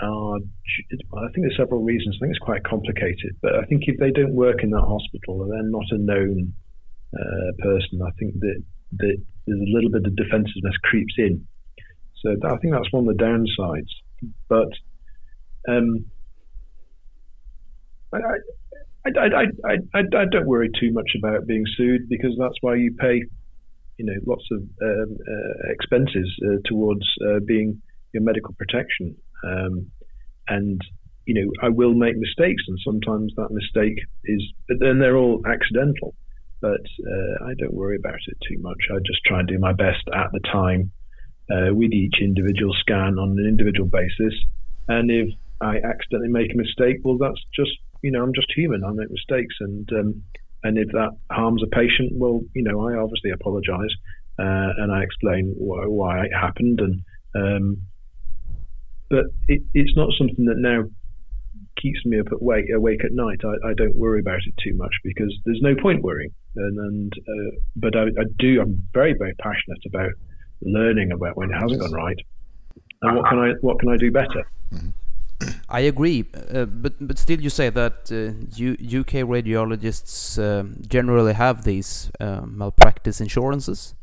are. 0.01 0.35
I 0.37 1.31
think 1.31 1.47
there's 1.47 1.57
several 1.57 1.83
reasons. 1.83 2.17
I 2.17 2.25
think 2.25 2.31
it's 2.31 2.45
quite 2.45 2.63
complicated, 2.63 3.35
but 3.41 3.55
I 3.55 3.65
think 3.65 3.83
if 3.87 3.97
they 3.99 4.11
don't 4.11 4.33
work 4.33 4.63
in 4.63 4.69
that 4.71 4.81
hospital 4.81 5.43
and 5.43 5.51
they're 5.51 5.63
not 5.63 5.85
a 5.91 5.97
known 5.97 6.53
uh, 7.13 7.51
person, 7.59 8.01
I 8.05 8.11
think 8.19 8.33
that 8.39 8.63
that 8.97 9.17
there's 9.47 9.59
a 9.59 9.73
little 9.73 9.89
bit 9.89 10.05
of 10.05 10.15
defensiveness 10.15 10.75
creeps 10.83 11.13
in. 11.17 11.47
So 12.21 12.35
I 12.43 12.57
think 12.57 12.73
that's 12.73 12.91
one 12.91 13.07
of 13.07 13.17
the 13.17 13.23
downsides. 13.23 13.89
But 14.49 14.69
um, 15.69 16.05
I, 18.13 18.17
I, 18.17 18.37
I, 19.15 19.71
I, 19.71 19.77
I, 19.93 20.25
don't 20.31 20.47
worry 20.47 20.69
too 20.79 20.91
much 20.91 21.11
about 21.17 21.45
being 21.47 21.65
sued 21.75 22.09
because 22.09 22.35
that's 22.39 22.55
why 22.61 22.75
you 22.75 22.93
pay, 22.99 23.23
you 23.97 24.05
know, 24.05 24.15
lots 24.25 24.43
of 24.51 24.59
um, 24.81 25.17
uh, 25.27 25.71
expenses 25.71 26.29
uh, 26.45 26.57
towards 26.65 27.05
uh, 27.25 27.39
being 27.45 27.81
your 28.13 28.23
medical 28.23 28.53
protection. 28.57 29.15
Um, 29.43 29.91
and 30.47 30.81
you 31.25 31.33
know, 31.33 31.51
I 31.61 31.69
will 31.69 31.93
make 31.93 32.15
mistakes, 32.15 32.63
and 32.67 32.79
sometimes 32.85 33.33
that 33.35 33.51
mistake 33.51 33.99
is, 34.23 34.41
but 34.67 34.77
then 34.79 34.99
they're 34.99 35.17
all 35.17 35.41
accidental. 35.45 36.15
But 36.61 36.81
uh, 37.05 37.45
I 37.45 37.53
don't 37.59 37.73
worry 37.73 37.97
about 37.97 38.19
it 38.25 38.37
too 38.47 38.59
much. 38.61 38.77
I 38.89 38.97
just 39.05 39.19
try 39.25 39.39
and 39.39 39.47
do 39.47 39.59
my 39.59 39.73
best 39.73 40.07
at 40.15 40.31
the 40.31 40.39
time 40.39 40.91
uh, 41.51 41.73
with 41.75 41.91
each 41.91 42.15
individual 42.21 42.73
scan 42.79 43.19
on 43.19 43.37
an 43.37 43.45
individual 43.45 43.89
basis. 43.89 44.33
And 44.87 45.11
if 45.11 45.29
I 45.59 45.77
accidentally 45.77 46.29
make 46.29 46.53
a 46.53 46.57
mistake, 46.57 47.01
well, 47.03 47.17
that's 47.17 47.43
just 47.53 47.71
you 48.01 48.11
know 48.11 48.23
I'm 48.23 48.33
just 48.33 48.51
human. 48.55 48.83
I 48.83 48.91
make 48.91 49.11
mistakes, 49.11 49.55
and 49.59 49.89
um, 49.93 50.23
and 50.63 50.77
if 50.77 50.87
that 50.91 51.11
harms 51.31 51.63
a 51.63 51.67
patient, 51.67 52.13
well, 52.13 52.41
you 52.53 52.63
know 52.63 52.87
I 52.87 52.95
obviously 52.95 53.31
apologise 53.31 53.91
uh, 54.39 54.69
and 54.77 54.91
I 54.91 55.01
explain 55.01 55.53
why, 55.57 55.85
why, 55.85 56.25
it 56.25 56.31
happened. 56.33 56.79
And 56.79 57.03
um, 57.35 57.77
but 59.09 59.25
it, 59.47 59.61
it's 59.73 59.95
not 59.95 60.09
something 60.17 60.45
that 60.45 60.57
now 60.57 60.83
keeps 61.77 61.99
me 62.05 62.19
up 62.19 62.27
at 62.31 62.41
wake, 62.41 62.65
awake 62.73 63.03
at 63.03 63.11
night. 63.11 63.39
I, 63.43 63.69
I, 63.69 63.73
don't 63.75 63.95
worry 63.95 64.19
about 64.19 64.39
it 64.45 64.53
too 64.63 64.75
much 64.75 64.93
because 65.03 65.33
there's 65.45 65.61
no 65.61 65.75
point 65.75 66.01
worrying. 66.01 66.31
And, 66.55 66.77
and 66.79 67.13
uh, 67.13 67.57
but 67.75 67.95
I, 67.95 68.03
I, 68.03 68.25
do. 68.37 68.61
I'm 68.61 68.83
very 68.93 69.15
very 69.17 69.33
passionate 69.35 69.81
about 69.87 70.11
learning 70.61 71.11
about 71.11 71.37
when 71.37 71.51
it 71.51 71.53
hasn't 71.53 71.79
gone 71.79 71.93
right 71.93 72.17
and 73.03 73.15
what 73.15 73.29
can 73.29 73.39
I 73.39 73.51
what 73.61 73.79
can 73.79 73.89
I 73.89 73.97
do 73.97 74.11
better. 74.11 74.47
Mm-hmm. 74.73 74.89
I 75.69 75.81
agree, 75.81 76.25
uh, 76.53 76.65
but 76.65 76.93
but 76.99 77.17
still, 77.19 77.39
you 77.39 77.49
say 77.49 77.69
that 77.69 78.11
uh, 78.11 78.33
UK 78.99 79.23
radiologists 79.27 80.39
uh, 80.39 80.63
generally 80.87 81.33
have 81.33 81.63
these 81.63 82.09
uh, 82.19 82.41
malpractice 82.45 83.21
insurances. 83.21 83.93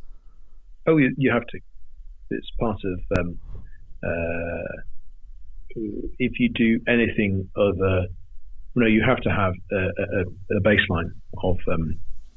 Oh, 0.86 0.96
you, 0.96 1.12
you 1.16 1.32
have 1.32 1.46
to. 1.46 1.58
It's 2.30 2.50
part 2.60 2.78
of 2.84 3.18
um, 3.18 3.38
uh, 4.04 4.76
if 6.18 6.38
you 6.38 6.50
do 6.50 6.80
anything 6.86 7.48
other. 7.56 8.06
No, 8.76 8.86
you 8.86 9.04
have 9.06 9.20
to 9.22 9.30
have 9.30 9.54
a, 9.72 9.76
a, 9.76 10.56
a 10.56 10.60
baseline 10.60 11.12
of 11.42 11.56
um, 11.72 11.94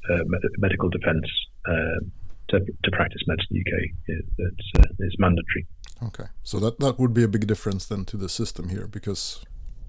uh, 0.08 0.22
medical 0.58 0.88
defence 0.88 1.26
to, 1.66 2.60
to 2.60 2.90
practice 2.92 3.22
medicine 3.26 3.56
in 3.56 3.62
the 3.64 3.70
UK. 3.70 4.22
It's, 4.38 4.94
it's 5.00 5.16
mandatory. 5.18 5.66
Okay, 6.02 6.26
so 6.42 6.60
that 6.60 6.78
that 6.80 6.98
would 6.98 7.12
be 7.12 7.24
a 7.24 7.28
big 7.28 7.46
difference 7.46 7.86
then 7.86 8.04
to 8.06 8.16
the 8.16 8.28
system 8.28 8.68
here 8.68 8.86
because 8.86 9.44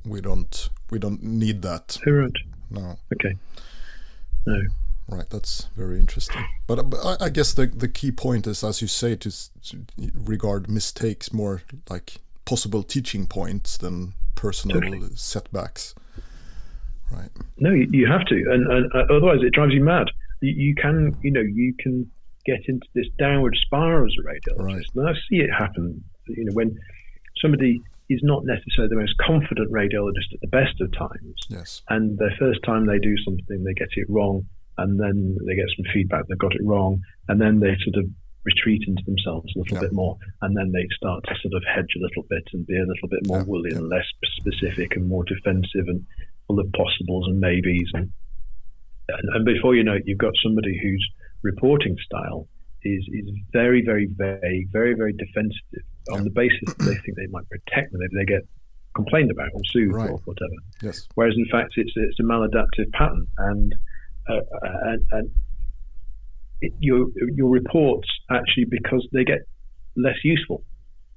we 0.05 0.21
don't 0.21 0.69
we 0.89 0.99
don't 0.99 1.23
need 1.23 1.61
that. 1.61 1.99
Right. 2.05 2.31
No. 2.71 2.97
Okay. 3.13 3.35
No. 4.45 4.61
Right, 5.07 5.29
that's 5.29 5.69
very 5.75 5.99
interesting. 5.99 6.45
But, 6.67 6.87
but 6.87 6.99
I, 7.03 7.25
I, 7.25 7.29
guess 7.29 7.53
the 7.53 7.65
the 7.65 7.87
key 7.87 8.11
point 8.11 8.45
is, 8.45 8.63
as 8.63 8.79
you 8.79 8.87
say, 8.87 9.15
to, 9.15 9.31
to, 9.63 9.85
regard 10.13 10.69
mistakes 10.69 11.33
more 11.33 11.63
like 11.89 12.17
possible 12.45 12.83
teaching 12.83 13.25
points 13.25 13.77
than 13.77 14.13
personal 14.35 14.79
totally. 14.79 15.09
setbacks. 15.15 15.95
Right. 17.11 17.29
No, 17.57 17.71
you, 17.71 17.87
you 17.91 18.07
have 18.07 18.23
to, 18.25 18.35
and, 18.35 18.71
and 18.71 18.91
uh, 18.93 19.15
otherwise 19.15 19.39
it 19.41 19.51
drives 19.51 19.73
you 19.73 19.83
mad. 19.83 20.07
You, 20.41 20.53
you 20.67 20.75
can, 20.75 21.17
you 21.23 21.31
know, 21.31 21.41
you 21.41 21.73
can 21.79 22.09
get 22.45 22.61
into 22.67 22.87
this 22.95 23.07
downward 23.17 23.55
spiral 23.61 24.07
as 24.07 24.15
a 24.19 24.23
radiologist. 24.23 24.75
Right. 24.75 24.85
And 24.95 25.09
I 25.09 25.13
see 25.29 25.37
it 25.37 25.49
happen, 25.51 26.03
you 26.27 26.45
know, 26.45 26.53
when 26.53 26.77
somebody 27.41 27.81
is 28.09 28.21
not 28.23 28.43
necessarily 28.43 28.89
the 28.89 28.99
most 28.99 29.13
confident 29.17 29.71
radiologist 29.71 30.33
at 30.33 30.41
the 30.41 30.47
best 30.47 30.81
of 30.81 30.91
times. 30.97 31.35
Yes. 31.49 31.81
And 31.89 32.17
the 32.17 32.31
first 32.39 32.59
time 32.65 32.87
they 32.87 32.99
do 32.99 33.15
something, 33.23 33.63
they 33.63 33.73
get 33.73 33.89
it 33.95 34.07
wrong, 34.09 34.45
and 34.77 34.99
then 34.99 35.37
they 35.45 35.55
get 35.55 35.67
some 35.75 35.85
feedback 35.93 36.27
they've 36.27 36.37
got 36.37 36.55
it 36.55 36.63
wrong, 36.63 37.01
and 37.27 37.39
then 37.39 37.59
they 37.59 37.77
sort 37.83 38.03
of 38.03 38.09
retreat 38.45 38.81
into 38.87 39.03
themselves 39.05 39.51
a 39.55 39.59
little 39.59 39.77
yeah. 39.77 39.81
bit 39.81 39.93
more, 39.93 40.17
and 40.41 40.57
then 40.57 40.71
they 40.71 40.87
start 40.95 41.23
to 41.25 41.35
sort 41.41 41.53
of 41.53 41.63
hedge 41.67 41.93
a 41.95 42.01
little 42.01 42.23
bit 42.29 42.43
and 42.53 42.65
be 42.65 42.77
a 42.77 42.85
little 42.85 43.09
bit 43.09 43.27
more 43.27 43.39
yeah. 43.39 43.43
woolly 43.43 43.69
yeah. 43.71 43.77
and 43.77 43.89
less 43.89 44.05
specific 44.37 44.95
and 44.95 45.07
more 45.07 45.23
defensive 45.25 45.87
and 45.87 46.05
full 46.47 46.59
of 46.59 46.71
possibles 46.71 47.27
and 47.27 47.39
maybes 47.39 47.91
and, 47.93 48.11
and 49.09 49.29
and 49.35 49.45
before 49.45 49.75
you 49.75 49.83
know 49.83 49.93
it, 49.93 50.03
you've 50.05 50.17
got 50.17 50.33
somebody 50.41 50.79
who's 50.81 51.05
reporting 51.41 51.95
style 52.05 52.47
is 52.83 53.05
is 53.11 53.29
very, 53.51 53.83
very 53.83 54.07
vague, 54.17 54.71
very, 54.71 54.93
very 54.93 55.13
defensive 55.13 55.83
on 56.11 56.23
the 56.23 56.29
basis 56.29 56.59
that 56.65 56.79
they 56.79 56.95
think 56.95 57.17
they 57.17 57.27
might 57.27 57.47
protect 57.49 57.91
them 57.91 58.01
if 58.01 58.11
they 58.11 58.25
get 58.25 58.41
complained 58.95 59.31
about 59.31 59.49
or 59.53 59.61
sued 59.65 59.93
right. 59.93 60.09
or 60.09 60.17
whatever. 60.25 60.59
Yes. 60.81 61.07
Whereas 61.15 61.35
in 61.37 61.45
fact 61.51 61.73
it's 61.75 61.91
it's 61.95 62.19
a 62.19 62.23
maladaptive 62.23 62.91
pattern 62.93 63.27
and 63.37 63.75
uh, 64.27 64.41
and, 64.83 65.05
and 65.11 65.31
it, 66.61 66.73
your 66.79 67.07
your 67.35 67.49
reports 67.49 68.07
actually 68.29 68.65
because 68.65 69.07
they 69.13 69.23
get 69.23 69.39
less 69.95 70.17
useful. 70.23 70.63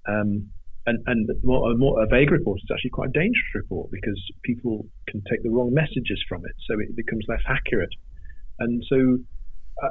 Um, 0.07 0.49
and 0.87 0.99
and 1.07 1.31
more, 1.45 1.71
a 1.71 1.77
more 1.77 2.03
a 2.03 2.07
vague 2.09 2.33
report 2.33 2.59
is 2.59 2.69
actually 2.73 2.91
quite 2.91 3.11
a 3.11 3.13
dangerous 3.13 3.55
report 3.55 3.91
because 3.93 4.21
people 4.43 4.85
can 5.07 5.23
take 5.31 5.43
the 5.45 5.51
wrong 5.51 5.73
messages 5.73 6.21
from 6.29 6.45
it, 6.45 6.55
so 6.67 6.81
it 6.81 6.97
becomes 6.97 7.25
less 7.29 7.43
accurate. 7.47 7.95
And 8.59 8.83
so 8.89 9.19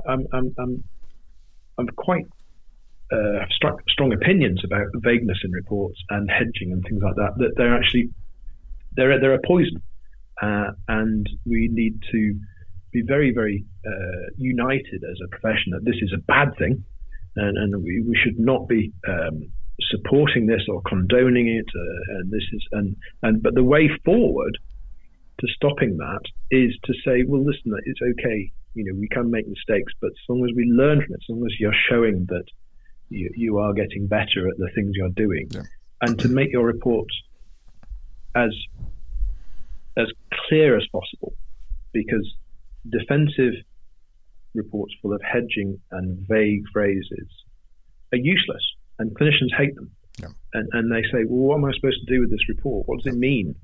I'm, 0.07 0.25
I'm, 0.33 0.55
I'm, 0.57 0.83
I'm 1.77 1.87
quite 1.95 2.25
uh, 3.11 3.45
strong, 3.49 3.77
strong 3.89 4.13
opinions 4.13 4.61
about 4.63 4.87
vagueness 4.95 5.39
in 5.43 5.51
reports 5.51 5.99
and 6.09 6.29
hedging 6.29 6.71
and 6.71 6.83
things 6.83 7.01
like 7.03 7.15
that. 7.15 7.33
That 7.37 7.53
they're 7.57 7.75
actually 7.75 8.09
they're 8.95 9.19
they're 9.19 9.33
a 9.33 9.41
poison, 9.45 9.81
uh, 10.41 10.71
and 10.87 11.27
we 11.45 11.69
need 11.71 12.01
to 12.11 12.39
be 12.91 13.01
very 13.05 13.33
very 13.33 13.65
uh, 13.85 14.29
united 14.37 15.03
as 15.03 15.17
a 15.23 15.27
profession 15.27 15.71
that 15.71 15.83
this 15.83 15.95
is 16.01 16.13
a 16.13 16.19
bad 16.19 16.55
thing, 16.57 16.83
and, 17.35 17.57
and 17.57 17.83
we, 17.83 18.01
we 18.07 18.17
should 18.23 18.39
not 18.39 18.67
be 18.67 18.91
um, 19.07 19.51
supporting 19.89 20.45
this 20.45 20.61
or 20.69 20.81
condoning 20.87 21.47
it. 21.47 21.65
Uh, 21.75 22.19
and 22.19 22.31
this 22.31 22.43
is 22.53 22.65
and 22.71 22.95
and 23.23 23.43
but 23.43 23.55
the 23.55 23.63
way 23.63 23.89
forward 24.05 24.57
to 25.39 25.47
stopping 25.55 25.97
that 25.97 26.21
is 26.51 26.77
to 26.83 26.93
say, 27.05 27.23
well, 27.27 27.43
listen, 27.43 27.73
it's 27.85 28.01
okay 28.01 28.51
you 28.73 28.85
know, 28.85 28.97
we 28.97 29.07
can 29.07 29.29
make 29.29 29.47
mistakes, 29.47 29.93
but 29.99 30.07
as 30.07 30.29
long 30.29 30.45
as 30.45 30.55
we 30.55 30.63
learn 30.63 31.03
from 31.03 31.13
it, 31.13 31.21
as 31.21 31.29
long 31.29 31.45
as 31.45 31.59
you're 31.59 31.75
showing 31.89 32.25
that 32.29 32.45
you, 33.09 33.29
you 33.35 33.57
are 33.57 33.73
getting 33.73 34.07
better 34.07 34.47
at 34.49 34.57
the 34.57 34.69
things 34.73 34.91
you're 34.95 35.09
doing, 35.09 35.47
yeah. 35.51 35.61
and 36.01 36.17
to 36.19 36.29
make 36.29 36.51
your 36.51 36.65
reports 36.65 37.13
as 38.35 38.55
as 39.97 40.07
clear 40.47 40.77
as 40.77 40.87
possible, 40.87 41.33
because 41.91 42.33
defensive 42.89 43.53
reports 44.53 44.93
full 45.01 45.13
of 45.13 45.21
hedging 45.21 45.79
and 45.91 46.25
vague 46.27 46.63
phrases 46.71 47.27
are 48.13 48.17
useless, 48.17 48.63
and 48.99 49.11
clinicians 49.17 49.53
hate 49.57 49.75
them. 49.75 49.91
Yeah. 50.19 50.27
And, 50.53 50.69
and 50.73 50.91
they 50.91 51.03
say, 51.03 51.25
well, 51.25 51.47
what 51.47 51.55
am 51.57 51.65
I 51.65 51.73
supposed 51.73 51.99
to 52.05 52.13
do 52.13 52.21
with 52.21 52.31
this 52.31 52.47
report? 52.47 52.87
What 52.87 53.01
does 53.01 53.13
it 53.13 53.17
mean? 53.17 53.55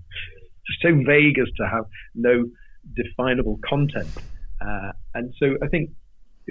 So 0.82 0.90
vague 1.06 1.40
as 1.40 1.48
to 1.58 1.68
have 1.68 1.86
no 2.16 2.46
definable 2.96 3.60
content. 3.68 4.10
Uh, 4.62 4.92
and 5.14 5.34
so 5.40 5.56
I 5.64 5.68
think 5.68 5.92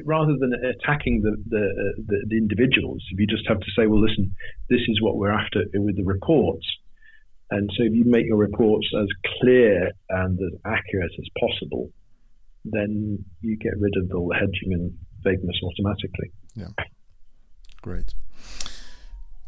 rather 0.04 0.36
than 0.38 0.52
attacking 0.52 1.22
the, 1.22 1.36
the, 1.48 1.94
the, 2.06 2.26
the, 2.28 2.36
individuals, 2.36 3.02
if 3.10 3.18
you 3.18 3.26
just 3.26 3.48
have 3.48 3.60
to 3.60 3.66
say, 3.76 3.86
well, 3.86 4.00
listen, 4.00 4.34
this 4.68 4.80
is 4.88 5.00
what 5.00 5.16
we're 5.16 5.30
after 5.30 5.64
with 5.74 5.96
the 5.96 6.04
reports. 6.04 6.66
And 7.50 7.70
so 7.76 7.84
if 7.84 7.94
you 7.94 8.04
make 8.04 8.26
your 8.26 8.36
reports 8.36 8.88
as 9.00 9.06
clear 9.40 9.92
and 10.10 10.38
as 10.38 10.60
accurate 10.64 11.12
as 11.18 11.26
possible, 11.40 11.90
then 12.64 13.24
you 13.40 13.56
get 13.56 13.78
rid 13.78 13.94
of 13.96 14.14
all 14.14 14.28
the 14.28 14.34
hedging 14.34 14.72
and 14.72 14.92
vagueness 15.22 15.56
automatically. 15.62 16.32
Yeah. 16.54 16.68
Great. 17.82 18.14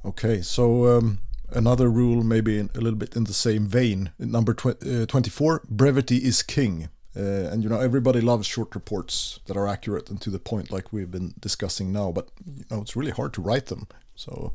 Okay, 0.05 0.43
so 0.43 0.97
um, 0.97 1.19
another 1.51 1.91
rule, 1.91 2.23
maybe 2.23 2.59
a 2.61 2.81
little 2.81 2.99
bit 2.99 3.17
in 3.17 3.25
the 3.25 3.33
same 3.33 3.67
vein. 3.67 4.11
Number 4.19 4.55
tw- 4.55 4.85
uh, 4.85 5.07
24 5.07 5.63
brevity 5.69 6.19
is 6.19 6.43
king. 6.43 6.89
Uh, 7.17 7.49
and 7.51 7.65
you 7.65 7.69
know 7.69 7.81
everybody 7.81 8.21
loves 8.21 8.47
short 8.47 8.75
reports 8.75 9.41
that 9.47 9.57
are 9.57 9.67
accurate 9.67 10.09
and 10.09 10.21
to 10.21 10.31
the 10.31 10.39
point, 10.39 10.71
like 10.71 10.93
we've 10.93 11.11
been 11.11 11.35
discussing 11.41 11.93
now. 11.93 12.13
But 12.13 12.29
you 12.47 12.65
know 12.71 12.81
it's 12.81 12.95
really 12.95 13.11
hard 13.11 13.33
to 13.35 13.43
write 13.43 13.67
them. 13.67 13.89
So 14.15 14.53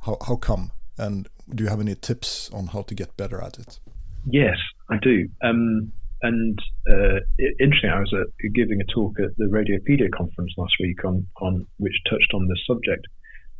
how 0.00 0.18
how 0.26 0.36
come? 0.36 0.72
And 0.98 1.28
do 1.54 1.64
you 1.64 1.70
have 1.70 1.80
any 1.80 1.94
tips 1.94 2.50
on 2.52 2.66
how 2.68 2.82
to 2.82 2.94
get 2.94 3.16
better 3.16 3.40
at 3.40 3.58
it? 3.58 3.78
Yes, 4.26 4.58
I 4.90 4.98
do. 5.00 5.28
Um, 5.42 5.92
and 6.22 6.58
uh, 6.90 7.20
interesting, 7.58 7.90
I 7.90 8.00
was 8.00 8.12
uh, 8.12 8.24
giving 8.54 8.80
a 8.80 8.84
talk 8.84 9.18
at 9.18 9.36
the 9.38 9.46
Radiopaedia 9.46 10.10
conference 10.10 10.52
last 10.56 10.74
week 10.80 11.04
on 11.04 11.26
on 11.40 11.66
which 11.78 11.94
touched 12.10 12.34
on 12.34 12.46
this 12.48 12.60
subject. 12.66 13.06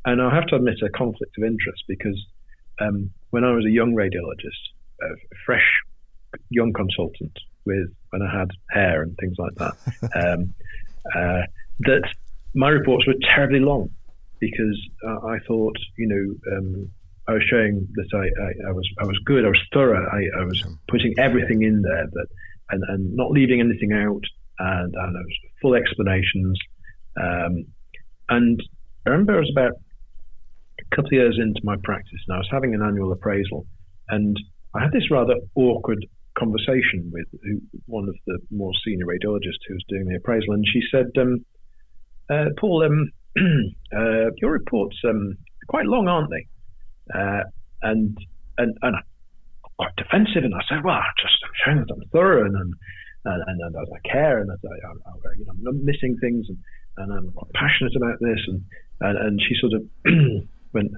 And 0.05 0.20
I 0.20 0.35
have 0.35 0.47
to 0.49 0.57
admit 0.57 0.83
a 0.83 0.91
conflict 0.91 1.39
of 1.39 1.45
interest 1.45 1.85
because 1.89 2.18
um, 2.81 3.11
when 3.31 3.45
I 3.45 3.53
was 3.53 3.64
a 3.64 3.70
young 3.70 3.95
radiologist, 3.95 4.73
a 5.03 5.14
fresh 5.47 5.66
young 6.51 6.73
consultant, 6.73 7.39
with 7.64 7.93
when 8.11 8.23
I 8.23 8.39
had 8.39 8.51
hair 8.70 9.03
and 9.03 9.16
things 9.16 9.37
like 9.39 9.55
that. 9.57 9.75
um, 10.35 10.55
uh, 11.14 11.43
that 11.81 12.03
my 12.55 12.68
reports 12.68 13.07
were 13.07 13.14
terribly 13.35 13.61
long 13.61 13.91
because 14.39 14.81
uh, 15.07 15.27
I 15.27 15.39
thought, 15.47 15.77
you 15.97 16.09
know, 16.09 16.57
um, 16.57 16.91
I 17.29 17.35
was 17.35 17.43
showing 17.49 17.89
that 17.95 18.09
I, 18.14 18.18
I, 18.43 18.70
I, 18.70 18.73
was 18.73 18.89
I 18.99 19.05
was 19.05 19.18
good, 19.25 19.45
I 19.45 19.49
was 19.49 19.61
thorough, 19.73 20.05
I, 20.11 20.41
I 20.41 20.45
was 20.45 20.64
putting 20.89 21.14
everything 21.18 21.62
in 21.62 21.83
there, 21.83 22.09
but 22.12 22.27
and, 22.70 22.83
and 22.89 23.14
not 23.14 23.31
leaving 23.31 23.61
anything 23.61 23.93
out, 23.93 24.23
and, 24.59 24.95
and 24.95 25.14
was 25.14 25.39
full 25.61 25.75
explanations. 25.75 26.59
Um, 27.20 27.66
and 28.29 28.61
I 29.07 29.11
remember 29.11 29.37
I 29.37 29.41
was 29.41 29.53
about 29.53 29.73
couple 30.95 31.07
of 31.07 31.12
years 31.12 31.38
into 31.40 31.61
my 31.64 31.76
practice, 31.82 32.20
and 32.26 32.34
I 32.34 32.38
was 32.38 32.49
having 32.51 32.74
an 32.74 32.82
annual 32.82 33.12
appraisal, 33.12 33.66
and 34.09 34.36
I 34.74 34.82
had 34.82 34.93
this 34.93 35.11
rather 35.11 35.34
awkward 35.55 36.05
conversation 36.38 37.11
with 37.12 37.26
who, 37.43 37.61
one 37.86 38.09
of 38.09 38.14
the 38.26 38.38
more 38.51 38.72
senior 38.84 39.07
radiologists 39.07 39.64
who 39.68 39.74
was 39.74 39.84
doing 39.88 40.07
the 40.07 40.16
appraisal, 40.16 40.55
and 40.55 40.64
she 40.66 40.80
said, 40.90 41.07
um, 41.20 41.45
uh, 42.30 42.47
"Paul, 42.59 42.84
um, 42.84 43.11
uh, 43.97 44.30
your 44.36 44.53
reports 44.53 44.97
um, 45.09 45.36
are 45.62 45.68
quite 45.68 45.86
long, 45.86 46.09
aren't 46.09 46.30
they?" 46.30 46.47
Uh, 47.14 47.43
and 47.82 48.16
and 48.59 48.76
and 48.82 48.97
I 48.97 49.68
got 49.78 49.97
defensive, 49.97 50.45
and 50.45 50.55
I 50.55 50.61
said, 50.68 50.84
"Well, 50.84 50.95
I'm 50.95 51.16
just 51.20 51.38
I'm 51.45 51.57
showing 51.64 51.78
that 51.86 51.95
I'm 51.95 52.09
thorough 52.11 52.45
and 52.47 52.57
and 52.57 52.74
and, 53.24 53.43
and, 53.47 53.61
and 53.61 53.76
I 53.76 54.09
care, 54.09 54.40
and 54.40 54.51
I, 54.51 54.55
I, 54.55 54.90
I, 54.90 55.32
you 55.38 55.45
know, 55.45 55.53
I'm 55.53 55.62
not 55.62 55.74
missing 55.74 56.16
things, 56.20 56.47
and, 56.49 56.59
and 56.97 57.12
I'm 57.12 57.32
quite 57.32 57.53
passionate 57.53 57.97
about 57.97 58.18
this." 58.20 58.40
And 58.49 58.62
and, 59.01 59.18
and 59.18 59.40
she 59.40 59.55
sort 59.61 59.74
of 59.74 59.82
went, 60.73 60.93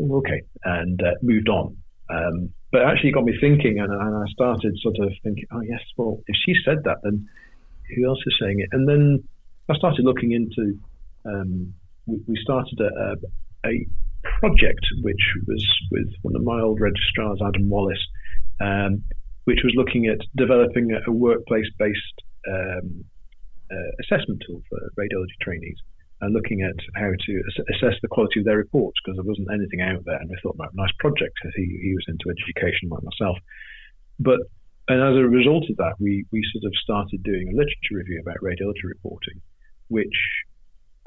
"Okay," 0.00 0.42
and 0.64 1.00
uh, 1.02 1.14
moved 1.22 1.48
on. 1.48 1.76
Um, 2.10 2.50
but 2.72 2.82
actually, 2.82 3.12
got 3.12 3.24
me 3.24 3.34
thinking, 3.40 3.78
and, 3.78 3.92
and 3.92 4.16
I 4.16 4.26
started 4.32 4.76
sort 4.82 4.96
of 5.00 5.12
thinking, 5.22 5.44
"Oh 5.52 5.60
yes, 5.60 5.80
well, 5.96 6.20
if 6.26 6.36
she 6.44 6.54
said 6.64 6.84
that, 6.84 6.98
then 7.02 7.28
who 7.94 8.08
else 8.08 8.18
is 8.26 8.36
saying 8.40 8.60
it?" 8.60 8.68
And 8.72 8.88
then 8.88 9.24
I 9.68 9.76
started 9.76 10.04
looking 10.04 10.32
into. 10.32 10.78
Um, 11.24 11.74
we, 12.06 12.20
we 12.28 12.38
started 12.42 12.78
a, 12.80 13.16
a, 13.66 13.70
a 13.70 13.86
project, 14.40 14.84
which 15.02 15.24
was 15.46 15.64
with 15.90 16.08
one 16.22 16.36
of 16.36 16.42
my 16.42 16.60
old 16.60 16.80
registrars, 16.80 17.40
Adam 17.42 17.70
Wallace, 17.70 18.04
um, 18.60 19.02
which 19.44 19.60
was 19.64 19.72
looking 19.74 20.06
at 20.06 20.18
developing 20.36 20.92
a, 20.92 21.10
a 21.10 21.12
workplace-based 21.12 22.22
um, 22.46 23.04
uh, 23.70 23.90
assessment 24.02 24.42
tool 24.46 24.62
for 24.68 24.78
radiology 24.98 25.38
trainees 25.40 25.78
and 26.20 26.32
looking 26.32 26.62
at 26.62 26.76
how 26.94 27.10
to 27.10 27.32
ass- 27.48 27.66
assess 27.74 27.98
the 28.02 28.08
quality 28.08 28.40
of 28.40 28.46
their 28.46 28.56
reports 28.56 28.98
because 29.02 29.16
there 29.16 29.26
wasn't 29.26 29.48
anything 29.52 29.80
out 29.80 30.04
there. 30.04 30.16
And 30.16 30.30
we 30.30 30.36
thought, 30.42 30.56
nice 30.74 30.94
project 30.98 31.34
because 31.40 31.54
he, 31.56 31.66
he 31.82 31.94
was 31.94 32.04
into 32.08 32.30
education 32.30 32.88
like 32.88 33.02
myself. 33.02 33.38
But 34.18 34.40
and 34.88 35.00
as 35.00 35.16
a 35.16 35.24
result 35.24 35.64
of 35.70 35.76
that, 35.78 35.94
we, 35.98 36.26
we 36.30 36.44
sort 36.52 36.68
of 36.68 36.76
started 36.76 37.22
doing 37.22 37.48
a 37.48 37.56
literature 37.56 37.96
review 37.96 38.20
about 38.20 38.36
radiology 38.44 38.84
reporting, 38.84 39.40
which 39.88 40.12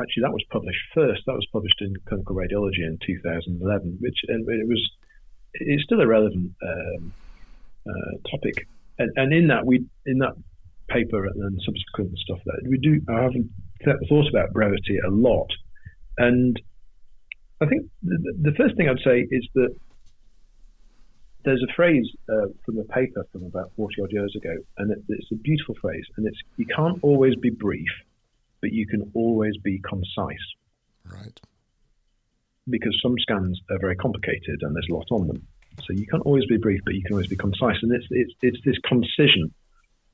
actually 0.01 0.24
that 0.24 0.34
was 0.34 0.43
published 0.49 0.82
first. 0.95 1.22
That 1.28 1.34
was 1.34 1.45
published 1.53 1.78
in 1.82 1.93
Clinical 2.08 2.36
Radiology 2.36 2.82
in 2.82 2.97
2011, 3.05 3.97
which 3.99 4.18
and 4.28 4.47
it 4.49 4.68
was 4.68 4.82
it's 5.53 5.84
still 5.84 6.01
a 6.01 6.08
relevant 6.08 6.53
um, 6.64 7.14
uh, 7.88 8.30
topic. 8.30 8.68
And, 8.97 9.12
and 9.16 9.34
in 9.34 9.47
that 9.47 9.66
we 9.66 9.86
in 10.08 10.18
that 10.20 10.34
paper 10.89 11.26
and 11.26 11.41
then 11.41 11.58
subsequent 11.64 12.18
stuff 12.18 12.39
that 12.45 12.66
we 12.68 12.80
do, 12.80 12.99
I 13.10 13.24
haven't 13.24 13.51
thought 14.09 14.27
about 14.29 14.53
brevity 14.53 14.97
a 15.05 15.09
lot, 15.09 15.49
and 16.17 16.59
I 17.61 17.65
think 17.65 17.89
the, 18.03 18.17
the 18.41 18.51
first 18.57 18.75
thing 18.77 18.88
I'd 18.89 19.03
say 19.03 19.27
is 19.29 19.47
that 19.55 19.75
there's 21.43 21.63
a 21.63 21.73
phrase 21.75 22.05
uh, 22.29 22.47
from 22.65 22.77
a 22.77 22.83
paper 22.83 23.25
from 23.31 23.43
about 23.45 23.71
40 23.75 24.01
odd 24.03 24.11
years 24.11 24.35
ago, 24.35 24.55
and 24.77 24.91
it, 24.91 24.99
it's 25.07 25.31
a 25.31 25.35
beautiful 25.35 25.75
phrase, 25.81 26.03
and 26.17 26.27
it's 26.27 26.38
you 26.57 26.65
can't 26.65 26.99
always 27.01 27.35
be 27.35 27.49
brief, 27.49 27.89
but 28.61 28.71
you 28.71 28.85
can 28.85 29.11
always 29.13 29.55
be 29.57 29.79
concise. 29.79 30.45
Right. 31.05 31.39
Because 32.69 32.99
some 33.01 33.15
scans 33.19 33.59
are 33.71 33.79
very 33.79 33.95
complicated 33.95 34.61
and 34.61 34.75
there's 34.75 34.88
a 34.91 34.93
lot 34.93 35.07
on 35.09 35.27
them. 35.27 35.47
So 35.85 35.93
you 35.93 36.05
can't 36.07 36.23
always 36.23 36.45
be 36.47 36.57
brief, 36.57 36.81
but 36.83 36.95
you 36.95 37.03
can 37.03 37.13
always 37.13 37.27
be 37.27 37.38
concise. 37.38 37.77
And 37.81 37.93
it's 37.93 38.07
it's, 38.09 38.33
it's 38.41 38.57
this 38.65 38.75
concision 38.85 39.53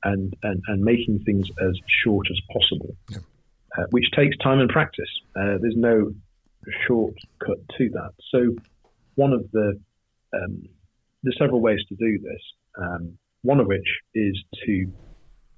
and, 0.04 0.34
and, 0.42 0.62
and 0.68 0.82
making 0.82 1.20
things 1.20 1.48
as 1.60 1.76
short 2.04 2.28
as 2.30 2.38
possible, 2.52 2.94
yeah. 3.10 3.18
Uh, 3.78 3.84
which 3.90 4.10
takes 4.12 4.36
time 4.38 4.60
and 4.60 4.68
practice. 4.68 5.08
Uh, 5.36 5.58
there's 5.60 5.76
no 5.76 6.12
shortcut 6.86 7.58
to 7.78 7.90
that. 7.90 8.10
So 8.30 8.54
one 9.14 9.32
of 9.32 9.50
the 9.52 9.80
um, 10.32 10.62
there's 11.22 11.36
several 11.38 11.60
ways 11.60 11.80
to 11.88 11.94
do 11.94 12.18
this. 12.18 12.42
Um, 12.76 13.18
one 13.42 13.60
of 13.60 13.66
which 13.66 13.86
is 14.14 14.42
to 14.66 14.90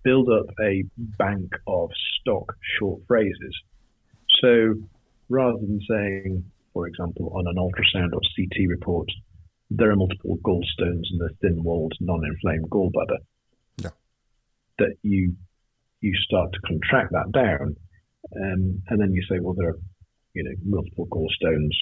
build 0.03 0.29
up 0.29 0.47
a 0.63 0.85
bank 1.19 1.51
of 1.67 1.91
stock 2.21 2.55
short 2.79 3.01
phrases. 3.09 3.55
So 4.41 4.75
rather 5.29 5.59
than 5.59 5.81
saying, 5.89 6.45
for 6.73 6.87
example, 6.87 7.33
on 7.35 7.47
an 7.47 7.57
ultrasound 7.57 8.13
or 8.13 8.21
CT 8.37 8.69
report, 8.69 9.09
there 9.71 9.91
are 9.91 9.97
multiple 9.97 10.37
gallstones 10.45 11.05
in 11.11 11.19
the 11.19 11.31
thin-walled, 11.41 11.95
non-inflamed 12.01 12.71
gallbladder, 12.71 13.19
yeah. 13.79 13.91
that 14.79 14.95
you 15.03 15.35
you 16.01 16.13
start 16.15 16.53
to 16.53 16.61
contract 16.61 17.13
that 17.13 17.33
down, 17.33 17.75
um, 18.35 18.83
and 18.89 19.01
then 19.01 19.13
you 19.13 19.23
say, 19.31 19.39
well, 19.41 19.55
there 19.55 19.69
are 19.71 19.79
you 20.35 20.45
know 20.45 20.55
multiple 20.65 21.07
gallstones, 21.07 21.75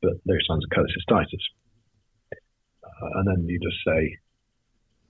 but 0.00 0.12
those 0.26 0.44
signs 0.46 0.64
of 0.64 0.70
cholecystitis, 0.70 1.44
uh, 2.84 3.08
and 3.18 3.28
then 3.28 3.46
you 3.48 3.58
just 3.60 3.78
say 3.86 4.18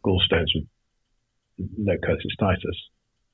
gallstones 0.05 0.53
with 0.55 0.67
no 1.77 1.95
cholecystitis. 1.95 2.79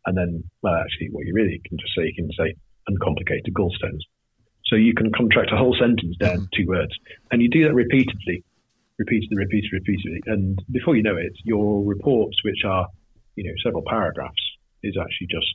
And 0.07 0.17
then, 0.17 0.45
well, 0.63 0.75
actually, 0.75 1.09
what 1.11 1.27
you 1.27 1.35
really 1.35 1.61
can 1.67 1.77
just 1.79 1.95
say, 1.95 2.05
you 2.05 2.15
can 2.15 2.31
say 2.33 2.55
uncomplicated 2.87 3.53
gallstones. 3.53 4.01
So 4.65 4.77
you 4.77 4.95
can 4.95 5.13
contract 5.13 5.53
a 5.53 5.57
whole 5.57 5.77
sentence 5.79 6.17
down 6.19 6.37
mm-hmm. 6.37 6.55
two 6.57 6.67
words. 6.67 6.93
And 7.31 7.43
you 7.43 7.49
do 7.51 7.65
that 7.65 7.75
repeatedly, 7.75 8.45
repeatedly, 8.99 9.37
repeatedly, 9.37 9.79
repeatedly. 9.79 10.21
And 10.27 10.59
before 10.71 10.97
you 10.97 11.03
know 11.03 11.17
it, 11.17 11.33
your 11.45 11.85
reports, 11.85 12.37
which 12.45 12.65
are, 12.67 12.87
you 13.35 13.45
know, 13.45 13.55
several 13.63 13.83
paragraphs, 13.87 14.43
is 14.83 14.97
actually 15.01 15.29
just, 15.31 15.55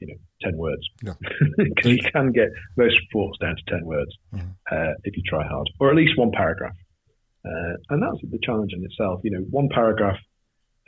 you 0.00 0.08
know, 0.08 0.14
10 0.42 0.56
words. 0.56 0.82
Yeah. 1.02 1.14
Because 1.56 1.92
you 1.92 1.98
can 2.12 2.32
get 2.32 2.48
most 2.76 2.96
reports 3.06 3.38
down 3.38 3.56
to 3.56 3.62
10 3.70 3.84
words 3.84 4.10
mm-hmm. 4.34 4.48
uh, 4.70 4.94
if 5.04 5.16
you 5.16 5.22
try 5.26 5.46
hard, 5.46 5.70
or 5.78 5.90
at 5.90 5.96
least 5.96 6.18
one 6.18 6.32
paragraph. 6.32 6.74
Uh, 7.44 7.76
and 7.90 8.02
that's 8.02 8.18
the 8.22 8.38
challenge 8.42 8.72
in 8.74 8.84
itself. 8.84 9.20
You 9.22 9.30
know, 9.30 9.44
one 9.50 9.68
paragraph 9.72 10.18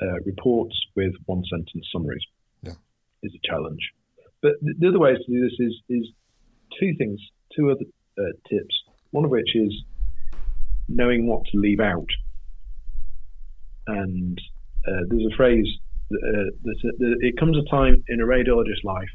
uh, 0.01 0.21
reports 0.27 0.75
with 0.97 1.13
one 1.27 1.43
sentence 1.49 1.87
summaries 1.93 2.25
yeah. 2.63 2.73
is 3.23 3.33
a 3.35 3.47
challenge. 3.47 3.81
But 4.43 4.53
the 4.61 4.89
other 4.89 4.99
ways 4.99 5.19
to 5.25 5.33
do 5.33 5.41
this 5.41 5.57
is 5.59 5.75
is 5.89 6.09
two 6.81 6.95
things, 6.99 7.21
two 7.57 7.71
other 7.71 7.85
uh, 8.19 8.33
tips. 8.49 8.75
One 9.13 9.25
of 9.25 9.31
which 9.31 9.55
is 9.55 9.73
knowing 10.89 11.27
what 11.27 11.45
to 11.53 11.59
leave 11.59 11.81
out. 11.81 12.09
And 13.87 14.39
uh, 14.87 15.03
there's 15.09 15.33
a 15.33 15.37
phrase 15.37 15.67
uh, 16.15 17.17
it 17.21 17.37
comes 17.39 17.57
a 17.57 17.71
time 17.71 18.03
in 18.09 18.21
a 18.21 18.25
radiologist's 18.25 18.85
life 18.85 19.11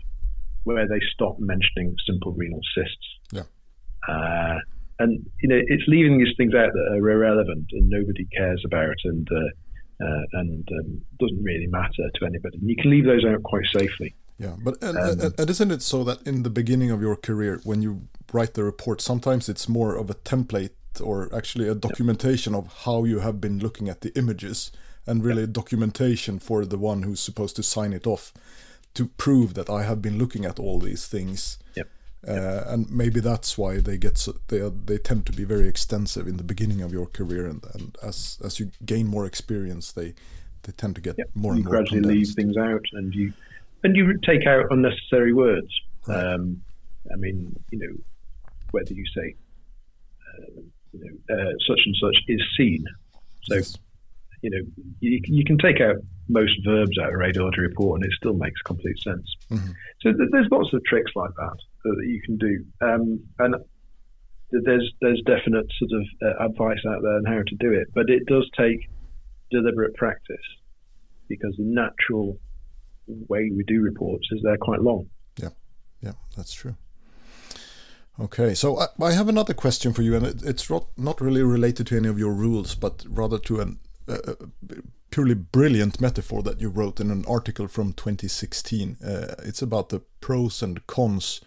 where 0.63 0.87
they 0.87 0.99
stop 1.13 1.37
mentioning 1.39 1.95
simple 2.05 2.33
renal 2.33 2.59
cysts. 2.75 3.07
Yeah. 3.31 3.43
Uh, 4.07 4.59
and 4.99 5.25
you 5.41 5.49
know, 5.49 5.59
it's 5.67 5.83
leaving 5.87 6.17
these 6.17 6.35
things 6.37 6.53
out 6.53 6.73
that 6.73 6.87
are 6.91 7.09
irrelevant 7.09 7.67
and 7.71 7.89
nobody 7.89 8.25
cares 8.25 8.63
about, 8.65 8.95
and 9.05 9.27
uh, 9.31 10.05
uh, 10.05 10.23
and 10.33 10.67
um, 10.79 11.01
doesn't 11.19 11.43
really 11.43 11.67
matter 11.67 12.09
to 12.15 12.25
anybody. 12.25 12.57
And 12.57 12.69
you 12.69 12.75
can 12.75 12.91
leave 12.91 13.05
those 13.05 13.25
out 13.25 13.43
quite 13.43 13.65
safely. 13.77 14.15
Yeah, 14.39 14.55
but 14.63 14.81
and, 14.83 14.97
um, 14.97 15.33
and, 15.37 15.49
isn't 15.49 15.71
it 15.71 15.81
so 15.81 16.03
that 16.03 16.25
in 16.27 16.43
the 16.43 16.49
beginning 16.49 16.91
of 16.91 17.01
your 17.01 17.15
career, 17.15 17.59
when 17.63 17.81
you 17.81 18.07
write 18.31 18.53
the 18.53 18.63
report, 18.63 19.01
sometimes 19.01 19.49
it's 19.49 19.67
more 19.67 19.95
of 19.95 20.09
a 20.09 20.13
template 20.13 20.71
or 21.01 21.33
actually 21.35 21.67
a 21.67 21.75
documentation 21.75 22.53
of 22.53 22.71
how 22.85 23.03
you 23.03 23.19
have 23.19 23.41
been 23.41 23.59
looking 23.59 23.89
at 23.89 24.01
the 24.01 24.15
images, 24.17 24.71
and 25.07 25.23
really 25.23 25.43
a 25.43 25.47
documentation 25.47 26.37
for 26.39 26.65
the 26.65 26.77
one 26.77 27.03
who's 27.03 27.19
supposed 27.19 27.55
to 27.55 27.63
sign 27.63 27.93
it 27.93 28.05
off 28.05 28.33
to 28.93 29.05
prove 29.05 29.53
that 29.53 29.69
I 29.69 29.83
have 29.83 30.01
been 30.01 30.17
looking 30.17 30.45
at 30.45 30.59
all 30.59 30.79
these 30.79 31.07
things. 31.07 31.57
Yep. 31.75 31.87
Uh, 32.27 32.63
and 32.67 32.89
maybe 32.91 33.19
that's 33.19 33.57
why 33.57 33.77
they 33.79 33.97
get 33.97 34.17
so, 34.17 34.35
they 34.47 34.59
are, 34.59 34.71
they 34.71 34.97
tend 34.97 35.25
to 35.27 35.31
be 35.31 35.43
very 35.43 35.67
extensive 35.67 36.27
in 36.27 36.37
the 36.37 36.43
beginning 36.43 36.81
of 36.81 36.91
your 36.91 37.05
career, 37.05 37.45
and, 37.45 37.63
and 37.73 37.95
as 38.03 38.39
as 38.43 38.59
you 38.59 38.71
gain 38.85 39.07
more 39.07 39.25
experience, 39.25 39.91
they 39.91 40.13
they 40.63 40.73
tend 40.73 40.95
to 40.95 41.01
get 41.01 41.15
yep. 41.17 41.29
more 41.35 41.53
you 41.53 41.57
and 41.57 41.65
more. 41.65 41.75
gradually 41.75 42.01
condensed. 42.01 42.37
leave 42.37 42.45
things 42.45 42.57
out, 42.57 42.83
and 42.93 43.13
you 43.13 43.31
and 43.83 43.95
you 43.95 44.17
take 44.25 44.45
out 44.47 44.65
unnecessary 44.71 45.31
words. 45.31 45.69
Right. 46.07 46.33
Um, 46.33 46.63
I 47.13 47.15
mean, 47.15 47.55
you 47.71 47.79
know, 47.79 47.95
whether 48.71 48.93
you 48.93 49.05
say, 49.15 49.35
uh, 50.27 50.61
you 50.91 50.99
know, 50.99 51.35
uh, 51.35 51.51
such 51.67 51.79
and 51.85 51.95
such 52.01 52.17
is 52.27 52.41
seen. 52.57 52.83
So, 53.43 53.55
Yes. 53.55 53.77
You 54.41 54.49
know, 54.49 54.59
you, 54.99 55.19
you 55.25 55.43
can 55.43 55.57
take 55.57 55.81
out 55.81 55.95
most 56.29 56.53
verbs 56.65 56.97
out 56.99 57.07
of 57.09 57.13
a 57.13 57.17
radiology 57.17 57.57
report, 57.59 58.01
and 58.01 58.05
it 58.05 58.15
still 58.17 58.33
makes 58.33 58.61
complete 58.61 58.99
sense. 58.99 59.25
Mhm. 59.51 59.73
So 60.01 60.13
th- 60.13 60.29
there's 60.31 60.47
lots 60.51 60.73
of 60.73 60.83
tricks 60.85 61.11
like 61.15 61.31
that 61.37 61.57
that 61.83 62.05
you 62.07 62.21
can 62.21 62.37
do, 62.37 62.65
um, 62.81 63.19
and 63.39 63.55
th- 64.51 64.63
there's 64.65 64.91
there's 65.01 65.21
definite 65.25 65.65
sort 65.79 65.91
of 66.01 66.05
uh, 66.21 66.45
advice 66.45 66.79
out 66.87 67.01
there 67.01 67.15
on 67.15 67.25
how 67.25 67.41
to 67.47 67.55
do 67.59 67.71
it, 67.73 67.87
but 67.93 68.09
it 68.09 68.25
does 68.27 68.49
take 68.57 68.89
deliberate 69.51 69.95
practice 69.95 70.37
because 71.29 71.55
the 71.57 71.63
natural 71.63 72.37
way 73.07 73.49
we 73.55 73.63
do 73.65 73.81
reports 73.81 74.27
is 74.31 74.41
they're 74.43 74.57
quite 74.57 74.81
long. 74.81 75.09
Yeah. 75.41 75.49
Yeah, 76.01 76.11
that's 76.35 76.53
true. 76.53 76.75
Okay, 78.19 78.53
so 78.53 78.79
I, 78.79 78.87
I 79.01 79.11
have 79.13 79.29
another 79.29 79.53
question 79.53 79.93
for 79.93 80.01
you, 80.01 80.15
and 80.15 80.25
it, 80.25 80.43
it's 80.43 80.69
not, 80.69 80.87
not 80.97 81.21
really 81.21 81.43
related 81.43 81.87
to 81.87 81.97
any 81.97 82.07
of 82.07 82.17
your 82.17 82.33
rules, 82.33 82.73
but 82.75 83.05
rather 83.07 83.37
to 83.39 83.61
an 83.61 83.79
uh, 84.07 84.33
purely 85.09 85.35
brilliant 85.35 86.01
metaphor 86.01 86.43
that 86.43 86.61
you 86.61 86.69
wrote 86.69 86.99
in 86.99 87.11
an 87.11 87.25
article 87.27 87.67
from 87.67 87.93
2016. 87.93 88.97
Uh, 89.03 89.35
it's 89.43 89.61
about 89.61 89.89
the 89.89 90.01
pros 90.21 90.61
and 90.61 90.85
cons, 90.87 91.41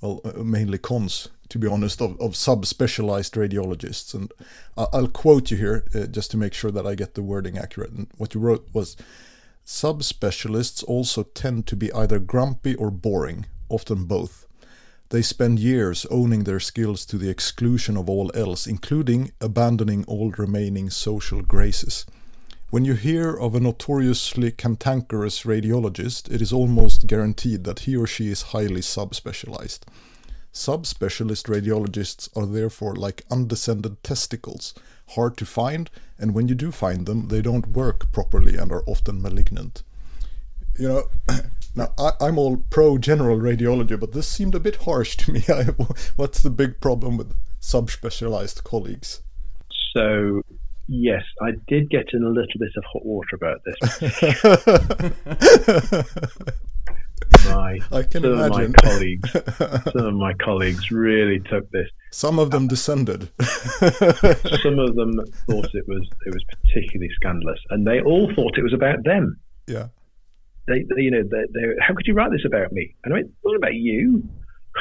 well, 0.00 0.20
uh, 0.24 0.42
mainly 0.42 0.78
cons, 0.78 1.28
to 1.48 1.58
be 1.58 1.66
honest, 1.66 2.00
of, 2.00 2.20
of 2.20 2.32
subspecialized 2.32 3.32
radiologists. 3.36 4.14
And 4.14 4.32
I'll 4.76 5.08
quote 5.08 5.50
you 5.50 5.56
here 5.56 5.84
uh, 5.94 6.06
just 6.06 6.30
to 6.32 6.36
make 6.36 6.54
sure 6.54 6.70
that 6.70 6.86
I 6.86 6.94
get 6.94 7.14
the 7.14 7.22
wording 7.22 7.58
accurate. 7.58 7.92
And 7.92 8.08
what 8.16 8.34
you 8.34 8.40
wrote 8.40 8.68
was 8.72 8.96
subspecialists 9.64 10.84
also 10.84 11.22
tend 11.22 11.66
to 11.66 11.76
be 11.76 11.92
either 11.92 12.18
grumpy 12.18 12.74
or 12.74 12.90
boring, 12.90 13.46
often 13.68 14.04
both. 14.04 14.45
They 15.10 15.22
spend 15.22 15.60
years 15.60 16.04
owning 16.10 16.44
their 16.44 16.58
skills 16.58 17.06
to 17.06 17.18
the 17.18 17.30
exclusion 17.30 17.96
of 17.96 18.10
all 18.10 18.30
else, 18.34 18.66
including 18.66 19.30
abandoning 19.40 20.04
all 20.06 20.32
remaining 20.32 20.90
social 20.90 21.42
graces. 21.42 22.06
When 22.70 22.84
you 22.84 22.94
hear 22.94 23.32
of 23.32 23.54
a 23.54 23.60
notoriously 23.60 24.50
cantankerous 24.50 25.42
radiologist, 25.44 26.28
it 26.32 26.42
is 26.42 26.52
almost 26.52 27.06
guaranteed 27.06 27.62
that 27.62 27.80
he 27.80 27.96
or 27.96 28.08
she 28.08 28.28
is 28.28 28.50
highly 28.50 28.80
subspecialized. 28.80 29.80
Subspecialist 30.52 31.46
radiologists 31.46 32.28
are 32.36 32.46
therefore 32.46 32.96
like 32.96 33.24
undescended 33.30 34.02
testicles, 34.02 34.74
hard 35.10 35.36
to 35.36 35.46
find, 35.46 35.90
and 36.18 36.34
when 36.34 36.48
you 36.48 36.56
do 36.56 36.72
find 36.72 37.06
them, 37.06 37.28
they 37.28 37.40
don't 37.40 37.68
work 37.68 38.10
properly 38.10 38.56
and 38.56 38.72
are 38.72 38.82
often 38.86 39.22
malignant. 39.22 39.84
You 40.76 40.88
know, 40.88 41.04
now 41.76 41.92
I, 41.98 42.12
am 42.26 42.38
all 42.38 42.56
pro 42.70 42.98
general 42.98 43.38
radiology, 43.38 43.98
but 43.98 44.12
this 44.12 44.26
seemed 44.26 44.54
a 44.54 44.60
bit 44.60 44.76
harsh 44.76 45.16
to 45.18 45.32
me. 45.32 45.40
what's 46.16 46.42
the 46.42 46.50
big 46.50 46.80
problem 46.80 47.16
with 47.16 47.34
subspecialized 47.60 48.64
colleagues? 48.64 49.22
So 49.94 50.42
Yes, 50.88 51.24
I 51.42 51.50
did 51.66 51.90
get 51.90 52.06
in 52.12 52.22
a 52.22 52.28
little 52.28 52.58
bit 52.58 52.70
of 52.76 52.84
hot 52.84 53.04
water 53.04 53.34
about 53.34 53.60
this. 53.64 53.76
my, 57.46 57.80
I 57.92 58.02
can 58.04 58.22
some 58.22 58.32
imagine. 58.34 58.62
Of 58.62 58.76
my 58.76 58.82
colleagues, 58.82 59.30
some 59.92 60.06
of 60.06 60.14
my 60.14 60.32
colleagues 60.34 60.92
really 60.92 61.40
took 61.40 61.68
this. 61.72 61.88
Some 62.12 62.38
of 62.38 62.52
them 62.52 62.68
descended. 62.68 63.30
some 63.40 64.78
of 64.78 64.94
them 64.94 65.24
thought 65.48 65.74
it 65.74 65.88
was 65.88 66.08
it 66.24 66.32
was 66.32 66.44
particularly 66.62 67.10
scandalous, 67.16 67.58
and 67.70 67.84
they 67.84 68.00
all 68.00 68.32
thought 68.34 68.56
it 68.56 68.62
was 68.62 68.72
about 68.72 69.02
them. 69.02 69.40
Yeah. 69.66 69.88
They, 70.66 70.84
they 70.94 71.02
you 71.02 71.10
know, 71.10 71.22
they, 71.22 71.44
they, 71.54 71.66
how 71.80 71.94
could 71.94 72.06
you 72.06 72.14
write 72.14 72.30
this 72.30 72.44
about 72.44 72.72
me? 72.72 72.94
And 73.04 73.14
I 73.14 73.18
went, 73.18 73.30
what 73.42 73.56
about 73.56 73.74
you? 73.74 74.28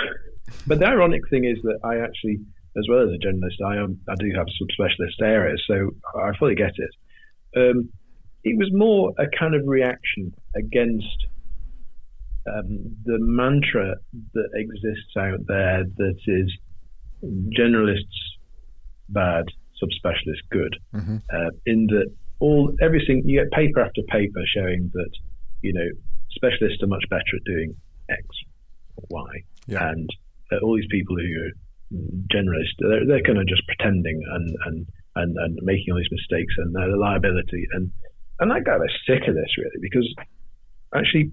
but 0.67 0.79
the 0.79 0.87
ironic 0.87 1.21
thing 1.29 1.45
is 1.45 1.57
that 1.63 1.79
I 1.83 1.97
actually 1.97 2.39
as 2.77 2.85
well 2.89 3.03
as 3.03 3.09
a 3.13 3.17
journalist, 3.17 3.57
I 3.65 3.77
am 3.77 3.99
I 4.09 4.15
do 4.19 4.31
have 4.35 4.47
some 4.59 4.67
specialist 4.71 5.21
areas, 5.21 5.63
so 5.65 5.91
I 6.15 6.31
fully 6.37 6.55
get 6.55 6.73
it. 6.75 6.91
Um, 7.57 7.89
it 8.43 8.57
was 8.57 8.69
more 8.73 9.13
a 9.17 9.25
kind 9.37 9.55
of 9.55 9.61
reaction 9.65 10.33
against 10.55 11.27
um, 12.47 12.95
the 13.05 13.17
mantra 13.19 13.95
that 14.33 14.49
exists 14.53 15.15
out 15.17 15.39
there 15.47 15.83
that 15.97 16.19
is 16.27 16.51
generalists 17.57 18.03
bad, 19.09 19.45
subspecialists 19.81 20.45
good. 20.51 20.75
Mm-hmm. 20.93 21.17
Uh, 21.33 21.49
in 21.65 21.87
that 21.87 22.11
all 22.39 22.75
everything 22.81 23.23
you 23.25 23.41
get 23.41 23.51
paper 23.51 23.79
after 23.79 24.01
paper 24.09 24.41
showing 24.53 24.91
that 24.93 25.11
you 25.65 25.73
know 25.73 25.89
specialists 26.29 26.83
are 26.83 26.87
much 26.87 27.03
better 27.09 27.33
at 27.35 27.43
doing 27.45 27.75
X 28.09 28.21
or 28.97 29.05
Y, 29.09 29.31
yeah. 29.67 29.89
and 29.89 30.09
uh, 30.51 30.57
all 30.63 30.75
these 30.75 30.91
people 30.91 31.15
who 31.15 31.29
are 31.41 31.53
generalists, 32.33 32.77
they're, 32.79 33.05
they're 33.05 33.21
kind 33.25 33.37
of 33.37 33.47
just 33.47 33.65
pretending 33.67 34.21
and, 34.31 34.55
and, 34.65 34.87
and, 35.15 35.37
and 35.37 35.59
making 35.61 35.91
all 35.91 35.97
these 35.97 36.11
mistakes 36.11 36.53
and 36.57 36.75
a 36.75 36.97
liability. 36.97 37.65
And, 37.73 37.91
and 38.39 38.51
I 38.51 38.59
got 38.59 38.81
a 38.81 38.89
sick 39.07 39.27
of 39.27 39.35
this 39.35 39.57
really 39.57 39.79
because 39.81 40.07
actually 40.93 41.31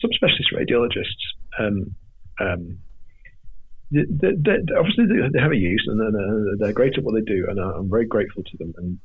some 0.00 0.10
specialist 0.12 0.52
radiologists, 0.52 1.24
um, 1.58 1.94
um, 2.40 2.78
they, 3.90 4.04
they, 4.10 4.32
they, 4.36 4.56
obviously 4.76 5.06
they 5.06 5.40
have 5.40 5.52
a 5.52 5.56
use 5.56 5.84
and 5.86 6.00
they're, 6.00 6.56
they're 6.58 6.72
great 6.72 6.98
at 6.98 7.04
what 7.04 7.14
they 7.14 7.20
do, 7.20 7.46
and 7.48 7.58
I'm 7.58 7.88
very 7.88 8.06
grateful 8.06 8.42
to 8.42 8.56
them. 8.58 8.74
And 8.76 8.98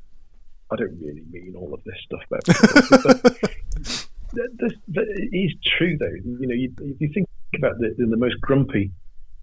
I 0.71 0.75
don't 0.75 0.99
really 0.99 1.23
mean 1.29 1.55
all 1.57 1.73
of 1.73 1.83
this 1.83 1.95
stuff, 2.05 2.21
but, 2.29 4.07
it 4.33 5.29
is 5.31 5.53
true 5.77 5.97
though. 5.97 6.05
You 6.05 6.47
know, 6.47 6.55
you, 6.55 6.73
you 6.99 7.09
think 7.13 7.27
about 7.55 7.77
the, 7.79 7.93
the 7.97 8.17
most 8.17 8.39
grumpy 8.41 8.91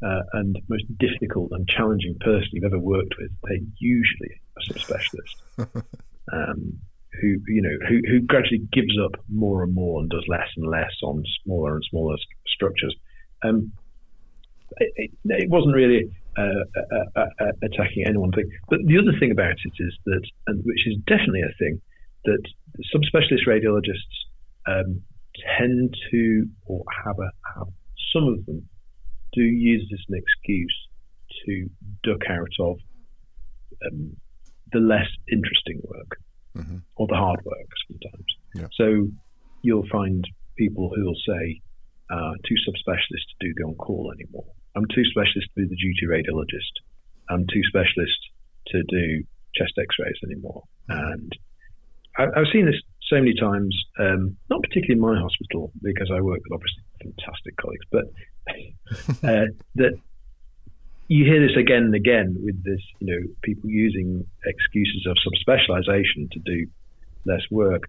uh, 0.05 0.23
and 0.35 0.59
most 0.69 0.85
difficult 0.99 1.53
and 1.53 1.69
challenging 1.69 2.17
person 2.21 2.49
you've 2.53 2.65
ever 2.65 2.79
worked 2.79 3.15
with, 3.19 3.31
they're 3.45 3.59
usually 3.79 4.41
a 4.57 4.73
subspecialist. 4.73 5.85
um, 6.33 6.79
who 7.21 7.41
you 7.49 7.63
know 7.63 7.77
who, 7.89 8.01
who 8.09 8.21
gradually 8.21 8.61
gives 8.73 8.95
up 9.03 9.13
more 9.33 9.63
and 9.63 9.75
more 9.75 10.01
and 10.01 10.11
does 10.11 10.25
less 10.29 10.49
and 10.57 10.69
less 10.71 10.93
on 11.03 11.25
smaller 11.45 11.75
and 11.77 11.85
smaller 11.89 12.17
structures. 12.47 12.95
Um, 13.43 13.73
it, 14.79 14.93
it, 14.97 15.11
it, 15.25 15.51
wasn't 15.51 15.75
really 15.75 16.11
uh, 16.37 16.43
uh, 16.43 17.05
uh, 17.17 17.27
uh, 17.41 17.53
attacking 17.63 18.05
any 18.07 18.19
one 18.19 18.33
thing, 18.33 18.51
but 18.69 18.81
the 18.85 18.99
other 18.99 19.17
thing 19.19 19.31
about 19.31 19.57
it 19.65 19.73
is 19.79 19.95
that, 20.05 20.23
and 20.49 20.63
which 20.65 20.87
is 20.87 20.97
definitely 21.07 21.43
a 21.43 21.55
thing, 21.59 21.81
that 22.25 22.43
subspecialist 22.95 23.47
radiologists 23.47 24.26
um, 24.67 25.03
tend 25.59 25.95
to, 26.11 26.47
or 26.67 26.83
have 27.05 27.19
a 27.19 27.31
have 27.59 27.69
some 28.13 28.29
of 28.29 28.45
them 28.47 28.69
do 29.33 29.43
use 29.43 29.87
this 29.91 30.01
as 30.01 30.07
an 30.09 30.23
excuse 30.23 30.89
to 31.45 31.69
duck 32.03 32.23
out 32.31 32.55
of 32.61 32.79
um, 33.87 34.17
the 34.73 34.79
less 34.79 35.09
interesting 35.31 35.81
work 35.85 36.19
mm-hmm. 36.57 36.79
or 36.97 37.07
the 37.09 37.15
hard 37.15 37.41
work 37.45 37.69
sometimes. 37.89 38.27
Yeah. 38.55 38.69
So 38.73 39.09
you'll 39.63 39.89
find 39.91 40.25
people 40.57 40.91
who 40.95 41.05
will 41.05 41.21
say, 41.27 41.61
uh, 42.11 42.33
too 42.47 42.55
subspecialist 42.67 43.27
to 43.29 43.47
do 43.47 43.53
the 43.57 43.65
on 43.65 43.75
call 43.75 44.13
anymore. 44.15 44.47
I'm 44.75 44.87
too 44.95 45.05
specialist 45.05 45.49
to 45.55 45.63
be 45.63 45.69
the 45.69 45.77
duty 45.77 46.07
radiologist. 46.09 46.75
I'm 47.29 47.47
too 47.53 47.63
specialist 47.69 48.21
to 48.69 48.83
do 48.89 49.25
chest 49.55 49.73
x 49.81 49.97
rays 49.99 50.19
anymore. 50.25 50.63
And 50.89 51.33
I, 52.17 52.23
have 52.37 52.47
seen 52.53 52.67
this 52.67 52.81
so 53.09 53.17
many 53.17 53.35
times, 53.35 53.77
um, 53.99 54.37
not 54.51 54.63
particularly 54.63 54.95
in 54.95 55.01
my 55.01 55.19
hospital 55.21 55.73
because 55.83 56.11
I 56.13 56.21
work 56.21 56.41
with 56.49 56.53
obviously 56.53 56.83
fantastic 57.03 57.57
colleagues, 57.57 57.87
but 57.91 58.05
uh, 59.29 59.47
that 59.77 59.93
you 61.09 61.25
hear 61.25 61.47
this 61.47 61.57
again 61.57 61.85
and 61.85 61.95
again 61.95 62.37
with 62.43 62.63
this, 62.65 62.81
you 62.99 63.07
know, 63.07 63.29
people 63.43 63.71
using 63.71 64.27
excuses 64.45 65.07
of 65.07 65.17
subspecialization 65.23 66.31
to 66.33 66.39
do 66.41 66.67
less 67.25 67.43
work. 67.51 67.89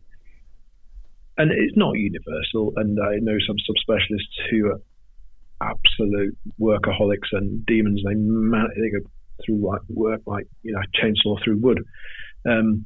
And 1.38 1.52
it's 1.52 1.76
not 1.78 1.94
universal. 1.98 2.74
And 2.76 3.00
I 3.00 3.18
know 3.18 3.38
some 3.46 3.58
subspecialists 3.58 4.50
who 4.50 4.68
are 4.68 4.82
absolute 5.62 6.38
workaholics 6.60 7.30
and 7.32 7.66
demons. 7.66 8.02
They 8.06 8.16
man- 8.16 8.70
they 8.76 8.90
go 8.90 9.06
through 9.46 9.68
like 9.68 9.82
work 9.90 10.22
like 10.26 10.48
you 10.64 10.74
know 10.74 10.82
chainsaw 10.96 11.44
through 11.44 11.58
wood. 11.58 11.84
Um, 12.48 12.86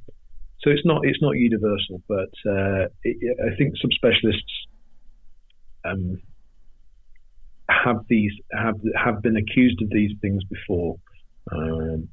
so 0.63 0.69
it's 0.69 0.85
not 0.85 1.01
it's 1.05 1.21
not 1.21 1.31
universal, 1.31 2.01
but 2.07 2.29
uh, 2.45 2.87
it, 3.03 3.37
I 3.45 3.55
think 3.55 3.75
subspecialists 3.77 4.41
um, 5.83 6.21
have 7.69 8.05
these 8.09 8.31
have 8.53 8.79
have 8.95 9.21
been 9.21 9.37
accused 9.37 9.81
of 9.81 9.89
these 9.89 10.11
things 10.21 10.43
before. 10.45 10.95
Um, 11.51 12.09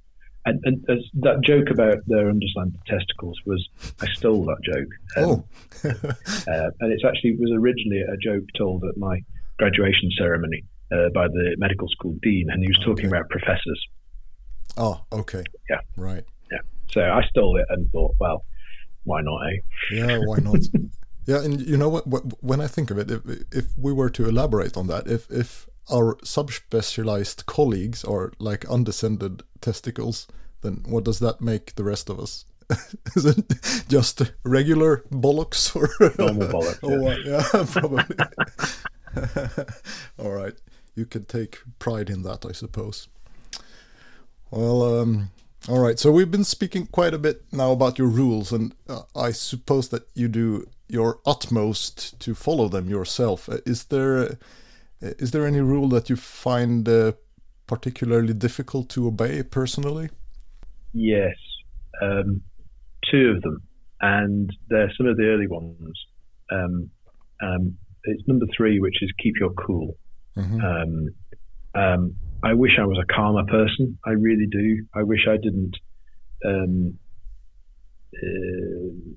and, 0.47 0.61
and 0.65 0.85
as 0.89 1.05
that 1.21 1.43
joke 1.43 1.69
about 1.71 1.99
their 2.07 2.33
underslanted 2.33 2.83
testicles 2.87 3.39
was, 3.45 3.69
I 4.01 4.07
stole 4.15 4.47
that 4.47 4.63
joke. 4.63 4.89
Um, 5.17 5.45
oh. 5.85 5.89
uh, 6.53 6.71
and 6.81 6.93
it's 6.93 7.05
actually 7.05 7.31
it 7.31 7.41
was 7.41 7.53
originally 7.55 8.01
a 8.01 8.17
joke 8.17 8.45
told 8.57 8.83
at 8.85 8.97
my 8.97 9.21
graduation 9.59 10.11
ceremony 10.17 10.65
uh, 10.91 11.11
by 11.13 11.29
the 11.29 11.55
medical 11.59 11.89
school 11.89 12.17
dean, 12.23 12.49
and 12.51 12.63
he 12.63 12.69
was 12.69 12.79
talking 12.79 13.07
okay. 13.07 13.17
about 13.17 13.29
professors. 13.29 13.87
Oh, 14.79 15.01
okay. 15.13 15.43
Yeah. 15.69 15.81
Right. 15.97 16.25
Yeah. 16.95 16.95
So 16.95 17.01
I 17.01 17.29
stole 17.29 17.57
it 17.59 17.67
and 17.69 17.91
thought, 17.91 18.15
well, 18.19 18.45
why 19.05 19.21
not? 19.23 19.41
Eh? 19.47 19.57
Yeah, 19.93 20.19
why 20.25 20.39
not? 20.39 20.61
Yeah, 21.27 21.45
and 21.45 21.61
you 21.61 21.77
know 21.77 21.91
what? 21.91 22.05
When 22.43 22.59
I 22.63 22.67
think 22.67 22.91
of 22.91 22.97
it, 22.97 23.11
if, 23.11 23.21
if 23.53 23.67
we 23.77 23.93
were 23.93 24.09
to 24.09 24.27
elaborate 24.27 24.79
on 24.79 24.87
that, 24.87 25.07
if 25.07 25.31
if 25.31 25.69
our 25.91 26.17
subspecialized 26.25 27.45
colleagues 27.45 28.03
are 28.03 28.33
like 28.39 28.65
undescended 28.65 29.43
testicles, 29.61 30.27
then 30.63 30.85
what 30.89 31.05
does 31.05 31.19
that 31.19 31.43
make 31.43 31.75
the 31.75 31.85
rest 31.85 32.09
of 32.09 32.19
us? 32.19 32.47
Is 33.15 33.27
it 33.27 33.45
just 33.91 34.23
regular 34.43 35.05
bollocks 35.11 35.77
or 35.77 35.91
normal 36.19 36.49
bollocks? 36.49 36.83
or 36.83 37.13
yeah, 37.29 37.65
probably. 37.73 38.05
All 40.19 40.33
right, 40.33 40.55
you 40.95 41.05
can 41.05 41.27
take 41.27 41.59
pride 41.79 42.09
in 42.09 42.23
that, 42.23 42.47
I 42.47 42.53
suppose. 42.53 43.09
Well, 44.51 45.01
um, 45.01 45.31
all 45.69 45.81
right. 45.81 45.99
So 45.99 46.11
we've 46.11 46.31
been 46.31 46.45
speaking 46.45 46.87
quite 46.87 47.15
a 47.15 47.19
bit 47.19 47.43
now 47.53 47.73
about 47.73 47.99
your 47.99 48.09
rules, 48.09 48.53
and 48.53 48.75
uh, 48.89 49.03
I 49.15 49.33
suppose 49.33 49.89
that 49.91 50.09
you 50.15 50.29
do 50.29 50.67
your 50.89 51.21
utmost 51.27 52.19
to 52.21 52.35
follow 52.35 52.69
them 52.69 52.89
yourself. 52.89 53.49
Uh, 53.49 53.59
is 53.67 53.85
there 53.85 54.39
Is 55.01 55.31
there 55.31 55.47
any 55.47 55.61
rule 55.61 55.89
that 55.91 56.11
you 56.11 56.17
find 56.17 56.89
uh, 56.89 57.13
particularly 57.67 58.35
difficult 58.35 58.89
to 58.91 59.07
obey 59.07 59.43
personally? 59.43 60.09
Yes, 60.93 61.37
um, 62.03 62.43
two 63.11 63.31
of 63.37 63.43
them, 63.43 63.63
and 64.01 64.53
they're 64.69 64.93
some 64.97 65.07
of 65.07 65.17
the 65.17 65.25
early 65.25 65.47
ones. 65.47 65.97
Um, 66.51 66.91
um, 67.41 67.77
it's 68.05 68.27
number 68.27 68.47
three, 68.57 68.81
which 68.81 69.03
is 69.03 69.13
keep 69.23 69.35
your 69.39 69.51
cool. 69.51 69.97
Um, 70.37 71.09
um, 71.75 72.15
I 72.43 72.55
wish 72.55 72.73
I 72.79 72.85
was 72.85 72.99
a 72.99 73.13
calmer 73.13 73.45
person. 73.45 73.99
I 74.07 74.11
really 74.11 74.47
do. 74.47 74.87
I 74.95 75.03
wish 75.03 75.27
I 75.29 75.37
didn't. 75.37 75.77
Um, 76.45 76.99
uh, 78.15 79.15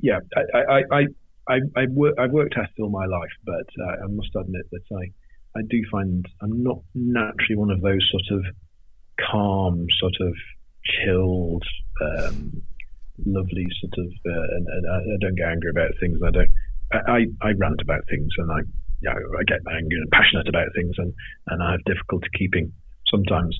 yeah, 0.00 0.20
I, 0.36 0.58
I, 0.58 0.82
I, 0.92 1.06
I, 1.48 1.58
I 1.76 1.86
work, 1.90 2.14
I've 2.18 2.30
worked 2.30 2.56
acid 2.56 2.74
all 2.80 2.90
my 2.90 3.06
life, 3.06 3.32
but 3.44 3.66
uh, 3.80 4.04
I 4.04 4.06
must 4.08 4.30
admit 4.36 4.66
that 4.70 4.82
I, 4.92 5.58
I 5.58 5.62
do 5.68 5.82
find 5.90 6.26
I'm 6.42 6.62
not 6.62 6.80
naturally 6.94 7.56
one 7.56 7.70
of 7.70 7.80
those 7.80 8.06
sort 8.10 8.38
of 8.38 8.46
calm, 9.30 9.86
sort 9.98 10.14
of 10.20 10.34
chilled, 10.84 11.64
um, 12.00 12.62
lovely 13.24 13.66
sort 13.80 14.06
of, 14.06 14.12
uh, 14.26 14.56
and, 14.56 14.66
and, 14.68 14.86
I 14.86 15.16
don't 15.20 15.34
get 15.34 15.48
angry 15.48 15.70
about 15.70 15.92
things. 15.98 16.20
I 16.24 16.30
don't. 16.30 16.50
I, 16.92 16.98
I, 16.98 17.48
I 17.48 17.52
rant 17.58 17.80
about 17.80 18.02
things, 18.08 18.28
and 18.38 18.52
I, 18.52 18.60
you 19.00 19.10
know, 19.10 19.16
I 19.38 19.44
get 19.44 19.60
angry 19.70 19.98
and 19.98 20.10
passionate 20.10 20.48
about 20.48 20.68
things, 20.74 20.94
and 20.98 21.12
and 21.48 21.62
I 21.62 21.72
have 21.72 21.84
difficulty 21.84 22.28
keeping 22.36 22.72
sometimes 23.10 23.58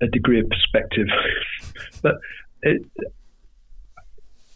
a 0.00 0.06
degree 0.06 0.40
of 0.40 0.48
perspective. 0.48 1.06
but 2.02 2.16
it, 2.62 2.82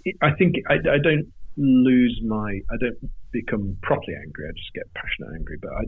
it, 0.04 0.16
I 0.22 0.32
think 0.32 0.56
I, 0.68 0.74
I 0.74 0.98
don't 1.02 1.32
lose 1.56 2.20
my. 2.24 2.60
I 2.70 2.76
don't 2.80 2.98
become 3.32 3.76
properly 3.82 4.16
angry. 4.20 4.46
I 4.48 4.52
just 4.52 4.72
get 4.74 4.84
passionate 4.94 5.34
angry. 5.34 5.58
But 5.60 5.72
I, 5.72 5.82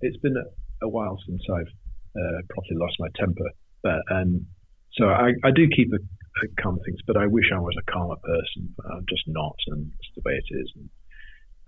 it's 0.00 0.16
been 0.18 0.36
a, 0.36 0.86
a 0.86 0.88
while 0.88 1.18
since 1.26 1.42
I've 1.52 1.72
uh, 2.16 2.40
properly 2.50 2.76
lost 2.76 2.96
my 2.98 3.08
temper. 3.16 3.48
But 3.82 4.02
um, 4.10 4.46
so 4.94 5.08
I, 5.08 5.32
I 5.44 5.50
do 5.54 5.68
keep 5.74 5.92
a, 5.92 5.96
a 5.96 6.62
calm 6.62 6.78
things, 6.84 7.00
but 7.06 7.16
I 7.16 7.26
wish 7.26 7.50
I 7.54 7.58
was 7.58 7.74
a 7.78 7.90
calmer 7.90 8.16
person. 8.16 8.74
I'm 8.90 9.06
just 9.08 9.24
not, 9.26 9.56
and 9.68 9.90
it's 9.98 10.10
the 10.14 10.22
way 10.24 10.34
it 10.34 10.54
is. 10.54 10.72
And 10.76 10.88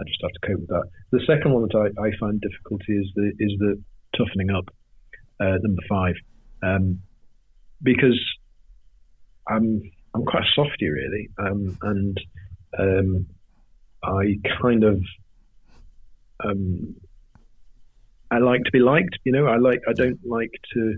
I 0.01 0.05
just 0.05 0.21
have 0.23 0.33
to 0.33 0.47
cope 0.47 0.61
with 0.61 0.69
that. 0.69 0.89
The 1.13 1.21
second 1.27 1.53
one 1.53 1.63
that 1.63 1.77
I, 1.77 2.03
I 2.03 2.11
find 2.19 2.41
difficulty 2.41 2.95
is 2.95 3.11
the 3.15 3.33
is 3.39 3.53
the 3.59 3.83
toughening 4.17 4.51
up. 4.51 4.69
Uh, 5.41 5.59
number 5.63 5.83
five, 5.89 6.15
um, 6.63 7.01
because 7.83 8.19
I'm 9.49 9.83
I'm 10.15 10.25
quite 10.25 10.43
a 10.43 10.53
softy 10.55 10.89
really, 10.89 11.29
um, 11.39 11.77
and 11.83 12.21
um, 12.79 13.27
I 14.03 14.37
kind 14.61 14.85
of 14.85 15.03
um, 16.45 16.95
I 18.31 18.39
like 18.39 18.65
to 18.65 18.71
be 18.73 18.81
liked. 18.81 19.19
You 19.25 19.33
know, 19.33 19.47
I 19.47 19.57
like 19.57 19.81
I 19.89 19.93
don't 19.93 20.21
like 20.25 20.53
to 20.75 20.97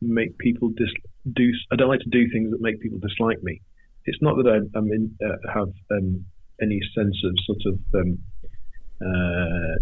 make 0.00 0.36
people 0.38 0.70
dis 0.70 0.90
do. 1.32 1.50
I 1.72 1.76
don't 1.76 1.88
like 1.88 2.00
to 2.00 2.10
do 2.10 2.30
things 2.30 2.50
that 2.50 2.60
make 2.60 2.80
people 2.80 2.98
dislike 2.98 3.42
me. 3.42 3.60
It's 4.04 4.18
not 4.22 4.36
that 4.36 4.48
I 4.48 4.78
am 4.78 4.90
in, 4.92 5.14
uh, 5.24 5.52
have 5.52 5.72
um, 5.90 6.24
any 6.62 6.80
sense 6.94 7.16
of 7.24 7.34
sort 7.46 7.62
of. 7.66 7.78
Um, 7.94 8.18
uh, 9.02 9.74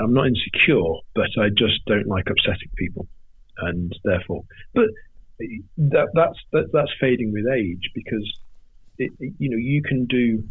I'm 0.00 0.14
not 0.14 0.26
insecure, 0.26 0.82
but 1.14 1.28
I 1.38 1.48
just 1.50 1.84
don't 1.86 2.06
like 2.06 2.24
upsetting 2.30 2.70
people, 2.76 3.06
and 3.58 3.92
therefore, 4.04 4.42
but 4.74 4.86
that, 5.76 6.08
that's 6.14 6.38
that, 6.52 6.70
that's 6.72 6.90
fading 7.00 7.32
with 7.32 7.44
age 7.52 7.90
because 7.94 8.38
it, 8.98 9.12
it, 9.20 9.34
you 9.38 9.50
know 9.50 9.56
you 9.58 9.82
can 9.82 10.06
do 10.06 10.42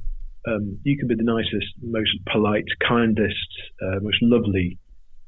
um, 0.47 0.77
you 0.83 0.97
can 0.97 1.07
be 1.07 1.15
the 1.15 1.23
nicest, 1.23 1.73
most 1.81 2.11
polite, 2.31 2.65
kindest, 2.87 3.47
uh, 3.81 3.99
most 4.01 4.17
lovely 4.21 4.77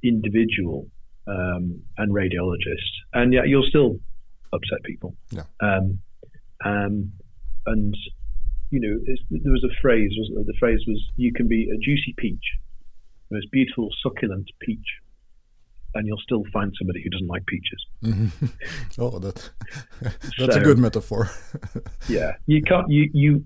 individual 0.04 0.88
um, 1.28 1.82
and 1.98 2.14
radiologist, 2.14 2.92
and 3.14 3.34
yet 3.34 3.48
you'll 3.48 3.68
still 3.68 3.98
upset 4.54 4.84
people. 4.84 5.16
Yeah. 5.32 5.44
Um, 5.62 6.00
um 6.64 7.12
and 7.66 7.96
you 8.72 8.80
know, 8.80 9.00
there 9.30 9.52
was 9.52 9.64
a 9.64 9.82
phrase. 9.82 10.12
Was 10.18 10.46
the 10.46 10.54
phrase 10.60 10.80
was 10.88 11.02
you 11.16 11.32
can 11.34 11.48
be 11.48 11.70
a 11.70 11.78
juicy 11.78 12.14
peach, 12.18 12.44
the 13.30 13.36
most 13.36 13.52
beautiful, 13.52 13.90
succulent 14.04 14.50
peach, 14.60 14.88
and 15.94 16.08
you'll 16.08 16.20
still 16.20 16.44
find 16.52 16.74
somebody 16.78 17.02
who 17.04 17.10
doesn't 17.10 17.28
like 17.28 17.46
peaches. 17.46 17.86
Mm-hmm. 18.04 18.46
Oh, 18.98 19.20
that 19.20 19.50
that's 20.02 20.36
so, 20.38 20.62
a 20.62 20.64
good 20.64 20.78
metaphor. 20.78 21.30
yeah, 22.10 22.34
you 22.46 22.62
can't. 22.62 22.90
You 22.90 23.10
you 23.14 23.46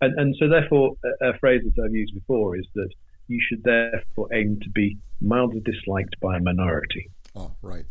and, 0.00 0.18
and 0.18 0.36
so 0.38 0.48
therefore 0.48 0.96
a, 1.22 1.30
a, 1.30 1.38
phrase 1.38 1.62
that 1.64 1.82
I've 1.82 1.94
used 1.94 2.14
before 2.14 2.56
is 2.56 2.66
that 2.74 2.90
you 3.28 3.40
should 3.40 3.62
therefore 3.62 4.28
aim 4.34 4.58
to 4.62 4.70
be 4.70 4.98
mildly 5.20 5.60
disliked 5.60 6.18
by 6.20 6.36
a 6.36 6.40
minority. 6.40 7.10
Oh, 7.34 7.52
right. 7.62 7.86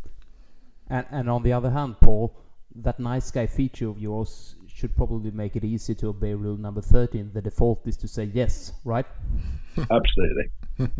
And 0.87 1.05
and 1.11 1.29
on 1.29 1.43
the 1.43 1.53
other 1.53 1.71
hand, 1.71 1.99
Paul, 1.99 2.35
that 2.75 2.99
nice 2.99 3.31
guy 3.31 3.47
feature 3.47 3.89
of 3.89 3.99
yours 3.99 4.55
should 4.79 4.95
probably 4.95 5.31
make 5.31 5.55
it 5.55 5.63
easy 5.65 5.93
to 5.93 6.07
obey 6.07 6.33
rule 6.33 6.57
number 6.57 6.81
13. 6.81 7.31
The 7.33 7.41
default 7.41 7.85
is 7.85 7.97
to 7.97 8.07
say 8.07 8.29
yes, 8.33 8.71
right? 8.85 9.05
Absolutely. 9.77 10.45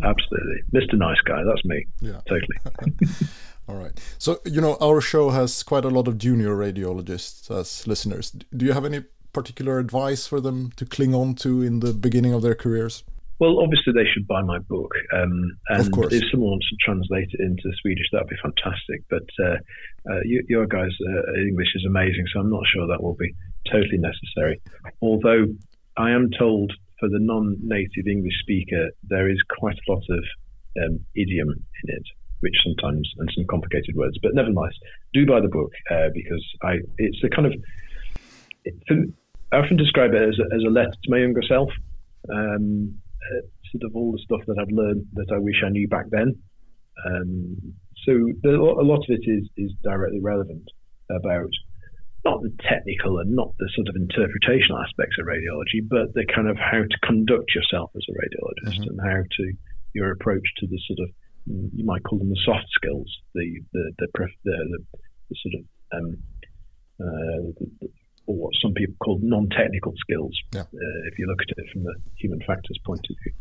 Absolutely. 0.03 0.59
Mr. 0.73 0.93
Nice 0.95 1.21
Guy, 1.25 1.41
that's 1.45 1.63
me. 1.63 1.85
Yeah. 2.01 2.19
Totally. 2.27 2.57
All 3.69 3.75
right. 3.75 3.97
So, 4.17 4.39
you 4.45 4.59
know, 4.59 4.77
our 4.81 4.99
show 4.99 5.29
has 5.29 5.63
quite 5.63 5.85
a 5.85 5.89
lot 5.89 6.07
of 6.07 6.17
junior 6.17 6.55
radiologists 6.55 7.49
as 7.49 7.87
listeners. 7.87 8.31
Do 8.31 8.65
you 8.65 8.73
have 8.73 8.83
any 8.83 9.05
particular 9.31 9.79
advice 9.79 10.27
for 10.27 10.41
them 10.41 10.71
to 10.75 10.85
cling 10.85 11.15
on 11.15 11.35
to 11.35 11.61
in 11.61 11.79
the 11.79 11.93
beginning 11.93 12.33
of 12.33 12.41
their 12.41 12.55
careers? 12.55 13.03
Well, 13.39 13.59
obviously 13.61 13.93
they 13.93 14.09
should 14.13 14.27
buy 14.27 14.41
my 14.41 14.59
book, 14.59 14.91
um, 15.13 15.57
and 15.69 15.87
if 16.11 16.23
someone 16.29 16.59
wants 16.59 16.69
to 16.69 16.75
translate 16.83 17.29
it 17.31 17.39
into 17.39 17.71
Swedish, 17.81 18.07
that'd 18.11 18.27
be 18.27 18.35
fantastic. 18.43 19.03
But 19.09 19.23
uh, 19.41 19.55
uh, 20.11 20.19
you, 20.25 20.43
your 20.49 20.67
guys' 20.67 20.91
uh, 21.07 21.39
English 21.39 21.69
is 21.75 21.85
amazing, 21.87 22.25
so 22.33 22.41
I'm 22.41 22.49
not 22.49 22.63
sure 22.67 22.85
that 22.87 23.01
will 23.01 23.15
be 23.15 23.33
totally 23.71 23.97
necessary. 23.97 24.61
Although 25.01 25.47
I 25.97 26.11
am 26.11 26.29
told 26.37 26.71
for 26.99 27.09
the 27.09 27.19
non-native 27.19 28.07
English 28.07 28.39
speaker, 28.41 28.89
there 29.03 29.29
is 29.29 29.37
quite 29.57 29.75
a 29.75 29.91
lot 29.91 30.03
of 30.09 30.23
um, 30.83 30.99
idiom 31.15 31.49
in 31.49 31.95
it, 31.95 32.03
which 32.41 32.55
sometimes 32.63 33.09
and 33.17 33.29
some 33.35 33.45
complicated 33.49 33.95
words. 33.95 34.17
But 34.21 34.33
nevertheless, 34.33 34.73
do 35.13 35.25
buy 35.25 35.39
the 35.41 35.47
book 35.47 35.71
uh, 35.91 36.09
because 36.13 36.45
I 36.63 36.77
it's 36.97 37.23
a 37.23 37.29
kind 37.29 37.47
of 37.47 37.53
I 39.51 39.57
often 39.57 39.77
describe 39.77 40.13
it 40.13 40.21
as 40.21 40.37
a, 40.39 40.55
as 40.55 40.61
a 40.65 40.69
letter 40.69 40.91
to 40.91 41.09
my 41.09 41.19
younger 41.19 41.41
self. 41.47 41.69
Um, 42.29 42.95
uh, 43.31 43.41
sort 43.71 43.83
of 43.83 43.95
all 43.95 44.11
the 44.11 44.19
stuff 44.19 44.41
that 44.47 44.57
I've 44.59 44.71
learned 44.71 45.05
that 45.13 45.31
I 45.33 45.37
wish 45.37 45.61
I 45.65 45.69
knew 45.69 45.87
back 45.87 46.05
then. 46.09 46.35
Um, 47.05 47.73
so 48.05 48.13
the, 48.43 48.51
a 48.51 48.83
lot 48.83 48.99
of 48.99 49.09
it 49.09 49.23
is 49.25 49.47
is 49.57 49.71
directly 49.83 50.19
relevant 50.19 50.63
about 51.09 51.49
not 52.25 52.41
the 52.41 52.51
technical 52.67 53.19
and 53.19 53.35
not 53.35 53.55
the 53.59 53.69
sort 53.75 53.87
of 53.87 53.95
interpretational 53.95 54.83
aspects 54.83 55.15
of 55.19 55.25
radiology, 55.25 55.79
but 55.87 56.13
the 56.13 56.25
kind 56.25 56.49
of 56.49 56.57
how 56.57 56.83
to 56.83 56.97
conduct 57.03 57.55
yourself 57.55 57.91
as 57.95 58.03
a 58.09 58.13
radiologist 58.13 58.79
mm-hmm. 58.79 58.89
and 58.89 58.99
how 59.01 59.21
to 59.37 59.53
your 59.93 60.11
approach 60.11 60.43
to 60.57 60.67
the 60.67 60.79
sort 60.87 60.99
of 61.07 61.09
you 61.49 61.85
might 61.85 62.03
call 62.03 62.19
them 62.19 62.29
the 62.29 62.41
soft 62.45 62.67
skills, 62.71 63.07
the 63.33 63.59
the 63.73 63.91
the, 63.97 64.07
the, 64.15 64.27
the, 64.43 64.79
the 65.29 65.35
sort 65.41 65.55
of 65.55 65.63
um, 65.97 66.17
uh, 67.01 67.51
the, 67.81 67.89
or 68.27 68.35
what 68.35 68.53
some 68.61 68.73
people 68.73 68.93
call 69.03 69.19
non-technical 69.23 69.93
skills. 69.97 70.37
Yeah. 70.53 70.61
Uh, 70.61 70.99
if 71.11 71.17
you 71.17 71.25
look 71.25 71.41
at 71.41 71.57
it 71.57 71.71
from 71.73 71.83
the 71.83 71.95
human 72.17 72.39
factors 72.45 72.77
point 72.85 73.01
of 73.09 73.15
view, 73.23 73.33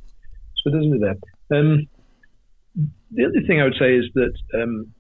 so 0.63 0.71
there's 0.71 0.87
me 0.87 0.99
there. 0.99 1.59
Um, 1.59 1.87
the 3.11 3.25
other 3.25 3.47
thing 3.47 3.61
I 3.61 3.65
would 3.65 3.77
say 3.79 3.97
is 3.97 4.07
that 4.15 4.63
um, 4.63 4.93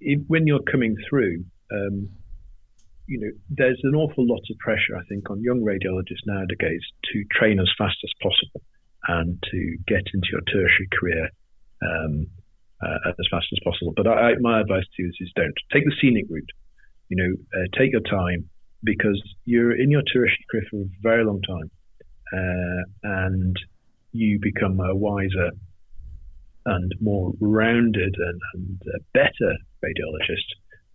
if, 0.00 0.20
when 0.26 0.46
you're 0.46 0.62
coming 0.70 0.96
through, 1.08 1.44
um, 1.72 2.08
you 3.08 3.18
know, 3.18 3.32
there's 3.48 3.80
an 3.82 3.94
awful 3.94 4.26
lot 4.28 4.44
of 4.50 4.58
pressure, 4.58 4.94
I 4.96 5.02
think, 5.08 5.30
on 5.30 5.42
young 5.42 5.60
radiologists 5.60 6.26
nowadays 6.26 6.82
to 7.12 7.24
train 7.32 7.58
as 7.58 7.70
fast 7.76 7.96
as 8.04 8.10
possible 8.22 8.60
and 9.08 9.42
to 9.50 9.76
get 9.88 10.02
into 10.12 10.28
your 10.30 10.42
tertiary 10.42 10.88
career 10.92 11.30
um, 11.82 12.26
uh, 12.82 13.08
as 13.08 13.26
fast 13.30 13.46
as 13.50 13.58
possible. 13.64 13.94
But 13.96 14.06
I, 14.06 14.12
I, 14.12 14.34
my 14.40 14.60
advice 14.60 14.84
to 14.84 15.02
you 15.02 15.08
is, 15.08 15.16
is, 15.20 15.32
don't 15.34 15.54
take 15.72 15.84
the 15.86 15.94
scenic 16.00 16.26
route. 16.28 16.50
You 17.08 17.16
know, 17.16 17.58
uh, 17.58 17.78
take 17.78 17.92
your 17.92 18.02
time 18.02 18.50
because 18.84 19.20
you're 19.46 19.74
in 19.74 19.90
your 19.90 20.02
tertiary 20.02 20.44
career 20.50 20.64
for 20.70 20.76
a 20.82 20.88
very 21.02 21.24
long 21.24 21.40
time, 21.40 21.70
uh, 22.30 22.82
and 23.04 23.56
you 24.12 24.38
become 24.40 24.78
a 24.80 24.94
wiser 24.94 25.50
and 26.66 26.92
more 27.00 27.32
rounded 27.40 28.14
and, 28.18 28.40
and 28.52 28.82
better 29.14 29.54
radiologist 29.82 30.44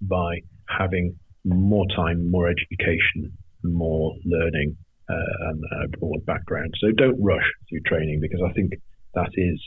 by 0.01 0.41
having 0.69 1.17
more 1.45 1.85
time, 1.95 2.29
more 2.29 2.49
education, 2.49 3.31
more 3.63 4.15
learning, 4.25 4.77
uh, 5.09 5.49
and 5.49 5.63
a 5.83 5.97
broad 5.97 6.25
background. 6.25 6.73
So 6.79 6.91
don't 6.91 7.21
rush 7.21 7.45
through 7.69 7.81
training 7.85 8.19
because 8.21 8.41
I 8.47 8.53
think 8.53 8.71
that 9.15 9.29
is 9.35 9.59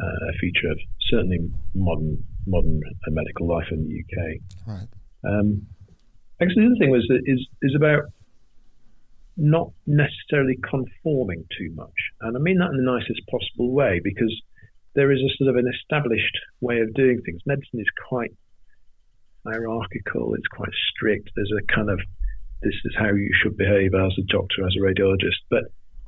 uh, 0.00 0.30
a 0.30 0.38
feature 0.40 0.70
of 0.70 0.78
certainly 1.10 1.38
modern 1.74 2.22
modern 2.46 2.80
medical 3.08 3.48
life 3.48 3.66
in 3.70 3.88
the 3.88 4.00
UK. 4.00 4.40
Right. 4.66 4.88
Um, 5.28 5.66
actually, 6.40 6.64
the 6.64 6.70
other 6.70 6.78
thing 6.78 6.90
was 6.90 7.06
is 7.26 7.46
is 7.62 7.74
about 7.76 8.04
not 9.36 9.70
necessarily 9.86 10.58
conforming 10.68 11.44
too 11.58 11.72
much, 11.74 11.98
and 12.20 12.36
I 12.36 12.40
mean 12.40 12.58
that 12.58 12.70
in 12.70 12.76
the 12.76 12.90
nicest 12.90 13.22
possible 13.30 13.72
way 13.72 14.00
because 14.02 14.34
there 14.94 15.12
is 15.12 15.20
a 15.20 15.30
sort 15.36 15.50
of 15.50 15.56
an 15.56 15.70
established 15.74 16.38
way 16.60 16.80
of 16.80 16.94
doing 16.94 17.20
things. 17.24 17.40
Medicine 17.46 17.80
is 17.80 17.90
quite 18.08 18.32
hierarchical. 19.50 20.34
It's 20.34 20.46
quite 20.48 20.72
strict. 20.90 21.30
There's 21.34 21.52
a 21.58 21.72
kind 21.72 21.90
of 21.90 22.00
this 22.62 22.74
is 22.84 22.94
how 22.98 23.12
you 23.12 23.30
should 23.40 23.56
behave 23.56 23.94
as 23.94 24.12
a 24.18 24.26
doctor, 24.26 24.66
as 24.66 24.74
a 24.76 24.82
radiologist. 24.82 25.40
But 25.48 25.64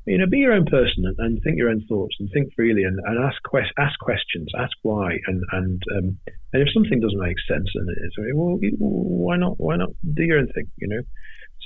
you 0.06 0.18
know, 0.18 0.26
be 0.26 0.38
your 0.38 0.52
own 0.52 0.64
person 0.64 1.04
and, 1.04 1.16
and 1.18 1.42
think 1.42 1.56
your 1.56 1.68
own 1.68 1.84
thoughts 1.88 2.16
and 2.18 2.28
think 2.32 2.52
freely 2.54 2.84
and, 2.84 2.98
and 3.04 3.24
ask 3.24 3.40
quest, 3.42 3.70
ask 3.78 3.98
questions, 4.00 4.48
ask 4.58 4.72
why, 4.82 5.18
and 5.26 5.44
and 5.52 5.82
um, 5.96 6.18
and 6.52 6.62
if 6.62 6.68
something 6.72 7.00
doesn't 7.00 7.20
make 7.20 7.36
sense, 7.48 7.68
and 7.74 7.88
it's 8.04 8.16
well, 8.34 8.58
why 8.78 9.36
not? 9.36 9.54
Why 9.58 9.76
not 9.76 9.90
do 10.14 10.22
your 10.24 10.38
own 10.38 10.48
thing? 10.48 10.66
You 10.78 10.88
know, 10.88 11.02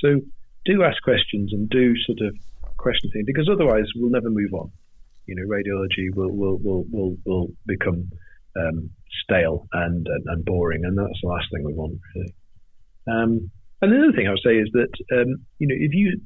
so 0.02 0.20
do 0.64 0.82
ask 0.82 1.02
questions 1.02 1.52
and 1.52 1.68
do 1.68 1.94
sort 2.04 2.18
of 2.20 2.36
question 2.76 3.10
things 3.10 3.26
because 3.26 3.48
otherwise 3.50 3.86
we'll 3.94 4.10
never 4.10 4.30
move 4.30 4.52
on. 4.52 4.70
You 5.26 5.36
know, 5.36 5.44
radiology 5.44 6.14
will 6.14 6.32
will 6.32 6.58
will 6.58 6.84
will, 6.90 7.16
will 7.24 7.48
become 7.66 8.10
um, 8.56 8.90
stale 9.24 9.66
and, 9.72 10.06
and, 10.06 10.24
and 10.26 10.44
boring, 10.44 10.84
and 10.84 10.96
that's 10.96 11.20
the 11.22 11.28
last 11.28 11.46
thing 11.52 11.64
we 11.64 11.74
want 11.74 11.98
really. 12.14 12.34
Um, 13.06 13.50
and 13.82 13.92
the 13.92 13.98
other 13.98 14.16
thing 14.16 14.26
I 14.26 14.30
would 14.30 14.40
say 14.44 14.56
is 14.56 14.70
that 14.72 14.92
um, 15.12 15.44
you 15.58 15.66
know 15.68 15.76
if 15.76 15.92
you 15.92 16.20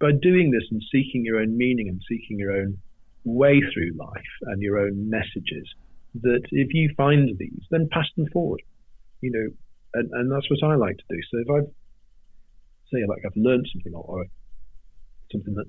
by 0.00 0.10
doing 0.10 0.50
this 0.50 0.64
and 0.70 0.82
seeking 0.90 1.24
your 1.24 1.38
own 1.40 1.56
meaning 1.56 1.88
and 1.88 2.00
seeking 2.08 2.38
your 2.38 2.52
own 2.52 2.78
way 3.24 3.60
through 3.72 3.92
life 3.96 4.32
and 4.42 4.60
your 4.62 4.78
own 4.78 5.08
messages, 5.10 5.66
that 6.22 6.42
if 6.50 6.74
you 6.74 6.92
find 6.96 7.36
these, 7.38 7.62
then 7.70 7.88
pass 7.90 8.06
them 8.16 8.26
forward. 8.32 8.62
You 9.20 9.30
know, 9.30 9.46
and, 9.94 10.10
and 10.12 10.32
that's 10.32 10.50
what 10.50 10.68
I 10.68 10.74
like 10.74 10.96
to 10.96 11.04
do. 11.08 11.20
So 11.30 11.38
if 11.38 11.50
I 11.50 11.66
say 12.92 13.06
like 13.06 13.22
I've 13.24 13.36
learned 13.36 13.68
something 13.72 13.94
or, 13.94 14.04
or 14.04 14.24
something 15.30 15.54
that 15.54 15.66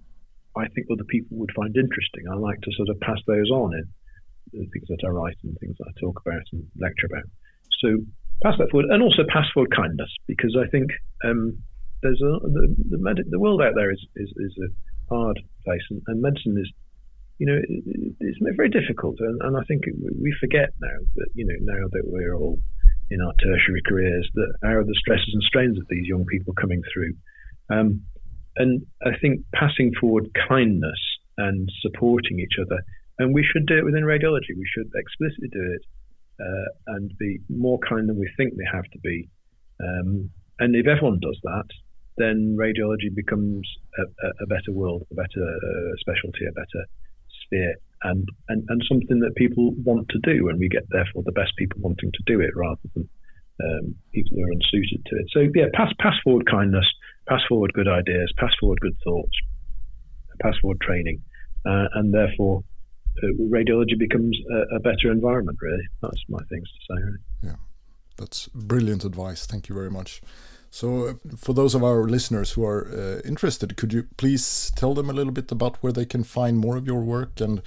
I 0.56 0.68
think 0.70 0.88
other 0.92 1.04
people 1.04 1.38
would 1.38 1.52
find 1.56 1.76
interesting, 1.76 2.26
I 2.32 2.36
like 2.36 2.62
to 2.62 2.72
sort 2.76 2.90
of 2.90 3.00
pass 3.00 3.20
those 3.28 3.50
on 3.52 3.74
in 3.76 3.88
the 4.52 4.68
things 4.74 4.88
that 4.90 5.04
I 5.06 5.10
write 5.10 5.38
and 5.44 5.58
things 5.60 5.78
I 5.82 5.92
talk 6.00 6.22
about 6.26 6.44
and 6.52 6.66
lecture 6.80 7.08
about. 7.08 7.26
So 7.82 7.98
pass 8.44 8.56
that 8.60 8.70
forward, 8.72 8.90
and 8.90 9.02
also 9.02 9.24
pass 9.32 9.46
forward 9.54 9.76
kindness, 9.76 10.10
because 10.28 10.58
I 10.60 10.68
think 10.70 10.92
um, 11.24 11.58
there's 12.02 12.22
a 12.22 12.40
the 12.48 12.76
the, 12.90 12.98
med- 12.98 13.30
the, 13.30 13.40
world 13.40 13.62
out 13.62 13.74
there 13.76 13.92
is, 13.92 14.04
is, 14.16 14.30
is 14.38 14.58
a 14.64 15.14
hard 15.14 15.40
place, 15.66 15.82
and, 15.90 16.02
and 16.08 16.22
medicine 16.22 16.58
is, 16.60 16.72
you 17.40 17.48
know, 17.48 17.58
it, 17.58 18.16
it's 18.20 18.40
very 18.56 18.70
difficult, 18.70 19.16
and, 19.20 19.42
and 19.42 19.58
I 19.58 19.64
think 19.68 19.84
we 20.22 20.34
forget 20.40 20.70
now 20.82 20.98
that 21.16 21.28
you 21.34 21.46
know 21.46 21.58
now 21.62 21.88
that 21.92 22.04
we're 22.06 22.36
all 22.36 22.60
in 23.10 23.22
our 23.22 23.34
tertiary 23.42 23.82
careers 23.86 24.30
that 24.34 24.54
are 24.64 24.84
the 24.84 24.96
stresses 25.00 25.32
and 25.34 25.42
strains 25.44 25.78
of 25.78 25.86
these 25.90 26.08
young 26.08 26.26
people 26.26 26.54
coming 26.54 26.82
through. 26.94 27.14
Um, 27.70 28.02
and 28.58 28.86
I 29.06 29.12
think 29.22 29.42
passing 29.54 29.94
forward 30.00 30.30
kindness 30.48 31.00
and 31.38 31.70
supporting 31.82 32.40
each 32.40 32.58
other, 32.60 32.82
and 33.20 33.34
we 33.34 33.44
should 33.44 33.66
do 33.66 33.78
it 33.78 33.86
within 33.86 34.04
radiology. 34.04 34.54
We 34.56 34.70
should 34.74 34.90
explicitly 34.96 35.50
do 35.52 35.64
it 35.74 35.84
uh, 36.40 36.96
and 36.96 37.12
be 37.18 37.40
more 37.50 37.80
kind 37.88 38.08
than 38.08 38.20
we 38.20 38.30
think 38.38 38.54
they 38.54 38.70
have 38.72 38.86
to 38.86 39.00
be. 39.00 39.30
Um, 39.82 40.30
and 40.60 40.76
if 40.76 40.88
everyone 40.88 41.20
does 41.20 41.38
that, 41.44 41.68
then 42.18 42.58
radiology 42.60 43.14
becomes 43.14 43.68
a, 43.98 44.44
a, 44.44 44.48
better 44.48 44.72
world, 44.72 45.06
a 45.12 45.16
better 45.16 45.46
uh, 45.46 45.94
specialty, 46.00 46.46
a 46.50 46.52
better 46.52 46.86
sphere, 47.46 47.76
and, 48.04 48.28
and, 48.50 48.64
and 48.70 48.82
something 48.90 49.20
that 49.20 49.36
people 49.36 49.72
want 49.84 50.10
to 50.10 50.20
do. 50.24 50.50
And 50.50 50.60
we 50.60 50.70
get, 50.70 50.90
therefore, 50.90 51.24
the 51.26 51.32
best 51.32 51.54
people 51.58 51.82
wanting 51.82 52.12
to 52.12 52.24
do 52.26 52.42
it 52.42 52.52
rather 52.56 52.82
than 52.96 53.10
um, 53.64 53.96
people 54.14 54.38
who 54.38 54.44
are 54.44 54.52
unsuited 54.52 55.06
to 55.06 55.16
it. 55.18 55.26
So, 55.32 55.40
yeah, 55.54 55.70
pass, 55.74 55.94
pass 56.00 56.16
forward 56.24 56.50
kindness, 56.50 56.86
pass 57.30 57.42
forward 57.48 57.74
good 57.74 57.88
ideas, 57.88 58.34
pass 58.38 58.54
forward 58.60 58.80
good 58.82 58.98
thoughts, 59.04 59.34
pass 60.42 60.56
forward 60.62 60.82
training, 60.82 61.22
uh, 61.66 61.86
and 61.94 62.14
therefore 62.14 62.64
radiology 63.24 63.98
becomes 63.98 64.38
a, 64.52 64.76
a, 64.76 64.80
better 64.80 65.12
environment. 65.12 65.58
Really, 65.62 65.84
that's 66.02 66.24
my 66.30 66.40
things 66.50 66.68
to 66.70 66.94
say. 66.94 67.02
Really. 67.04 67.18
Yeah, 67.44 67.56
that's 68.18 68.48
brilliant 68.48 69.06
advice. 69.06 69.46
Thank 69.46 69.70
you 69.70 69.76
very 69.76 69.92
much. 69.92 70.22
So, 70.70 71.08
uh, 71.08 71.14
for 71.38 71.54
those 71.54 71.74
of 71.76 71.84
our 71.84 72.08
listeners 72.08 72.52
who 72.52 72.66
are 72.66 72.88
uh, 72.88 73.28
interested, 73.28 73.78
could 73.78 73.94
you 73.94 74.08
please 74.18 74.72
tell 74.76 74.94
them 74.94 75.10
a 75.10 75.14
little 75.14 75.32
bit 75.32 75.52
about 75.52 75.78
where 75.82 75.94
they 75.94 76.06
can 76.06 76.24
find 76.24 76.58
more 76.58 76.78
of 76.78 76.86
your 76.86 77.02
work 77.02 77.40
and 77.40 77.62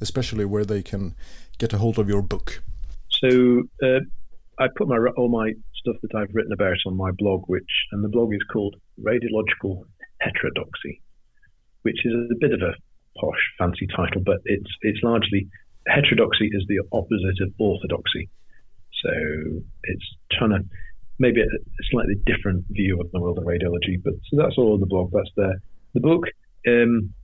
especially 0.00 0.44
where 0.44 0.64
they 0.64 0.82
can 0.82 1.14
get 1.58 1.72
a 1.72 1.78
hold 1.78 1.98
of 1.98 2.08
your 2.08 2.22
book? 2.22 2.62
So, 3.10 3.62
uh, 3.82 4.00
I 4.58 4.68
put 4.74 4.88
my 4.88 4.98
all 5.16 5.28
my 5.28 5.52
stuff 5.74 5.96
that 6.02 6.14
I've 6.14 6.34
written 6.34 6.52
about 6.52 6.78
on 6.86 6.96
my 6.96 7.10
blog, 7.12 7.44
which 7.46 7.70
and 7.92 8.02
the 8.02 8.08
blog 8.08 8.34
is 8.34 8.42
called 8.52 8.76
Radiological 9.00 9.84
Heterodoxy, 10.20 11.02
which 11.82 12.04
is 12.04 12.14
a 12.30 12.34
bit 12.40 12.52
of 12.52 12.62
a 12.62 12.74
posh, 13.20 13.40
fancy 13.58 13.86
title, 13.86 14.22
but 14.24 14.38
it's 14.44 14.70
it's 14.82 15.02
largely 15.02 15.48
heterodoxy 15.86 16.50
is 16.52 16.64
the 16.68 16.80
opposite 16.92 17.40
of 17.40 17.52
orthodoxy. 17.58 18.28
So 19.02 19.10
it's 19.84 20.16
trying 20.32 20.50
to 20.50 20.60
maybe 21.18 21.40
a, 21.40 21.46
slightly 21.90 22.14
different 22.26 22.64
view 22.70 23.00
of 23.00 23.10
the 23.12 23.20
world 23.20 23.38
of 23.38 23.44
radiology. 23.44 24.02
But 24.02 24.14
so 24.30 24.36
that's 24.36 24.58
all 24.58 24.78
the 24.78 24.86
blog. 24.86 25.10
That's 25.12 25.30
there. 25.36 25.60
The 25.94 26.00
book. 26.00 26.24
Um, 26.66 27.14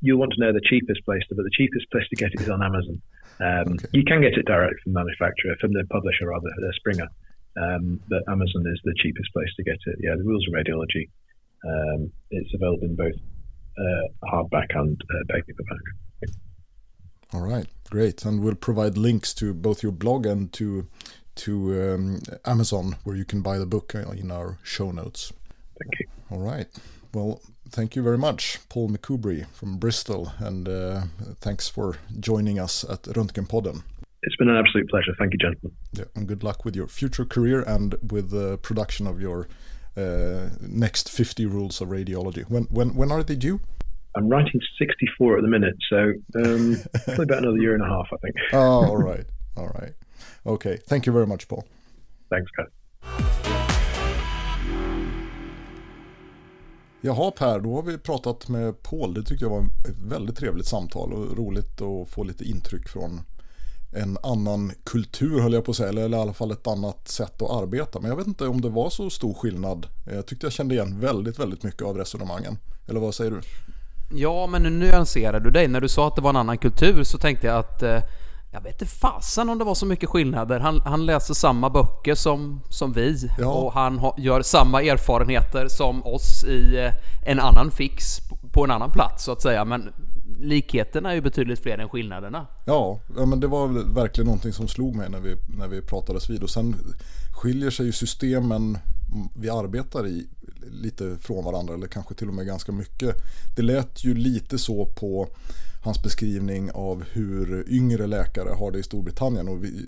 you'll 0.00 0.18
want 0.18 0.32
to 0.34 0.40
know 0.40 0.52
the 0.52 0.60
cheapest 0.60 1.04
place 1.04 1.22
to, 1.28 1.34
but 1.34 1.44
the 1.44 1.56
cheapest 1.56 1.90
place 1.90 2.04
to 2.10 2.16
get 2.16 2.30
it 2.34 2.42
is 2.42 2.50
on 2.50 2.62
Amazon. 2.62 3.00
Um, 3.40 3.74
okay. 3.74 3.88
You 3.92 4.04
can 4.04 4.20
get 4.20 4.34
it 4.34 4.44
direct 4.44 4.74
from 4.84 4.92
the 4.92 5.00
manufacturer, 5.00 5.56
from 5.60 5.72
the 5.72 5.84
publisher 5.90 6.28
rather, 6.28 6.48
uh, 6.48 6.72
Springer. 6.76 7.08
Um, 7.56 8.00
but 8.08 8.22
Amazon 8.28 8.64
is 8.66 8.80
the 8.84 8.94
cheapest 8.98 9.32
place 9.32 9.48
to 9.56 9.64
get 9.64 9.78
it. 9.86 9.96
Yeah, 10.00 10.14
the 10.16 10.24
rules 10.24 10.46
of 10.46 10.54
radiology. 10.54 11.08
Um, 11.64 12.12
it's 12.30 12.52
available 12.54 12.84
in 12.84 12.96
both 12.96 13.14
hardback 14.24 14.66
and 14.74 15.00
uh, 15.10 15.32
paperback. 15.32 15.84
All 17.32 17.40
right, 17.40 17.66
great, 17.90 18.24
and 18.24 18.42
we'll 18.42 18.54
provide 18.54 18.96
links 18.96 19.34
to 19.34 19.52
both 19.54 19.82
your 19.82 19.92
blog 19.92 20.26
and 20.26 20.52
to 20.52 20.86
to 21.36 21.94
um, 21.94 22.20
Amazon 22.44 22.96
where 23.02 23.16
you 23.16 23.24
can 23.24 23.42
buy 23.42 23.58
the 23.58 23.66
book 23.66 23.94
uh, 23.94 24.10
in 24.12 24.30
our 24.30 24.58
show 24.62 24.92
notes. 24.92 25.32
Thank 25.80 26.00
you. 26.00 26.06
All 26.30 26.38
right. 26.38 26.68
Well, 27.12 27.40
thank 27.68 27.96
you 27.96 28.02
very 28.02 28.18
much, 28.18 28.60
Paul 28.68 28.88
McCoubrie 28.90 29.46
from 29.48 29.78
Bristol, 29.78 30.32
and 30.38 30.68
uh, 30.68 31.02
thanks 31.40 31.68
for 31.68 31.96
joining 32.20 32.58
us 32.58 32.84
at 32.84 33.02
Röntgenpodden. 33.02 33.82
It's 34.22 34.36
been 34.36 34.48
an 34.48 34.56
absolute 34.56 34.88
pleasure. 34.88 35.14
Thank 35.18 35.32
you, 35.34 35.38
gentlemen. 35.38 35.76
Yeah, 35.92 36.04
and 36.14 36.26
good 36.26 36.42
luck 36.42 36.64
with 36.64 36.74
your 36.74 36.86
future 36.86 37.24
career 37.24 37.62
and 37.62 37.94
with 38.10 38.30
the 38.30 38.58
production 38.58 39.06
of 39.06 39.20
your 39.20 39.48
uh, 39.96 40.50
next 40.60 41.10
50 41.10 41.46
rules 41.46 41.80
of 41.80 41.88
radiology. 41.88 42.44
When 42.48 42.64
when 42.64 42.94
when 42.94 43.12
are 43.12 43.22
they 43.22 43.36
due? 43.36 43.60
I'm 44.16 44.28
writing 44.28 44.60
64 44.78 45.38
at 45.38 45.42
the 45.42 45.48
minute, 45.48 45.76
so 45.90 46.12
um, 46.36 46.76
probably 47.04 47.24
about 47.24 47.38
another 47.38 47.58
year 47.58 47.74
and 47.74 47.82
a 47.82 47.88
half, 47.88 48.06
I 48.12 48.16
think. 48.22 48.34
oh, 48.52 48.86
all 48.86 48.96
right, 48.96 49.26
all 49.56 49.68
right, 49.80 49.92
okay. 50.46 50.76
Thank 50.88 51.06
you 51.06 51.12
very 51.12 51.26
much, 51.26 51.48
Paul. 51.48 51.64
Thanks, 52.30 52.50
guys. 52.56 52.68
Jaha 57.00 57.30
Per, 57.30 57.60
då 57.60 57.74
har 57.74 57.82
vi 57.82 57.98
pratat 57.98 58.48
med 58.48 58.82
Paul. 58.82 59.14
Det 59.14 59.22
tyckte 59.22 59.44
jag 59.44 59.50
var 59.50 59.64
ett 59.88 60.02
väldigt 60.02 60.36
trevligt 60.36 60.66
samtal 60.66 61.12
och 61.12 61.36
roligt 61.36 61.82
att 61.82 62.08
få 62.08 62.24
lite 62.24 62.44
intryck 62.44 62.88
från 62.88 63.20
en 63.94 64.18
annan 64.22 64.72
kultur 64.84 65.40
höll 65.40 65.52
jag 65.52 65.64
på 65.64 65.70
att 65.70 65.76
säga, 65.76 65.88
eller 65.88 66.08
i 66.08 66.14
alla 66.14 66.32
fall 66.32 66.50
ett 66.50 66.66
annat 66.66 67.08
sätt 67.08 67.42
att 67.42 67.50
arbeta. 67.50 68.00
Men 68.00 68.10
jag 68.10 68.16
vet 68.16 68.26
inte 68.26 68.46
om 68.46 68.60
det 68.60 68.68
var 68.68 68.90
så 68.90 69.10
stor 69.10 69.34
skillnad. 69.34 69.86
Jag 70.12 70.26
tyckte 70.26 70.46
jag 70.46 70.52
kände 70.52 70.74
igen 70.74 71.00
väldigt, 71.00 71.38
väldigt 71.38 71.62
mycket 71.62 71.82
av 71.82 71.96
resonemangen. 71.96 72.58
Eller 72.88 73.00
vad 73.00 73.14
säger 73.14 73.30
du? 73.30 73.40
Ja, 74.10 74.46
men 74.46 74.62
nu 74.62 74.70
nyanserar 74.70 75.40
du 75.40 75.50
dig. 75.50 75.68
När 75.68 75.80
du 75.80 75.88
sa 75.88 76.08
att 76.08 76.16
det 76.16 76.22
var 76.22 76.30
en 76.30 76.36
annan 76.36 76.58
kultur 76.58 77.04
så 77.04 77.18
tänkte 77.18 77.46
jag 77.46 77.58
att 77.58 77.82
eh, 77.82 78.00
jag 78.52 78.60
vet 78.60 78.82
inte 78.82 78.94
fasen 78.94 79.48
om 79.48 79.58
det 79.58 79.64
var 79.64 79.74
så 79.74 79.86
mycket 79.86 80.08
skillnader. 80.08 80.60
Han, 80.60 80.80
han 80.80 81.06
läser 81.06 81.34
samma 81.34 81.70
böcker 81.70 82.14
som, 82.14 82.60
som 82.68 82.92
vi 82.92 83.28
ja. 83.38 83.52
och 83.52 83.72
han 83.72 83.98
ha, 83.98 84.14
gör 84.18 84.42
samma 84.42 84.82
erfarenheter 84.82 85.68
som 85.68 86.06
oss 86.06 86.44
i 86.44 86.78
eh, 86.78 87.30
en 87.30 87.40
annan 87.40 87.70
fix 87.70 88.18
på 88.52 88.64
en 88.64 88.70
annan 88.70 88.90
plats 88.90 89.24
så 89.24 89.32
att 89.32 89.42
säga. 89.42 89.64
Men 89.64 89.92
likheterna 90.44 91.10
är 91.10 91.14
ju 91.14 91.20
betydligt 91.20 91.58
fler 91.58 91.78
än 91.78 91.88
skillnaderna. 91.88 92.46
Ja, 92.66 93.00
ja 93.16 93.26
men 93.26 93.40
det 93.40 93.46
var 93.46 93.68
verkligen 93.94 94.26
någonting 94.26 94.52
som 94.52 94.68
slog 94.68 94.96
mig 94.96 95.10
när 95.10 95.20
vi, 95.20 95.36
när 95.58 95.68
vi 95.68 95.82
pratades 95.82 96.30
vid. 96.30 96.42
Och 96.42 96.50
sen 96.50 96.76
skiljer 97.32 97.70
sig 97.70 97.86
ju 97.86 97.92
systemen 97.92 98.78
vi 99.36 99.50
arbetar 99.50 100.06
i 100.06 100.26
lite 100.70 101.16
från 101.20 101.44
varandra 101.44 101.74
eller 101.74 101.86
kanske 101.86 102.14
till 102.14 102.28
och 102.28 102.34
med 102.34 102.46
ganska 102.46 102.72
mycket. 102.72 103.16
Det 103.56 103.62
lät 103.62 104.04
ju 104.04 104.14
lite 104.14 104.58
så 104.58 104.86
på 104.86 105.28
hans 105.84 106.02
beskrivning 106.02 106.70
av 106.70 107.04
hur 107.12 107.64
yngre 107.68 108.06
läkare 108.06 108.50
har 108.50 108.70
det 108.70 108.78
i 108.78 108.82
Storbritannien. 108.82 109.48
Och 109.48 109.64
vi, 109.64 109.86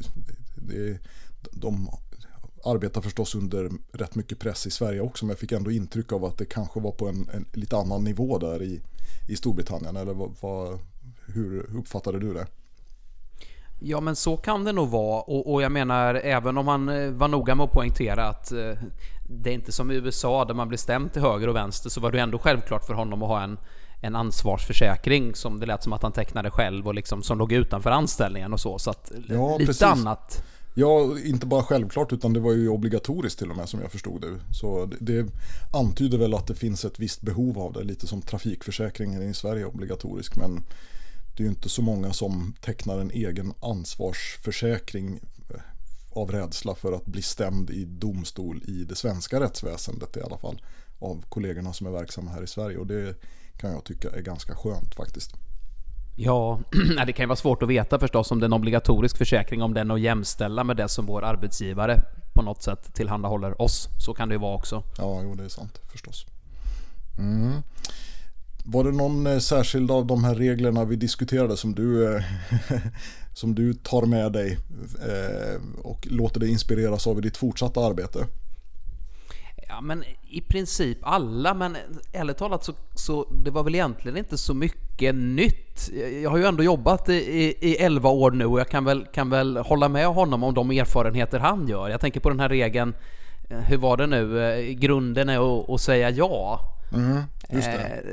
det, 0.55 0.99
de 1.53 1.89
arbetar 2.67 3.01
förstås 3.01 3.35
under 3.35 3.71
rätt 3.93 4.15
mycket 4.15 4.39
press 4.39 4.67
i 4.67 4.71
Sverige 4.71 5.01
också 5.01 5.25
men 5.25 5.31
jag 5.31 5.39
fick 5.39 5.53
ändå 5.53 5.71
intryck 5.71 6.13
av 6.13 6.25
att 6.25 6.39
det 6.39 6.45
kanske 6.45 6.81
var 6.81 6.93
på 6.93 7.09
en, 7.09 7.29
en 7.33 7.47
lite 7.53 7.77
annan 7.77 8.05
nivå 8.05 8.39
där 8.39 8.63
i, 8.63 8.83
i 9.29 9.37
Storbritannien. 9.37 9.97
Eller 9.97 10.15
vad, 10.15 10.35
vad, 10.41 10.79
hur 11.27 11.77
uppfattade 11.79 12.19
du 12.19 12.35
det? 12.35 12.47
Ja 13.79 14.01
men 14.01 14.17
så 14.17 14.37
kan 14.37 14.65
det 14.65 14.73
nog 14.73 14.89
vara 14.89 15.21
och, 15.23 15.53
och 15.53 15.63
jag 15.63 15.73
menar 15.73 16.15
även 16.15 16.59
om 16.59 16.69
han 16.69 16.89
eh, 16.89 17.11
var 17.11 17.29
noga 17.29 17.55
med 17.55 17.65
att 17.65 17.73
poängtera 17.73 18.29
att 18.29 18.53
eh, 18.53 18.73
det 19.29 19.51
är 19.51 19.55
inte 19.55 19.73
som 19.73 19.91
i 19.91 19.95
USA 19.95 20.45
där 20.45 20.55
man 20.55 20.69
blir 20.69 20.79
stämd 20.79 21.13
till 21.13 21.23
höger 21.23 21.49
och 21.49 21.57
vänster 21.57 21.91
så 21.91 22.01
var 22.01 22.13
det 22.13 22.21
ändå 22.21 22.39
självklart 22.39 22.85
för 22.85 22.95
honom 22.95 23.23
att 23.23 23.29
ha 23.29 23.43
en, 23.43 23.59
en 24.03 24.17
ansvarsförsäkring 24.17 25.35
som 25.35 25.61
det 25.61 25.67
lät 25.67 25.83
som 25.83 25.93
att 25.93 26.03
han 26.03 26.13
tecknade 26.13 26.51
själv 26.51 26.87
och 26.87 26.95
liksom 26.95 27.23
som 27.23 27.39
låg 27.39 27.53
utanför 27.53 27.91
anställningen 27.91 28.53
och 28.53 28.61
så. 28.61 28.79
Så 28.79 28.91
att 28.91 29.13
Ja, 29.29 29.53
lite 29.59 29.67
precis. 29.67 29.83
annat. 29.83 30.45
Ja, 30.79 31.19
inte 31.25 31.47
bara 31.47 31.63
självklart 31.63 32.13
utan 32.13 32.33
det 32.33 32.41
var 32.41 32.53
ju 32.53 32.69
obligatoriskt 32.69 33.39
till 33.39 33.51
och 33.51 33.57
med 33.57 33.69
som 33.69 33.81
jag 33.81 33.93
förstod 33.93 34.21
det. 34.21 34.55
Så 34.55 34.87
det, 34.87 34.97
det 35.01 35.31
antyder 35.73 36.19
väl 36.19 36.35
att 36.35 36.47
det 36.47 36.55
finns 36.55 36.85
ett 36.85 36.99
visst 36.99 37.21
behov 37.21 37.59
av 37.59 37.73
det, 37.73 37.83
lite 37.85 38.07
som 38.07 38.23
trafikförsäkringen 38.23 39.23
i 39.23 39.35
Sverige 39.35 39.63
är 39.63 39.69
obligatorisk. 39.69 40.37
Men 40.37 40.65
det 41.37 41.43
är 41.43 41.45
ju 41.45 41.49
inte 41.49 41.69
så 41.69 41.83
många 41.83 42.13
som 42.13 42.55
tecknar 42.61 42.99
en 42.99 43.11
egen 43.11 43.53
ansvarsförsäkring 43.61 45.21
eh, 45.51 45.61
av 46.11 46.33
rädsla 46.33 46.75
för 46.75 46.93
att 46.93 47.07
bli 47.07 47.23
stämd 47.23 47.71
i 47.71 47.85
domstol 47.85 48.63
i 48.67 48.85
det 48.85 48.97
svenska 48.97 49.41
rättsväsendet 49.41 50.17
i 50.17 50.21
alla 50.21 50.39
fall. 50.39 50.63
Av 50.99 51.25
kollegorna 51.29 51.73
som 51.73 51.87
är 51.87 51.91
verksamma 51.91 52.31
här 52.31 52.43
i 52.43 52.47
Sverige 52.47 52.79
och 52.79 52.87
det 52.87 53.15
kan 53.57 53.71
jag 53.73 53.85
tycka 53.85 54.11
är 54.11 54.21
ganska 54.21 54.55
skönt 54.55 54.95
faktiskt. 54.95 55.33
Ja, 56.17 56.61
det 57.07 57.13
kan 57.13 57.23
ju 57.23 57.27
vara 57.27 57.37
svårt 57.37 57.63
att 57.63 57.69
veta 57.69 57.99
förstås 57.99 58.31
om 58.31 58.41
det 58.41 58.45
är 58.45 58.49
en 58.49 58.53
obligatorisk 58.53 59.19
försäkring, 59.19 59.63
om 59.63 59.75
den 59.75 59.91
är 59.91 59.95
att 59.95 60.01
jämställa 60.01 60.65
med 60.65 60.77
det 60.77 60.89
som 60.89 61.07
vår 61.07 61.25
arbetsgivare 61.25 62.01
på 62.35 62.43
något 62.43 62.63
sätt 62.63 62.95
tillhandahåller 62.95 63.63
oss. 63.63 63.89
Så 63.99 64.15
kan 64.15 64.29
det 64.29 64.35
ju 64.35 64.39
vara 64.39 64.57
också. 64.57 64.83
Ja, 64.99 65.21
jo 65.23 65.35
det 65.35 65.45
är 65.45 65.49
sant 65.49 65.81
förstås. 65.87 66.27
Mm. 67.19 67.63
Var 68.65 68.85
det 68.85 68.93
någon 68.93 69.27
eh, 69.27 69.39
särskild 69.39 69.91
av 69.91 70.07
de 70.07 70.25
här 70.25 70.35
reglerna 70.35 70.85
vi 70.85 70.97
diskuterade 70.97 71.57
som 71.57 71.75
du, 71.75 72.17
eh, 72.17 72.23
som 73.35 73.55
du 73.55 73.75
tar 73.75 74.07
med 74.07 74.33
dig 74.33 74.59
eh, 75.09 75.61
och 75.83 76.07
låter 76.11 76.41
dig 76.41 76.51
inspireras 76.51 77.07
av 77.07 77.19
i 77.19 77.21
ditt 77.21 77.37
fortsatta 77.37 77.81
arbete? 77.81 78.27
Ja, 79.69 79.81
men 79.81 80.05
i 80.31 80.41
princip 80.41 80.99
alla, 81.03 81.55
men 81.55 81.77
ärligt 82.13 82.39
talat 82.39 82.65
så, 82.65 82.73
så 82.95 83.27
det 83.45 83.51
var 83.51 83.63
väl 83.63 83.75
egentligen 83.75 84.19
inte 84.19 84.39
så 84.39 84.55
mycket 84.55 85.15
nytt. 85.15 85.91
Jag 86.23 86.31
har 86.31 86.39
ju 86.39 86.45
ändå 86.45 86.63
jobbat 86.63 87.09
i, 87.09 87.15
i, 87.15 87.57
i 87.61 87.77
11 87.77 88.11
år 88.11 88.31
nu 88.31 88.45
och 88.47 88.61
jag 88.61 88.69
kan 88.69 88.85
väl, 88.85 89.07
kan 89.15 89.31
väl 89.31 89.57
hålla 89.57 89.89
med 89.89 90.07
honom 90.07 90.45
om 90.45 90.55
de 90.55 90.71
erfarenheter 90.71 91.39
han 91.39 91.69
gör. 91.69 91.89
Jag 91.89 92.01
tänker 92.01 92.21
på 92.21 92.29
den 92.29 92.41
här 92.41 92.49
regeln, 92.49 92.95
eh, 93.51 93.59
hur 93.59 93.77
var 93.77 93.97
det 93.97 94.07
nu, 94.07 94.43
Eh, 94.43 94.73
grunden 94.75 95.29
är 95.29 95.61
att, 95.61 95.71
att 95.71 95.81
säga 95.81 96.11
ja. 96.11 96.61
Mm, 96.93 97.23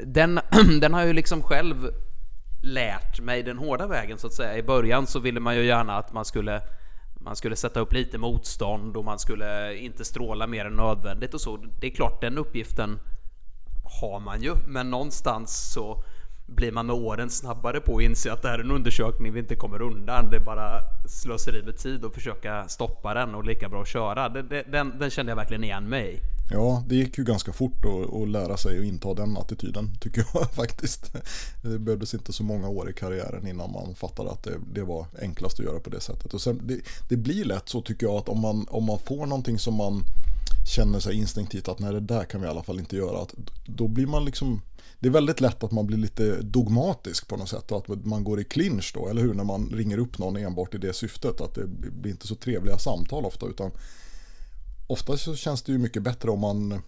Den, 0.06 0.40
den 0.82 0.94
har 0.94 1.00
jag 1.00 1.08
ju 1.08 1.14
liksom 1.14 1.44
själv 1.44 1.76
lärt 2.64 3.20
mig 3.20 3.44
den 3.44 3.58
hårda 3.58 3.88
vägen 3.88 4.18
så 4.18 4.28
att 4.28 4.34
säga. 4.34 4.58
I 4.58 4.64
början 4.64 5.08
så 5.08 5.20
ville 5.20 5.40
man 5.40 5.56
ju 5.56 5.66
gärna 5.66 5.98
att 5.98 6.14
man 6.14 6.26
skulle 6.26 6.62
man 7.24 7.36
skulle 7.36 7.56
sätta 7.56 7.80
upp 7.80 7.94
lite 7.94 8.18
motstånd 8.18 8.98
och 8.98 9.06
man 9.06 9.20
skulle 9.20 9.78
inte 9.78 10.06
stråla 10.06 10.48
mer 10.48 10.66
än 10.66 10.76
nödvändigt 10.76 11.34
och 11.34 11.42
så. 11.42 11.58
Det 11.80 11.88
är 11.88 11.92
klart, 11.92 12.22
den 12.22 12.38
uppgiften 12.38 13.00
har 14.02 14.20
man 14.20 14.42
ju, 14.42 14.56
men 14.68 14.90
någonstans 14.90 15.74
så 15.74 16.04
blir 16.46 16.72
man 16.72 16.86
med 16.86 16.96
åren 16.96 17.30
snabbare 17.30 17.80
på 17.80 17.98
att 17.98 18.04
inse 18.04 18.34
att 18.34 18.42
det 18.42 18.48
här 18.48 18.60
är 18.60 18.64
en 18.64 18.72
undersökning 18.72 19.34
vi 19.34 19.40
inte 19.40 19.56
kommer 19.56 19.82
undan. 19.82 20.30
Det 20.30 20.36
är 20.36 20.46
bara 20.46 20.80
slöseri 21.08 21.64
med 21.64 21.78
tid 21.78 22.06
att 22.06 22.14
försöka 22.14 22.68
stoppa 22.68 23.14
den 23.14 23.36
och 23.36 23.44
lika 23.44 23.70
bra 23.70 23.82
att 23.82 23.88
köra. 23.88 24.30
Den, 24.30 24.48
Den, 24.48 25.00
den 25.00 25.10
kände 25.10 25.32
jag 25.32 25.36
verkligen 25.36 25.64
igen 25.64 25.90
mig 25.90 26.14
i. 26.14 26.33
Ja, 26.54 26.84
det 26.88 26.96
gick 26.96 27.18
ju 27.18 27.24
ganska 27.24 27.54
fort 27.54 27.86
att, 27.86 28.14
att 28.14 28.30
lära 28.30 28.58
sig 28.58 28.80
och 28.80 28.86
inta 28.86 29.14
den 29.14 29.38
attityden 29.38 29.90
tycker 30.00 30.26
jag 30.34 30.52
faktiskt. 30.54 31.14
Det 31.62 31.80
behövdes 31.80 32.14
inte 32.14 32.34
så 32.34 32.44
många 32.44 32.70
år 32.70 32.90
i 32.90 32.94
karriären 32.94 33.48
innan 33.48 33.72
man 33.72 33.96
fattade 33.96 34.32
att 34.32 34.44
det, 34.44 34.60
det 34.74 34.84
var 34.84 35.06
enklast 35.22 35.60
att 35.60 35.66
göra 35.66 35.80
på 35.80 35.90
det 35.90 36.02
sättet. 36.02 36.34
Och 36.34 36.42
sen, 36.42 36.62
det, 36.64 36.80
det 37.10 37.18
blir 37.18 37.46
lätt 37.46 37.70
så 37.70 37.82
tycker 37.82 38.06
jag 38.06 38.16
att 38.16 38.30
om 38.30 38.40
man, 38.40 38.66
om 38.70 38.84
man 38.84 39.00
får 39.00 39.26
någonting 39.26 39.60
som 39.60 39.74
man 39.74 40.04
känner 40.76 41.00
sig 41.00 41.16
instinktivt 41.16 41.68
att 41.68 41.80
nej 41.80 41.94
det 41.94 42.00
där 42.00 42.24
kan 42.24 42.42
vi 42.42 42.48
i 42.48 42.50
alla 42.50 42.64
fall 42.64 42.80
inte 42.80 42.96
göra. 42.96 43.22
Att, 43.22 43.34
då 43.66 43.88
blir 43.88 44.08
man 44.08 44.26
liksom 44.26 44.62
det 45.00 45.08
är 45.08 45.12
väldigt 45.12 45.42
lätt 45.42 45.64
att 45.64 45.72
man 45.72 45.88
blir 45.88 45.98
lite 45.98 46.42
dogmatisk 46.42 47.28
på 47.28 47.38
något 47.38 47.50
sätt 47.50 47.72
och 47.72 47.78
att 47.78 48.06
man 48.06 48.24
går 48.24 48.40
i 48.40 48.44
clinch 48.44 48.92
då, 48.96 49.10
eller 49.10 49.22
hur? 49.22 49.34
När 49.34 49.44
man 49.44 49.70
ringer 49.70 49.98
upp 49.98 50.18
någon 50.18 50.38
enbart 50.38 50.76
i 50.76 50.78
det 50.78 50.94
syftet, 50.94 51.42
att 51.42 51.56
det 51.56 51.68
blir 51.92 52.12
inte 52.12 52.28
så 52.28 52.36
trevliga 52.36 52.78
samtal 52.78 53.26
ofta 53.26 53.46
utan 53.46 53.72
ofta 54.88 55.18
så 55.18 55.36
känns 55.36 55.64
det 55.64 55.72
ju 55.72 55.78
mycket 55.78 56.04
bättre 56.04 56.32
om 56.32 56.40
man 56.40 56.82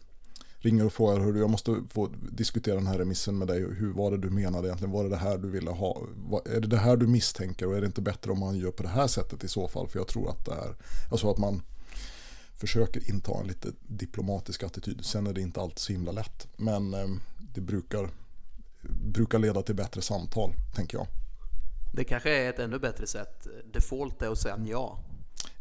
ringer 0.66 0.86
och 0.86 0.94
frågar 0.94 1.20
hur 1.20 1.40
jag 1.40 1.50
måste 1.50 1.84
få 1.90 2.10
diskutera 2.32 2.76
den 2.76 2.88
här 2.88 2.98
remissen 2.98 3.38
med 3.38 3.48
dig. 3.48 3.60
Hur 3.60 3.94
var 3.94 4.12
det 4.12 4.18
du 4.18 4.30
menade 4.30 4.68
egentligen? 4.68 4.92
Var 4.92 5.04
det 5.04 5.10
det 5.10 5.18
här 5.18 5.38
du 5.38 5.50
ville 5.50 5.72
ha? 5.72 6.02
Är 6.46 6.60
det 6.60 6.68
det 6.68 6.78
här 6.78 6.98
du 6.98 7.08
misstänker? 7.08 7.68
Och 7.68 7.78
är 7.78 7.82
det 7.82 7.88
inte 7.88 8.02
bättre 8.02 8.32
om 8.32 8.40
man 8.40 8.58
gör 8.58 8.72
på 8.72 8.84
det 8.84 8.90
här 8.90 9.08
sättet 9.08 9.44
i 9.44 9.48
så 9.48 9.68
fall? 9.68 9.88
För 9.88 10.00
jag 10.00 10.08
tror 10.08 10.30
att 10.30 10.46
det 10.46 10.52
är, 10.52 10.76
alltså 11.12 11.32
att 11.32 11.38
man 11.38 11.62
försöker 12.58 13.10
inta 13.10 13.40
en 13.40 13.48
lite 13.48 13.72
diplomatisk 13.82 14.64
attityd. 14.64 15.06
Sen 15.06 15.28
är 15.28 15.34
det 15.34 15.42
inte 15.42 15.62
alltid 15.62 15.80
så 15.80 15.94
himla 15.94 16.12
lätt. 16.12 16.48
Men 16.58 16.94
eh, 16.94 17.08
det 17.54 17.62
brukar, 17.62 18.10
brukar 19.04 19.40
leda 19.40 19.62
till 19.62 19.76
bättre 19.76 20.02
samtal, 20.02 20.54
tänker 20.76 20.98
jag. 20.98 21.08
Det 21.94 22.04
kanske 22.04 22.30
är 22.30 22.50
ett 22.50 22.60
ännu 22.60 22.80
bättre 22.80 23.08
sätt. 23.08 23.48
Eh, 23.48 23.72
default 23.72 24.22
är 24.22 24.32
att 24.32 24.40
säga 24.40 24.60
ja. 24.68 25.00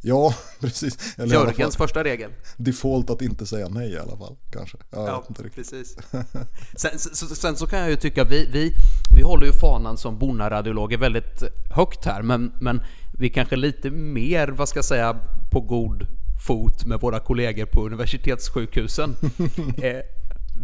Ja, 0.01 0.35
precis. 0.61 1.18
Eller 1.18 1.35
fall, 1.35 1.47
Jörgens 1.47 1.76
första 1.76 2.05
regel. 2.05 2.30
default 2.57 3.11
att 3.11 3.22
inte 3.22 3.47
säga 3.47 3.68
nej 3.68 3.93
i 3.93 3.99
alla 3.99 4.16
fall, 4.16 4.37
kanske. 4.51 4.78
Jag 4.91 5.09
Ja, 5.09 5.24
precis. 5.55 5.97
Sen, 6.76 6.99
sen, 6.99 7.28
sen 7.28 7.57
så 7.57 7.66
kan 7.66 7.78
jag 7.78 7.91
ju 7.91 7.97
tycka, 7.97 8.24
vi, 8.24 8.49
vi, 8.53 8.72
vi 9.16 9.22
håller 9.22 9.47
ju 9.47 9.53
fanan 9.53 9.97
som 9.97 10.18
bonaradiologer 10.18 10.99
väldigt 10.99 11.43
högt 11.74 12.05
här, 12.05 12.22
men, 12.22 12.53
men 12.61 12.82
vi 13.18 13.30
kanske 13.30 13.57
lite 13.57 13.91
mer, 13.91 14.49
vad 14.49 14.68
ska 14.68 14.78
jag 14.78 14.85
säga, 14.85 15.16
på 15.53 15.61
god 15.61 16.07
fot 16.47 16.85
med 16.85 17.01
våra 17.01 17.20
kollegor 17.20 17.66
på 17.66 17.87
universitetssjukhusen. 17.87 19.16
eh, 19.82 19.97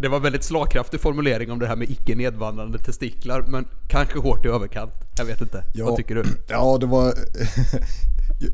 det 0.00 0.08
var 0.08 0.20
väldigt 0.20 0.44
slagkraftig 0.44 1.00
formulering 1.00 1.50
om 1.50 1.58
det 1.58 1.66
här 1.66 1.76
med 1.76 1.90
icke 1.90 2.14
nedvandrande 2.14 2.78
testiklar, 2.78 3.42
men 3.42 3.68
kanske 3.88 4.18
hårt 4.18 4.46
i 4.46 4.48
överkant. 4.48 4.92
Jag 5.16 5.24
vet 5.24 5.40
inte. 5.40 5.64
Vad 5.74 5.96
tycker 5.96 6.14
du? 6.14 6.24
Ja, 6.48 6.78
det 6.78 6.86
var 6.86 7.14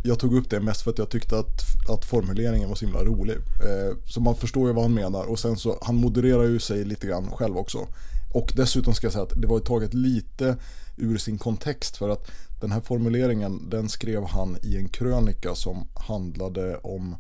jag 0.03 0.19
tog 0.19 0.37
upp 0.37 0.51
det 0.51 0.61
mest 0.61 0.83
för 0.83 0.91
att 0.91 0.99
jag 0.99 1.11
tyckte 1.11 1.39
att, 1.39 1.61
att 1.89 2.05
formuleringen 2.05 2.69
var 2.69 2.77
så 2.77 2.85
himla 2.85 3.05
rolig. 3.05 3.37
Eh, 3.37 3.97
så 4.07 4.21
man 4.21 4.37
förstår 4.37 4.69
ju 4.69 4.75
vad 4.75 4.85
han 4.85 4.95
menar. 4.95 5.25
Och 5.25 5.39
sen 5.39 5.57
så, 5.57 5.79
han 5.83 5.97
modererar 5.97 6.45
ju 6.45 6.59
sig 6.59 6.85
lite 6.85 7.07
grann 7.07 7.31
själv 7.31 7.57
också. 7.57 7.87
Och 8.35 8.53
dessutom 8.57 8.95
ska 8.95 9.07
jag 9.07 9.13
säga 9.13 9.23
att 9.23 9.41
det 9.43 9.47
var 9.47 9.59
ju 9.59 9.65
taget 9.65 9.95
lite 9.95 10.57
ur 10.97 11.19
sin 11.19 11.39
kontext 11.39 11.97
för 11.97 12.09
att 12.09 12.31
den 12.61 12.73
här 12.73 12.81
formuleringen 12.81 13.71
den 13.71 13.89
skrev 13.89 14.25
han 14.25 14.57
i 14.63 14.77
en 14.77 14.89
krönika 14.89 15.55
som 15.55 15.89
handlade 15.95 16.77
om 16.77 17.17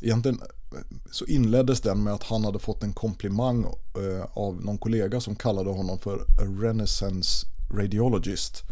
Egentligen 0.00 0.40
så 1.10 1.24
inleddes 1.24 1.80
den 1.80 2.02
med 2.02 2.12
att 2.12 2.22
han 2.22 2.44
hade 2.44 2.58
fått 2.58 2.82
en 2.82 2.92
komplimang 2.92 3.64
eh, 3.64 4.26
av 4.32 4.64
någon 4.64 4.78
kollega 4.78 5.20
som 5.20 5.36
kallade 5.36 5.70
honom 5.70 5.98
för 5.98 6.16
a 6.16 6.44
renaissance 6.62 7.46
radiologist. 7.74 8.62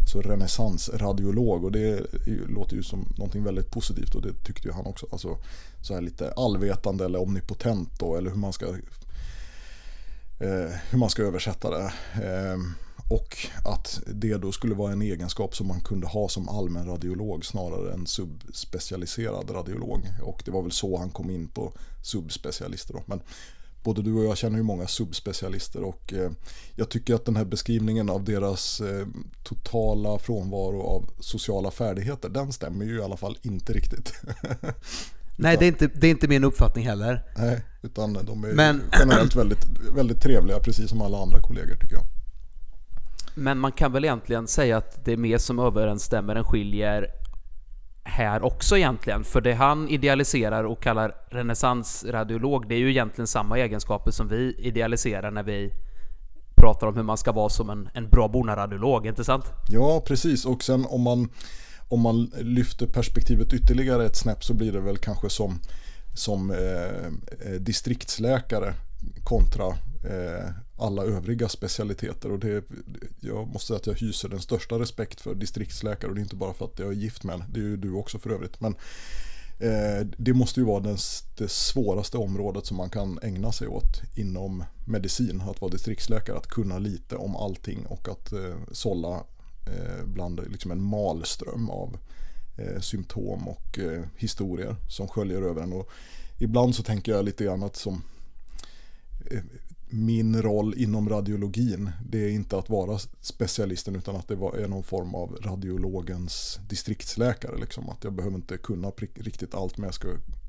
Alltså 0.00 0.22
renässansradiolog 0.22 1.64
och 1.64 1.72
det 1.72 2.06
låter 2.48 2.76
ju 2.76 2.82
som 2.82 3.14
någonting 3.16 3.44
väldigt 3.44 3.70
positivt 3.70 4.14
och 4.14 4.22
det 4.22 4.32
tyckte 4.44 4.68
ju 4.68 4.74
han 4.74 4.86
också. 4.86 5.06
Alltså 5.12 5.38
så 5.82 5.94
här 5.94 6.00
lite 6.00 6.32
allvetande 6.32 7.04
eller 7.04 7.22
omnipotent 7.22 7.98
då 7.98 8.16
eller 8.16 8.30
hur 8.30 8.38
man 8.38 8.52
ska 8.52 8.66
eh, 10.40 10.72
hur 10.90 10.98
man 10.98 11.10
ska 11.10 11.22
översätta 11.22 11.70
det. 11.70 11.92
Eh, 12.24 12.58
och 13.08 13.36
att 13.64 14.00
det 14.06 14.36
då 14.36 14.52
skulle 14.52 14.74
vara 14.74 14.92
en 14.92 15.02
egenskap 15.02 15.56
som 15.56 15.66
man 15.66 15.80
kunde 15.80 16.06
ha 16.06 16.28
som 16.28 16.48
allmän 16.48 16.86
radiolog 16.86 17.44
snarare 17.44 17.92
än 17.92 18.06
subspecialiserad 18.06 19.50
radiolog. 19.50 20.08
Och 20.22 20.42
det 20.44 20.50
var 20.50 20.62
väl 20.62 20.72
så 20.72 20.98
han 20.98 21.10
kom 21.10 21.30
in 21.30 21.48
på 21.48 21.72
subspecialister 22.02 22.94
då. 22.94 23.02
Men 23.06 23.20
både 23.88 24.02
du 24.02 24.14
och 24.14 24.24
jag 24.24 24.36
känner 24.36 24.56
ju 24.56 24.62
många 24.62 24.86
subspecialister 24.86 25.82
och 25.82 26.12
eh, 26.12 26.30
jag 26.74 26.88
tycker 26.88 27.14
att 27.14 27.24
den 27.24 27.36
här 27.36 27.44
beskrivningen 27.44 28.10
av 28.10 28.24
deras 28.24 28.80
eh, 28.80 29.06
totala 29.42 30.18
frånvaro 30.18 30.82
av 30.82 31.10
sociala 31.20 31.70
färdigheter, 31.70 32.28
den 32.28 32.52
stämmer 32.52 32.84
ju 32.84 32.98
i 32.98 33.02
alla 33.02 33.16
fall 33.16 33.38
inte 33.42 33.72
riktigt. 33.72 34.12
Nej, 35.36 35.56
det 35.58 35.64
är, 35.64 35.68
inte, 35.68 35.86
det 35.86 36.06
är 36.06 36.10
inte 36.10 36.28
min 36.28 36.44
uppfattning 36.44 36.84
heller. 36.86 37.22
Nej, 37.36 37.64
utan 37.82 38.12
de 38.12 38.44
är 38.44 38.52
Men- 38.52 38.82
generellt 38.98 39.36
väldigt, 39.36 39.64
väldigt 39.94 40.22
trevliga, 40.22 40.58
precis 40.58 40.90
som 40.90 41.02
alla 41.02 41.18
andra 41.22 41.40
kollegor 41.40 41.74
tycker 41.76 41.94
jag. 41.94 42.04
Men 43.34 43.58
man 43.58 43.72
kan 43.72 43.92
väl 43.92 44.04
egentligen 44.04 44.46
säga 44.48 44.76
att 44.76 45.04
det 45.04 45.12
är 45.12 45.16
mer 45.16 45.38
som 45.38 45.58
överensstämmer 45.58 46.36
än 46.36 46.44
skiljer 46.44 47.06
här 48.08 48.42
också 48.42 48.76
egentligen. 48.76 49.24
För 49.24 49.40
det 49.40 49.54
han 49.54 49.88
idealiserar 49.88 50.64
och 50.64 50.82
kallar 50.82 51.14
renässansradiolog, 51.30 52.68
det 52.68 52.74
är 52.74 52.78
ju 52.78 52.90
egentligen 52.90 53.26
samma 53.26 53.58
egenskaper 53.58 54.10
som 54.10 54.28
vi 54.28 54.54
idealiserar 54.58 55.30
när 55.30 55.42
vi 55.42 55.72
pratar 56.56 56.86
om 56.86 56.96
hur 56.96 57.02
man 57.02 57.18
ska 57.18 57.32
vara 57.32 57.48
som 57.48 57.70
en, 57.70 57.88
en 57.94 58.08
bra 58.08 58.28
bonaradiolog, 58.28 59.06
inte 59.06 59.24
sant? 59.24 59.44
Ja, 59.68 60.02
precis. 60.06 60.44
Och 60.44 60.62
sen 60.62 60.86
om 60.88 61.02
man, 61.02 61.28
om 61.88 62.00
man 62.00 62.32
lyfter 62.36 62.86
perspektivet 62.86 63.52
ytterligare 63.52 64.06
ett 64.06 64.16
snäpp 64.16 64.44
så 64.44 64.54
blir 64.54 64.72
det 64.72 64.80
väl 64.80 64.98
kanske 64.98 65.30
som, 65.30 65.60
som 66.14 66.50
eh, 66.50 67.06
eh 67.46 67.60
distriktsläkare 67.60 68.74
kontra 69.24 69.66
eh, 70.04 70.50
alla 70.78 71.02
övriga 71.02 71.48
specialiteter. 71.48 72.32
Och 72.32 72.38
det, 72.38 72.64
jag 73.20 73.48
måste 73.48 73.66
säga 73.66 73.76
att 73.76 73.86
jag 73.86 73.94
hyser 73.94 74.28
den 74.28 74.40
största 74.40 74.78
respekt 74.78 75.20
för 75.20 75.34
distriktsläkare 75.34 76.08
och 76.08 76.14
det 76.14 76.20
är 76.20 76.22
inte 76.22 76.36
bara 76.36 76.54
för 76.54 76.64
att 76.64 76.78
jag 76.78 76.88
är 76.88 76.92
gift 76.92 77.24
med 77.24 77.34
en, 77.34 77.44
det 77.52 77.60
är 77.60 77.64
ju 77.64 77.76
du 77.76 77.92
också 77.92 78.18
för 78.18 78.30
övrigt. 78.30 78.60
Men 78.60 78.76
Eh, 79.60 80.06
det 80.16 80.32
måste 80.32 80.60
ju 80.60 80.66
vara 80.66 80.80
den, 80.80 80.96
det 81.36 81.50
svåraste 81.50 82.18
området 82.18 82.66
som 82.66 82.76
man 82.76 82.90
kan 82.90 83.18
ägna 83.22 83.52
sig 83.52 83.68
åt 83.68 84.02
inom 84.16 84.64
medicin. 84.84 85.40
Att 85.40 85.60
vara 85.60 85.70
distriktsläkare, 85.70 86.36
att 86.36 86.46
kunna 86.46 86.78
lite 86.78 87.16
om 87.16 87.36
allting 87.36 87.86
och 87.86 88.08
att 88.08 88.32
eh, 88.32 88.56
sålla 88.72 89.14
eh, 89.66 90.04
bland 90.04 90.40
liksom 90.50 90.70
en 90.70 90.82
malström 90.82 91.70
av 91.70 91.98
eh, 92.58 92.80
symptom 92.80 93.48
och 93.48 93.78
eh, 93.78 94.02
historier 94.16 94.76
som 94.88 95.08
sköljer 95.08 95.42
över 95.42 95.62
en. 95.62 95.72
Och 95.72 95.90
ibland 96.38 96.74
så 96.74 96.82
tänker 96.82 97.12
jag 97.12 97.24
lite 97.24 97.44
grann 97.44 97.62
att 97.62 97.76
som 97.76 98.02
eh, 99.30 99.42
min 99.90 100.42
roll 100.42 100.74
inom 100.76 101.08
radiologin, 101.08 101.90
det 102.10 102.24
är 102.24 102.30
inte 102.30 102.58
att 102.58 102.68
vara 102.68 102.98
specialisten 103.20 103.96
utan 103.96 104.16
att 104.16 104.28
det 104.28 104.34
är 104.34 104.68
någon 104.68 104.82
form 104.82 105.14
av 105.14 105.38
radiologens 105.42 106.60
distriktsläkare. 106.68 107.56
Liksom. 107.60 107.88
Att 107.88 108.04
jag 108.04 108.12
behöver 108.12 108.36
inte 108.36 108.56
kunna 108.56 108.90
riktigt 109.14 109.54
allt 109.54 109.78
men 109.78 109.84
jag 109.84 109.94
ska 109.94 110.08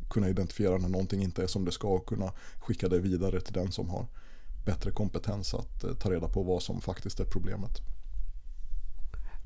kunna 0.10 0.30
identifiera 0.30 0.78
när 0.78 0.90
någonting 0.90 1.22
inte 1.22 1.44
är 1.44 1.48
som 1.48 1.66
det 1.66 1.72
ska 1.72 1.88
och 1.88 2.06
kunna 2.06 2.32
skicka 2.60 2.90
det 2.90 3.00
vidare 3.00 3.42
till 3.42 3.54
den 3.54 3.72
som 3.72 3.90
har 3.90 4.08
bättre 4.66 4.92
kompetens 4.92 5.54
att 5.54 5.84
eh, 5.84 5.94
ta 5.94 6.12
reda 6.12 6.28
på 6.28 6.44
vad 6.44 6.64
som 6.64 6.82
faktiskt 6.82 7.20
är 7.20 7.26
problemet. 7.26 7.82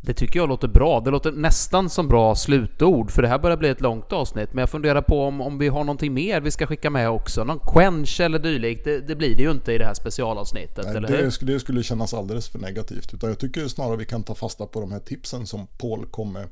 Det 0.06 0.14
tycker 0.14 0.39
jag 0.39 0.49
låter 0.49 0.68
bra. 0.68 0.99
Det 0.99 1.12
låter 1.12 1.32
nästan 1.32 1.89
som 1.89 2.08
bra 2.08 2.36
slutord, 2.36 3.12
för 3.12 3.22
det 3.22 3.28
här 3.28 3.39
börjar 3.39 3.58
bli 3.58 3.70
ett 3.70 3.82
långt 3.82 4.14
avsnitt. 4.14 4.49
Men 4.54 4.60
jag 4.60 4.70
funderar 4.70 5.01
på 5.01 5.24
om, 5.24 5.41
om 5.41 5.58
vi 5.58 5.68
har 5.68 5.84
någonting 5.84 6.14
mer 6.14 6.41
vi 6.41 6.51
ska 6.51 6.68
skicka 6.68 6.89
med 6.89 7.10
också. 7.10 7.43
Någon 7.43 7.60
quench 7.60 8.20
eller 8.20 8.39
dylikt. 8.39 8.84
Det, 8.84 8.99
det 8.99 9.16
blir 9.16 9.36
det 9.36 9.43
ju 9.43 9.51
inte 9.51 9.74
i 9.74 9.78
det 9.78 9.86
här 9.86 9.93
specialavsnittet, 9.93 10.86
Nej, 10.86 10.95
eller 10.95 11.08
det, 11.08 11.18
hur? 11.18 11.45
Det 11.45 11.60
skulle 11.60 11.84
kännas 11.84 12.14
alldeles 12.14 12.49
för 12.49 12.60
negativt. 12.60 13.14
Utan 13.14 13.30
jag 13.30 13.39
tycker 13.39 13.68
snarare 13.68 13.97
vi 13.97 14.06
kan 14.06 14.24
ta 14.24 14.36
fasta 14.36 14.66
på 14.66 14.82
de 14.82 14.91
här 14.91 14.99
tipsen 14.99 15.47
som 15.47 15.68
Paul 15.78 16.06
kom 16.06 16.34
med 16.34 16.47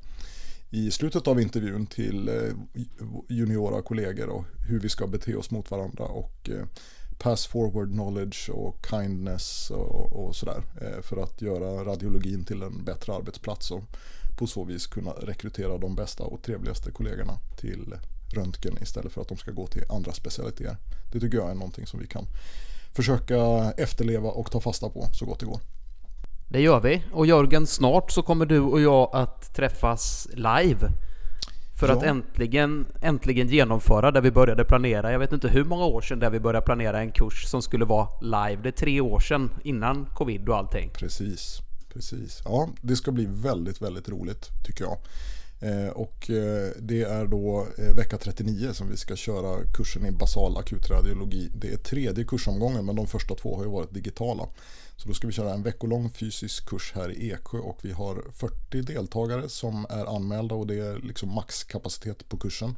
i 0.70 0.92
slutet 0.92 1.28
av 1.28 1.42
intervjun 1.42 1.86
till 1.86 2.28
eh, 2.28 2.84
juniora 3.30 3.82
kollegor 3.82 4.30
och 4.30 4.46
hur 4.70 4.80
vi 4.80 4.90
ska 4.90 5.08
bete 5.08 5.36
oss 5.36 5.52
mot 5.52 5.72
varandra. 5.72 6.04
Och 6.04 6.50
eh, 6.50 6.66
pass 7.22 7.48
forward 7.48 7.92
knowledge 7.92 8.50
och 8.50 8.86
kindness 8.90 9.72
och, 9.72 10.26
och 10.26 10.36
sådär. 10.36 10.64
Eh, 10.82 11.02
för 11.02 11.24
att 11.24 11.42
göra 11.42 11.86
radiologin 11.86 12.46
till 12.46 12.62
en 12.62 12.84
bättre 12.84 13.14
arbetsplats 13.14 13.72
och 13.72 13.84
på 14.38 14.48
så 14.48 14.64
vis 14.64 14.88
kunna 14.88 15.12
rekrytera 15.12 15.78
de 15.78 15.96
bästa 15.96 16.24
och 16.24 16.44
trevligaste 16.44 16.92
kollegorna 16.92 17.34
till 17.60 17.94
röntgen 18.34 18.78
istället 18.82 19.12
för 19.12 19.22
att 19.22 19.28
de 19.28 19.38
ska 19.38 19.52
gå 19.52 19.68
till 19.68 19.84
andra 19.90 20.12
specialiteter. 20.12 20.78
Det 21.12 21.20
tycker 21.20 21.38
jag 21.38 21.50
är 21.50 21.56
någonting 21.56 21.88
som 21.88 22.00
vi 22.00 22.08
kan 22.08 22.26
försöka 22.94 23.72
efterleva 23.78 24.30
och 24.30 24.52
ta 24.52 24.62
fasta 24.62 24.90
på 24.90 25.08
så 25.14 25.26
gott 25.26 25.40
det 25.40 25.46
går. 25.46 25.60
Det 26.50 26.62
gör 26.62 26.80
vi. 26.80 27.04
Och 27.12 27.26
Jörgen, 27.26 27.68
snart 27.68 28.12
så 28.12 28.22
kommer 28.22 28.46
du 28.46 28.60
och 28.60 28.82
jag 28.82 29.10
att 29.14 29.56
träffas 29.56 30.28
live 30.34 30.92
för 31.82 31.88
ja. 31.88 31.98
att 31.98 32.04
äntligen, 32.04 32.86
äntligen 33.02 33.48
genomföra 33.48 34.12
det 34.12 34.22
vi 34.22 34.32
började 34.32 34.64
planera. 34.64 35.12
Jag 35.12 35.20
vet 35.20 35.32
inte 35.32 35.48
hur 35.48 35.64
många 35.64 35.86
år 35.86 36.02
sedan 36.02 36.20
där 36.20 36.30
vi 36.30 36.40
började 36.40 36.66
planera 36.66 37.00
en 37.00 37.12
kurs 37.12 37.46
som 37.46 37.62
skulle 37.62 37.86
vara 37.86 38.08
live. 38.22 38.62
Det 38.64 38.70
är 38.70 38.72
tre 38.72 39.02
år 39.02 39.20
sedan 39.20 39.50
innan 39.64 40.06
covid 40.06 40.50
och 40.50 40.58
allting. 40.58 40.90
Precis, 40.94 41.60
precis. 41.94 42.42
Ja, 42.46 42.70
det 42.82 42.96
ska 42.96 43.12
bli 43.12 43.26
väldigt, 43.30 43.82
väldigt 43.82 44.10
roligt 44.10 44.50
tycker 44.66 44.84
jag. 44.84 44.98
Eh, 45.62 45.88
och 45.88 46.30
eh, 46.30 46.72
det 46.80 47.02
är 47.02 47.28
då 47.28 47.68
eh, 47.78 47.96
vecka 47.96 48.18
39 48.18 48.74
som 48.74 48.90
vi 48.90 48.98
ska 48.98 49.16
köra 49.16 49.66
kursen 49.74 50.06
i 50.06 50.12
basal 50.12 50.58
akutradiologi. 50.58 51.52
Det 51.56 51.74
är 51.74 51.78
tredje 51.78 52.26
kursomgången 52.26 52.86
men 52.86 52.96
de 52.96 53.08
första 53.08 53.36
två 53.36 53.56
har 53.56 53.64
ju 53.64 53.70
varit 53.70 53.94
digitala. 53.94 54.48
Så 54.98 55.08
då 55.08 55.14
ska 55.14 55.28
vi 55.28 55.34
köra 55.34 55.54
en 55.54 55.64
veckolång 55.64 56.10
fysisk 56.10 56.66
kurs 56.66 56.92
här 56.96 57.12
i 57.12 57.32
Eksjö 57.32 57.58
och 57.58 57.80
vi 57.82 57.92
har 57.92 58.24
40 58.32 58.82
deltagare 58.82 59.50
som 59.50 59.86
är 59.90 60.16
anmälda 60.16 60.56
och 60.56 60.68
det 60.68 60.76
är 60.76 60.98
liksom 61.00 61.34
maxkapacitet 61.34 62.30
på 62.30 62.38
kursen. 62.38 62.76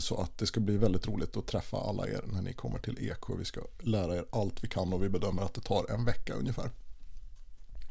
Så 0.00 0.20
att 0.20 0.38
det 0.38 0.46
ska 0.46 0.60
bli 0.60 0.76
väldigt 0.76 1.08
roligt 1.08 1.36
att 1.36 1.46
träffa 1.46 1.76
alla 1.76 2.08
er 2.08 2.24
när 2.32 2.42
ni 2.42 2.52
kommer 2.52 2.78
till 2.78 3.10
Eksjö. 3.10 3.34
Vi 3.38 3.44
ska 3.44 3.60
lära 3.82 4.16
er 4.16 4.24
allt 4.30 4.64
vi 4.64 4.68
kan 4.68 4.92
och 4.92 5.02
vi 5.02 5.08
bedömer 5.08 5.42
att 5.42 5.54
det 5.54 5.60
tar 5.60 5.90
en 5.90 6.04
vecka 6.04 6.34
ungefär. 6.34 6.70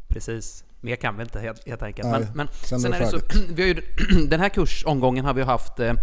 Precis. 0.08 0.65
Mer 0.82 0.96
kan 0.96 1.18
vi 1.18 1.24
inte 1.24 1.40
helt, 1.40 1.68
helt 1.68 1.84
enkelt. 1.84 2.08
Nej, 2.08 2.20
men, 2.20 2.30
men 2.34 2.48
sen, 2.52 2.80
sen 2.80 2.94
är 2.94 3.00
det 3.00 3.08
så, 3.08 3.20
vi 3.54 3.62
har 3.62 3.68
ju, 3.68 3.82
den 4.28 4.40
här 4.40 4.50
kursomgången 4.50 5.26
har 5.26 5.34
vi 5.34 5.42
haft 5.42 5.80
eh, 5.80 5.94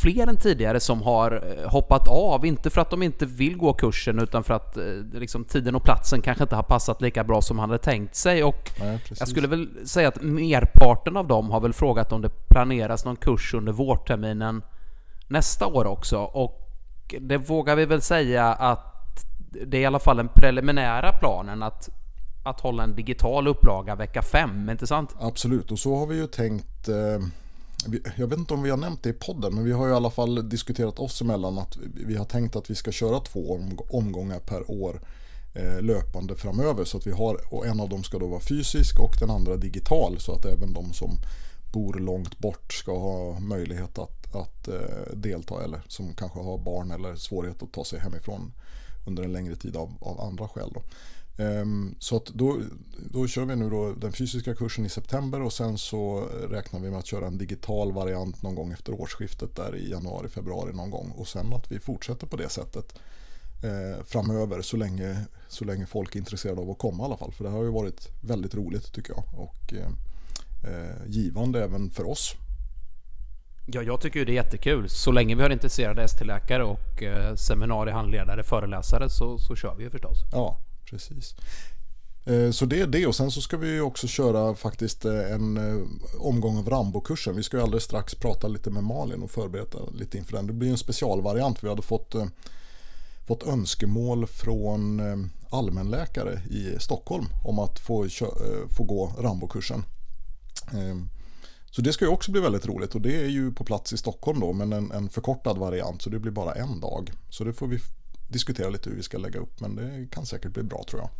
fler 0.00 0.26
än 0.26 0.36
tidigare 0.36 0.80
som 0.80 1.02
har 1.02 1.56
eh, 1.58 1.70
hoppat 1.70 2.08
av. 2.08 2.46
Inte 2.46 2.70
för 2.70 2.80
att 2.80 2.90
de 2.90 3.02
inte 3.02 3.26
vill 3.26 3.56
gå 3.56 3.72
kursen 3.72 4.18
utan 4.18 4.44
för 4.44 4.54
att 4.54 4.76
eh, 4.76 4.84
liksom, 5.12 5.44
tiden 5.44 5.74
och 5.74 5.84
platsen 5.84 6.22
kanske 6.22 6.44
inte 6.44 6.56
har 6.56 6.62
passat 6.62 7.02
lika 7.02 7.24
bra 7.24 7.42
som 7.42 7.56
man 7.56 7.70
hade 7.70 7.82
tänkt 7.82 8.14
sig. 8.14 8.44
Och 8.44 8.70
Nej, 8.80 8.98
jag 9.18 9.28
skulle 9.28 9.48
väl 9.48 9.68
säga 9.84 10.08
att 10.08 10.22
merparten 10.22 11.16
av 11.16 11.26
dem 11.26 11.50
har 11.50 11.60
väl 11.60 11.72
frågat 11.72 12.12
om 12.12 12.22
det 12.22 12.30
planeras 12.48 13.04
någon 13.04 13.16
kurs 13.16 13.54
under 13.54 13.72
vårterminen 13.72 14.62
nästa 15.28 15.66
år 15.66 15.86
också. 15.86 16.18
Och 16.18 16.68
det 17.20 17.38
vågar 17.38 17.76
vi 17.76 17.84
väl 17.84 18.02
säga 18.02 18.46
att 18.46 18.88
det 19.66 19.76
är 19.76 19.80
i 19.80 19.86
alla 19.86 19.98
fall 19.98 20.16
den 20.16 20.28
preliminära 20.28 21.12
planen 21.12 21.62
att 21.62 21.88
att 22.42 22.60
hålla 22.60 22.82
en 22.82 22.94
digital 22.94 23.48
upplaga 23.48 23.94
vecka 23.94 24.22
5, 24.22 24.70
inte 24.70 24.86
sant? 24.86 25.10
Absolut, 25.20 25.72
och 25.72 25.78
så 25.78 25.96
har 25.96 26.06
vi 26.06 26.16
ju 26.16 26.26
tänkt 26.26 26.88
eh, 26.88 27.18
jag 28.16 28.26
vet 28.26 28.38
inte 28.38 28.54
om 28.54 28.62
vi 28.62 28.70
har 28.70 28.76
nämnt 28.76 29.02
det 29.02 29.10
i 29.10 29.12
podden, 29.12 29.54
men 29.54 29.64
vi 29.64 29.72
har 29.72 29.88
i 29.88 29.92
alla 29.92 30.10
fall 30.10 30.48
diskuterat 30.48 30.98
oss 30.98 31.20
emellan 31.20 31.58
att 31.58 31.76
vi 31.94 32.16
har 32.16 32.24
tänkt 32.24 32.56
att 32.56 32.70
vi 32.70 32.74
ska 32.74 32.92
köra 32.92 33.20
två 33.20 33.60
omgångar 33.88 34.38
per 34.38 34.70
år 34.70 35.00
eh, 35.54 35.80
löpande 35.82 36.36
framöver. 36.36 36.84
Så 36.84 36.96
att 36.96 37.06
vi 37.06 37.10
har, 37.10 37.54
och 37.54 37.66
en 37.66 37.80
av 37.80 37.88
dem 37.88 38.04
ska 38.04 38.18
då 38.18 38.26
vara 38.26 38.40
fysisk 38.40 39.00
och 39.00 39.16
den 39.20 39.30
andra 39.30 39.56
digital 39.56 40.20
så 40.20 40.32
att 40.32 40.44
även 40.44 40.72
de 40.72 40.92
som 40.92 41.10
bor 41.72 41.94
långt 41.94 42.38
bort 42.38 42.72
ska 42.72 42.98
ha 42.98 43.40
möjlighet 43.40 43.98
att, 43.98 44.34
att 44.34 44.68
eh, 44.68 45.14
delta 45.14 45.64
eller 45.64 45.80
som 45.88 46.14
kanske 46.14 46.38
har 46.38 46.58
barn 46.58 46.90
eller 46.90 47.16
svårighet 47.16 47.62
att 47.62 47.72
ta 47.72 47.84
sig 47.84 48.00
hemifrån 48.00 48.52
under 49.06 49.22
en 49.22 49.32
längre 49.32 49.56
tid 49.56 49.76
av, 49.76 49.90
av 50.00 50.20
andra 50.20 50.48
skäl. 50.48 50.70
Då. 50.74 50.82
Ehm, 51.36 51.94
så 51.98 52.16
att 52.16 52.26
då, 52.26 52.60
då 53.10 53.26
kör 53.26 53.44
vi 53.44 53.56
nu 53.56 53.70
då 53.70 53.92
den 53.92 54.12
fysiska 54.12 54.54
kursen 54.54 54.86
i 54.86 54.88
september 54.88 55.42
och 55.42 55.52
sen 55.52 55.78
så 55.78 56.28
räknar 56.50 56.80
vi 56.80 56.90
med 56.90 56.98
att 56.98 57.06
köra 57.06 57.26
en 57.26 57.38
digital 57.38 57.92
variant 57.92 58.42
någon 58.42 58.54
gång 58.54 58.72
efter 58.72 59.00
årsskiftet 59.00 59.56
där 59.56 59.76
i 59.76 59.90
januari, 59.90 60.28
februari 60.28 60.72
någon 60.72 60.90
gång 60.90 61.10
och 61.10 61.28
sen 61.28 61.52
att 61.52 61.72
vi 61.72 61.78
fortsätter 61.78 62.26
på 62.26 62.36
det 62.36 62.48
sättet 62.48 62.94
eh, 63.64 64.04
framöver 64.04 64.62
så 64.62 64.76
länge, 64.76 65.16
så 65.48 65.64
länge 65.64 65.86
folk 65.86 66.14
är 66.14 66.18
intresserade 66.18 66.60
av 66.60 66.70
att 66.70 66.78
komma 66.78 67.02
i 67.02 67.06
alla 67.06 67.16
fall. 67.16 67.32
För 67.32 67.44
det 67.44 67.50
har 67.50 67.62
ju 67.62 67.70
varit 67.70 68.08
väldigt 68.20 68.54
roligt 68.54 68.92
tycker 68.92 69.12
jag 69.12 69.24
och 69.34 69.74
eh, 69.74 69.88
eh 70.72 70.96
givande 71.06 71.64
även 71.64 71.90
för 71.90 72.08
oss. 72.08 72.34
Ja, 73.66 73.82
jag 73.82 74.00
tycker 74.00 74.24
det 74.24 74.32
är 74.32 74.34
jättekul. 74.34 74.88
Så 74.88 75.12
länge 75.12 75.34
vi 75.34 75.42
har 75.42 75.50
intresserade 75.50 76.04
ST-läkare 76.04 76.64
och 76.64 77.02
eh, 77.02 77.34
seminariehandledare, 77.34 78.44
föreläsare 78.44 79.08
så, 79.08 79.38
så 79.38 79.56
kör 79.56 79.74
vi 79.74 79.84
ju 79.84 79.90
förstås. 79.90 80.18
Ja, 80.32 80.58
precis. 80.92 81.34
Eh, 82.24 82.50
så 82.50 82.66
det 82.66 82.80
är 82.80 82.86
det 82.86 83.06
och 83.06 83.14
sen 83.14 83.30
så 83.30 83.40
ska 83.40 83.56
vi 83.56 83.80
också 83.80 84.06
köra 84.06 84.54
faktiskt 84.54 85.04
eh, 85.04 85.32
en 85.32 85.56
eh, 85.56 85.86
omgång 86.20 86.58
av 86.58 86.68
Rambo-kursen. 86.68 87.36
Vi 87.36 87.42
ska 87.42 87.56
ju 87.56 87.62
alldeles 87.62 87.84
strax 87.84 88.14
prata 88.14 88.48
lite 88.48 88.70
med 88.70 88.84
Malin 88.84 89.22
och 89.22 89.30
förbereda 89.30 89.78
lite 89.98 90.18
inför 90.18 90.36
den. 90.36 90.46
Det 90.46 90.52
blir 90.52 90.70
en 90.70 90.78
specialvariant. 90.78 91.64
Vi 91.64 91.68
hade 91.68 91.82
fått, 91.82 92.14
fått 93.26 93.42
önskemål 93.42 94.26
från 94.26 95.02
allmänläkare 95.50 96.42
i 96.50 96.76
Stockholm 96.80 97.26
om 97.44 97.58
att 97.58 97.78
få, 97.78 98.08
få 98.76 98.84
gå 98.84 99.12
Rambo-kursen. 99.18 99.84
Så 101.70 101.82
det 101.82 101.92
ska 101.92 102.04
ju 102.04 102.10
också 102.10 102.32
bli 102.32 102.40
väldigt 102.40 102.66
roligt 102.66 102.94
och 102.94 103.00
det 103.00 103.24
är 103.24 103.28
ju 103.28 103.52
på 103.52 103.64
plats 103.64 103.92
i 103.92 103.96
Stockholm 103.96 104.40
då 104.40 104.52
men 104.52 104.72
en, 104.72 104.90
en 104.90 105.08
förkortad 105.08 105.58
variant 105.58 106.02
så 106.02 106.10
det 106.10 106.18
blir 106.18 106.32
bara 106.32 106.52
en 106.52 106.80
dag. 106.80 107.12
Så 107.30 107.44
det 107.44 107.52
får 107.52 107.66
vi 107.66 107.78
diskutera 108.32 108.68
lite 108.68 108.90
hur 108.90 108.96
vi 108.96 109.02
ska 109.02 109.18
lägga 109.18 109.40
upp 109.40 109.60
men 109.60 109.76
det 109.76 110.06
kan 110.10 110.26
säkert 110.26 110.52
bli 110.52 110.62
bra 110.62 110.84
tror 110.88 111.00
jag. 111.02 111.10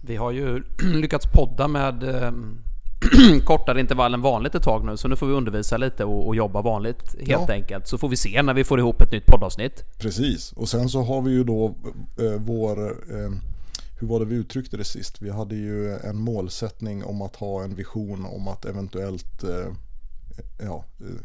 Vi 0.00 0.16
har 0.16 0.30
ju 0.30 0.62
lyckats 0.94 1.26
podda 1.26 1.68
med 1.68 2.02
eh, 2.02 2.32
kortare 3.44 3.80
intervall 3.80 4.14
än 4.14 4.22
vanligt 4.22 4.54
ett 4.54 4.62
tag 4.62 4.84
nu 4.84 4.96
så 4.96 5.08
nu 5.08 5.16
får 5.16 5.26
vi 5.26 5.32
undervisa 5.32 5.76
lite 5.76 6.04
och, 6.04 6.26
och 6.26 6.36
jobba 6.36 6.62
vanligt 6.62 7.14
helt 7.18 7.48
ja. 7.48 7.54
enkelt. 7.54 7.88
Så 7.88 7.98
får 7.98 8.08
vi 8.08 8.16
se 8.16 8.42
när 8.42 8.54
vi 8.54 8.64
får 8.64 8.78
ihop 8.78 9.00
ett 9.00 9.12
nytt 9.12 9.26
poddavsnitt. 9.26 9.84
Precis 9.98 10.52
och 10.52 10.68
sen 10.68 10.88
så 10.88 11.02
har 11.02 11.22
vi 11.22 11.30
ju 11.30 11.44
då 11.44 11.76
eh, 12.18 12.32
vår 12.38 12.82
eh, 12.90 13.30
hur 13.98 14.08
var 14.08 14.20
det 14.20 14.26
vi 14.26 14.34
uttryckte 14.34 14.76
det 14.76 14.84
sist? 14.84 15.22
Vi 15.22 15.30
hade 15.30 15.54
ju 15.54 15.92
en 15.92 16.16
målsättning 16.16 17.04
om 17.04 17.22
att 17.22 17.36
ha 17.36 17.64
en 17.64 17.74
vision 17.74 18.26
om 18.26 18.48
att 18.48 18.64
eventuellt 18.64 19.44
eh, 19.44 19.72
ja, 20.58 20.84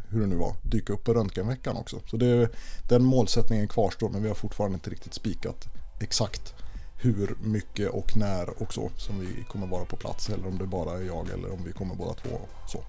hur 0.09 0.21
det 0.21 0.27
nu 0.27 0.35
var, 0.35 0.55
dyka 0.61 0.93
upp 0.93 1.03
på 1.03 1.13
röntgenveckan 1.13 1.77
också. 1.77 1.99
Så 2.05 2.17
det, 2.17 2.49
den 2.89 3.03
målsättningen 3.03 3.67
kvarstår 3.67 4.09
men 4.09 4.21
vi 4.21 4.27
har 4.27 4.35
fortfarande 4.35 4.75
inte 4.75 4.89
riktigt 4.89 5.13
spikat 5.13 5.67
exakt 5.99 6.53
hur 7.01 7.35
mycket 7.41 7.89
och 7.89 8.17
när 8.17 8.61
och 8.61 8.73
så 8.73 8.89
som 8.97 9.19
vi 9.19 9.43
kommer 9.43 9.67
vara 9.67 9.85
på 9.85 9.95
plats 9.95 10.29
eller 10.29 10.47
om 10.47 10.57
det 10.57 10.67
bara 10.67 10.97
är 10.97 11.03
jag 11.03 11.29
eller 11.29 11.53
om 11.53 11.63
vi 11.65 11.71
kommer 11.71 11.95
båda 11.95 12.13
två. 12.13 12.29
Så. 12.67 12.83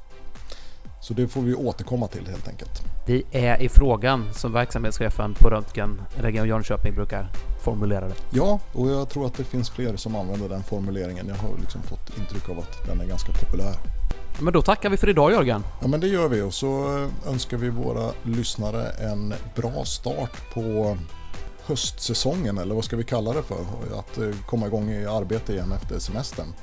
Så 1.01 1.15
det 1.15 1.29
får 1.29 1.41
vi 1.43 1.55
återkomma 1.55 2.09
till 2.09 2.27
helt 2.27 2.49
enkelt. 2.49 2.83
Vi 3.07 3.25
är 3.31 3.63
i 3.63 3.69
frågan 3.69 4.35
som 4.35 4.53
verksamhetschefen 4.53 5.35
på 5.35 5.51
Röntgen 5.51 6.03
Region 6.17 6.49
Jönköping 6.49 6.95
brukar 6.95 7.33
formulera 7.61 8.09
det. 8.09 8.15
Ja, 8.31 8.61
och 8.73 8.91
jag 8.91 9.09
tror 9.09 9.27
att 9.27 9.35
det 9.35 9.45
finns 9.45 9.71
fler 9.71 9.97
som 9.97 10.17
använder 10.17 10.49
den 10.49 10.63
formuleringen. 10.63 11.29
Jag 11.29 11.35
har 11.35 11.59
liksom 11.61 11.83
fått 11.83 12.19
intryck 12.19 12.49
av 12.49 12.59
att 12.59 12.87
den 12.87 13.01
är 13.01 13.07
ganska 13.07 13.33
populär. 13.33 14.00
Men 14.39 14.53
då 14.53 14.63
tackar 14.63 14.91
vi 14.91 14.97
för 14.97 15.09
idag 15.09 15.33
Jörgen. 15.33 15.65
Ja 15.81 15.89
men 15.89 16.01
det 16.01 16.07
gör 16.09 16.29
vi 16.29 16.43
och 16.43 16.55
så 16.55 16.99
eh, 16.99 17.33
önskar 17.33 17.57
vi 17.57 17.69
våra 17.69 18.11
lyssnare 18.23 18.91
en 18.91 19.35
bra 19.57 19.85
start 19.85 20.53
på 20.55 20.97
höstsäsongen 21.65 22.59
eller 22.59 22.75
vad 22.75 22.85
ska 22.85 22.97
vi 22.97 23.05
kalla 23.05 23.33
det 23.33 23.43
för? 23.43 23.61
Att 23.99 24.19
eh, 24.19 24.31
komma 24.47 24.67
igång 24.67 24.91
i 24.91 25.07
arbete 25.07 25.53
igen 25.53 25.73
efter 25.73 25.99
semestern. 25.99 26.55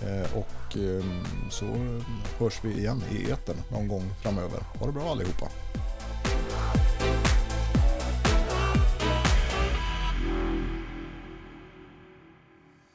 Eh, 0.00 0.36
och 0.38 0.76
ehm, 0.76 1.24
så 1.50 1.64
hörs 2.38 2.60
vi 2.62 2.78
igen 2.78 3.02
i 3.10 3.30
eten 3.30 3.56
någon 3.68 3.88
gång 3.88 4.10
framöver. 4.22 4.60
Ha 4.78 4.86
det 4.86 4.92
bra 4.92 5.10
allihopa! 5.10 5.46